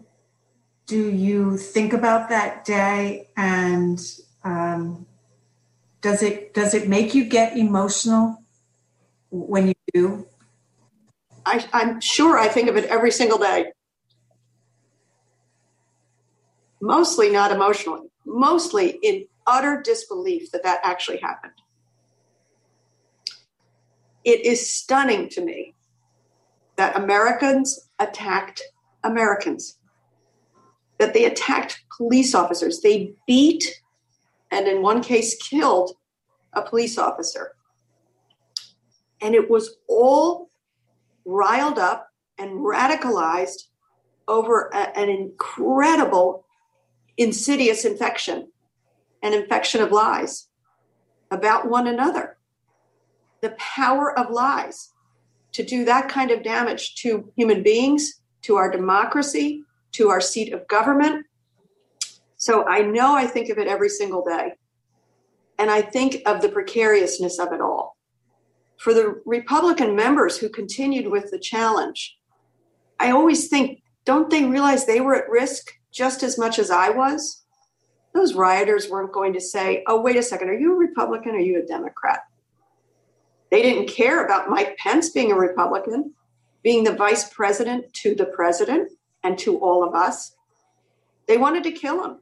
do 0.86 1.10
you 1.10 1.58
think 1.58 1.92
about 1.92 2.30
that 2.30 2.64
day 2.64 3.28
and 3.36 4.00
um, 4.46 5.06
does 6.02 6.24
it 6.24 6.54
does 6.54 6.74
it 6.74 6.88
make 6.88 7.14
you 7.14 7.26
get 7.26 7.58
emotional 7.58 8.42
when 9.30 9.68
you 9.68 9.74
do 9.94 10.26
I, 11.50 11.66
i'm 11.74 12.00
sure 12.02 12.38
i 12.38 12.48
think 12.48 12.70
of 12.70 12.78
it 12.78 12.86
every 12.86 13.12
single 13.12 13.38
day 13.38 13.72
mostly 16.82 17.30
not 17.30 17.52
emotionally 17.52 18.08
mostly 18.26 19.00
in 19.04 19.26
utter 19.48 19.82
disbelief 19.84 20.52
that 20.52 20.64
that 20.64 20.80
actually 20.84 21.18
happened 21.18 21.54
it 24.24 24.46
is 24.46 24.74
stunning 24.74 25.30
to 25.30 25.42
me 25.42 25.76
that 26.78 26.96
americans 26.96 27.90
attacked 28.00 28.62
Americans. 29.04 29.78
That 30.98 31.14
they 31.14 31.26
attacked 31.26 31.84
police 31.96 32.36
officers. 32.36 32.82
They 32.82 33.14
beat 33.26 33.82
and, 34.52 34.68
in 34.68 34.82
one 34.82 35.02
case, 35.02 35.36
killed 35.38 35.92
a 36.54 36.62
police 36.62 36.98
officer. 36.98 37.54
And 39.22 39.36
it 39.36 39.50
was 39.50 39.78
all 39.88 40.49
riled 41.30 41.78
up 41.78 42.10
and 42.38 42.52
radicalized 42.60 43.64
over 44.28 44.70
a, 44.74 44.98
an 44.98 45.10
incredible, 45.10 46.46
insidious 47.18 47.86
infection, 47.86 48.50
an 49.22 49.34
infection 49.34 49.82
of 49.82 49.92
lies 49.92 50.48
about 51.32 51.70
one 51.70 51.88
another. 51.88 52.38
The 53.42 53.56
power 53.58 54.18
of 54.18 54.32
lies 54.32 54.94
to 55.54 55.64
do 55.64 55.86
that 55.86 56.10
kind 56.10 56.32
of 56.32 56.44
damage 56.44 56.96
to 56.96 57.32
human 57.36 57.64
beings 57.64 58.22
to 58.44 58.56
our 58.56 58.72
democracy, 58.72 59.64
to 59.94 60.10
our 60.10 60.22
seat 60.22 60.54
of 60.54 60.68
government. 60.68 61.26
So 62.38 62.66
I 62.68 62.82
know 62.82 63.16
I 63.16 63.28
think 63.28 63.50
of 63.50 63.58
it 63.58 63.68
every 63.68 63.90
single 63.90 64.24
day. 64.24 64.54
And 65.58 65.70
I 65.70 65.82
think 65.82 66.22
of 66.26 66.42
the 66.42 66.50
precariousness 66.50 67.38
of 67.38 67.52
it 67.52 67.60
all. 67.60 67.98
For 68.80 68.94
the 68.94 69.22
Republican 69.26 69.96
members 69.96 70.38
who 70.38 70.48
continued 70.48 71.12
with 71.12 71.32
the 71.32 71.40
challenge, 71.40 72.18
I 73.00 73.12
always 73.12 73.50
think, 73.50 73.84
don't 74.06 74.30
they 74.30 74.46
realize 74.46 74.86
they 74.86 75.02
were 75.02 75.16
at 75.16 75.30
risk 75.30 75.72
just 75.92 76.24
as 76.24 76.40
much 76.40 76.60
as 76.60 76.72
I 76.72 76.90
was? 76.90 77.44
Those 78.14 78.36
rioters 78.36 78.90
weren't 78.90 79.12
going 79.12 79.34
to 79.34 79.42
say, 79.42 79.84
oh, 79.86 80.02
wait 80.02 80.16
a 80.16 80.24
second, 80.24 80.50
are 80.50 80.58
you 80.58 80.74
a 80.74 80.78
Republican 80.78 81.34
or 81.34 81.40
are 81.40 81.42
you 81.42 81.62
a 81.62 81.66
Democrat? 81.66 82.22
They 83.52 83.62
didn't 83.62 83.90
care 83.90 84.24
about 84.24 84.50
Mike 84.50 84.78
Pence 84.78 85.10
being 85.10 85.32
a 85.32 85.36
Republican 85.36 86.14
being 86.64 86.84
the 86.84 86.94
vice 86.94 87.30
president 87.30 87.92
to 87.94 88.16
the 88.16 88.26
president 88.26 88.92
and 89.24 89.38
to 89.40 89.58
all 89.60 89.84
of 89.84 89.96
us. 89.96 90.36
They 91.28 91.38
wanted 91.38 91.64
to 91.64 91.72
kill 91.72 92.04
him. 92.04 92.20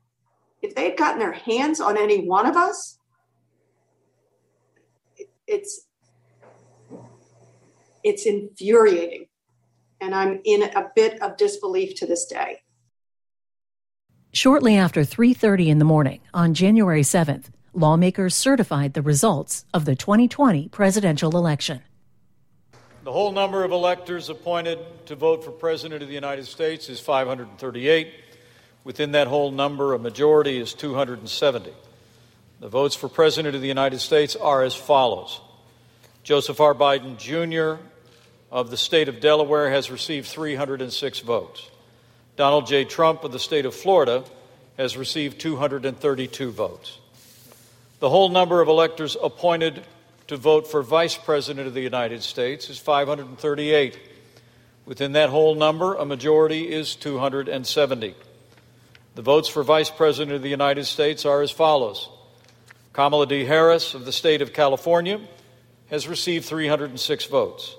If 0.62 0.76
they 0.76 0.86
had 0.90 0.98
gotten 0.98 1.20
their 1.20 1.34
hands 1.34 1.80
on 1.80 1.98
any 1.98 2.28
one 2.28 2.46
of 2.46 2.56
us, 2.56 3.00
it's 5.48 5.87
it's 8.08 8.26
infuriating 8.26 9.28
and 10.02 10.16
i'm 10.16 10.40
in 10.44 10.64
a 10.64 10.90
bit 10.96 11.22
of 11.22 11.38
disbelief 11.38 11.96
to 11.96 12.06
this 12.06 12.26
day 12.26 12.62
shortly 14.32 14.76
after 14.76 15.02
3.30 15.02 15.68
in 15.68 15.80
the 15.80 15.86
morning 15.86 16.20
on 16.34 16.54
january 16.54 17.02
7th 17.02 17.46
lawmakers 17.74 18.34
certified 18.34 18.94
the 18.94 19.02
results 19.02 19.66
of 19.74 19.86
the 19.86 19.96
2020 19.96 20.70
presidential 20.70 21.36
election 21.38 21.82
the 23.08 23.14
whole 23.14 23.32
number 23.32 23.64
of 23.64 23.72
electors 23.72 24.28
appointed 24.28 24.80
to 25.06 25.16
vote 25.16 25.42
for 25.42 25.52
President 25.52 26.02
of 26.02 26.10
the 26.10 26.14
United 26.14 26.46
States 26.46 26.90
is 26.90 27.00
538. 27.00 28.14
Within 28.84 29.14
that 29.14 29.28
whole 29.28 29.50
number, 29.50 29.94
a 29.94 29.98
majority 29.98 30.58
is 30.58 30.74
270. 30.74 31.72
The 32.60 32.68
votes 32.68 32.96
for 32.96 33.08
President 33.08 33.56
of 33.56 33.62
the 33.62 33.68
United 33.70 34.00
States 34.00 34.36
are 34.36 34.62
as 34.62 34.76
follows 34.76 35.40
Joseph 36.24 36.60
R. 36.60 36.74
Biden 36.74 37.18
Jr. 37.18 37.82
of 38.52 38.70
the 38.70 38.78
state 38.78 39.10
of 39.10 39.20
Delaware 39.20 39.70
has 39.70 39.92
received 39.92 40.28
306 40.28 41.20
votes. 41.22 41.70
Donald 42.36 42.68
J. 42.68 42.86
Trump 42.86 43.24
of 43.24 43.32
the 43.32 43.40
state 43.40 43.66
of 43.66 43.74
Florida 43.74 44.24
has 44.78 44.96
received 44.96 45.40
232 45.40 46.52
votes. 46.52 47.00
The 48.00 48.10
whole 48.10 48.30
number 48.30 48.62
of 48.62 48.68
electors 48.68 49.18
appointed 49.22 49.84
to 50.28 50.38
vote 50.38 50.70
for 50.70 50.84
Vice 50.84 51.18
President 51.18 51.68
of 51.68 51.74
the 51.74 51.82
United 51.82 52.22
States 52.22 52.70
is 52.70 52.78
538. 52.78 53.98
Within 54.86 55.14
that 55.14 55.30
whole 55.30 55.56
number, 55.56 55.96
a 55.96 56.06
majority 56.06 56.72
is 56.72 56.96
270. 56.96 58.16
The 59.16 59.22
votes 59.22 59.50
for 59.50 59.64
Vice 59.64 59.90
President 59.90 60.36
of 60.36 60.44
the 60.44 60.50
United 60.50 60.86
States 60.86 61.26
are 61.26 61.42
as 61.42 61.50
follows 61.50 62.08
Kamala 62.94 63.26
D. 63.26 63.46
Harris 63.46 63.94
of 63.94 64.06
the 64.06 64.12
state 64.12 64.42
of 64.42 64.54
California 64.54 65.20
has 65.90 66.08
received 66.08 66.46
306 66.46 67.26
votes. 67.26 67.76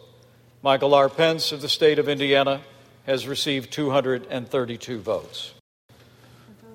Michael 0.60 0.92
R. 0.92 1.08
Pence 1.08 1.52
of 1.52 1.60
the 1.60 1.68
state 1.68 2.00
of 2.00 2.08
Indiana 2.08 2.60
has 3.06 3.28
received 3.28 3.70
232 3.70 4.98
votes. 4.98 5.54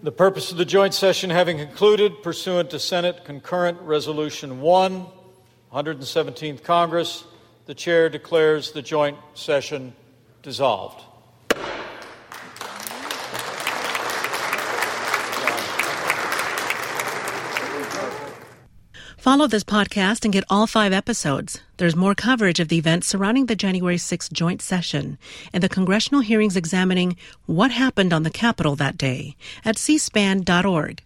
The 0.01 0.11
purpose 0.11 0.51
of 0.51 0.57
the 0.57 0.63
joint 0.63 0.93
session 0.93 1.29
having 1.29 1.57
concluded, 1.57 2.23
pursuant 2.23 2.69
to 2.69 2.79
Senate 2.79 3.25
Concurrent 3.25 3.81
Resolution 3.81 4.61
1, 4.61 5.05
117th 5.73 6.63
Congress, 6.63 7.25
the 7.65 7.75
chair 7.75 8.07
declares 8.07 8.71
the 8.71 8.81
joint 8.81 9.17
session 9.33 9.93
dissolved. 10.43 11.03
Follow 19.23 19.47
this 19.47 19.63
podcast 19.63 20.25
and 20.25 20.33
get 20.33 20.43
all 20.49 20.67
five 20.67 20.91
episodes. 20.91 21.61
There's 21.77 21.95
more 21.95 22.13
coverage 22.13 22.59
of 22.59 22.67
the 22.67 22.75
events 22.77 23.07
surrounding 23.07 23.45
the 23.45 23.55
January 23.55 23.95
6th 23.95 24.33
joint 24.33 24.61
session 24.61 25.17
and 25.53 25.63
the 25.63 25.69
congressional 25.69 26.19
hearings 26.19 26.57
examining 26.57 27.15
what 27.45 27.71
happened 27.71 28.11
on 28.11 28.23
the 28.23 28.29
Capitol 28.29 28.75
that 28.75 28.97
day 28.97 29.37
at 29.63 29.77
cspan.org. 29.77 31.03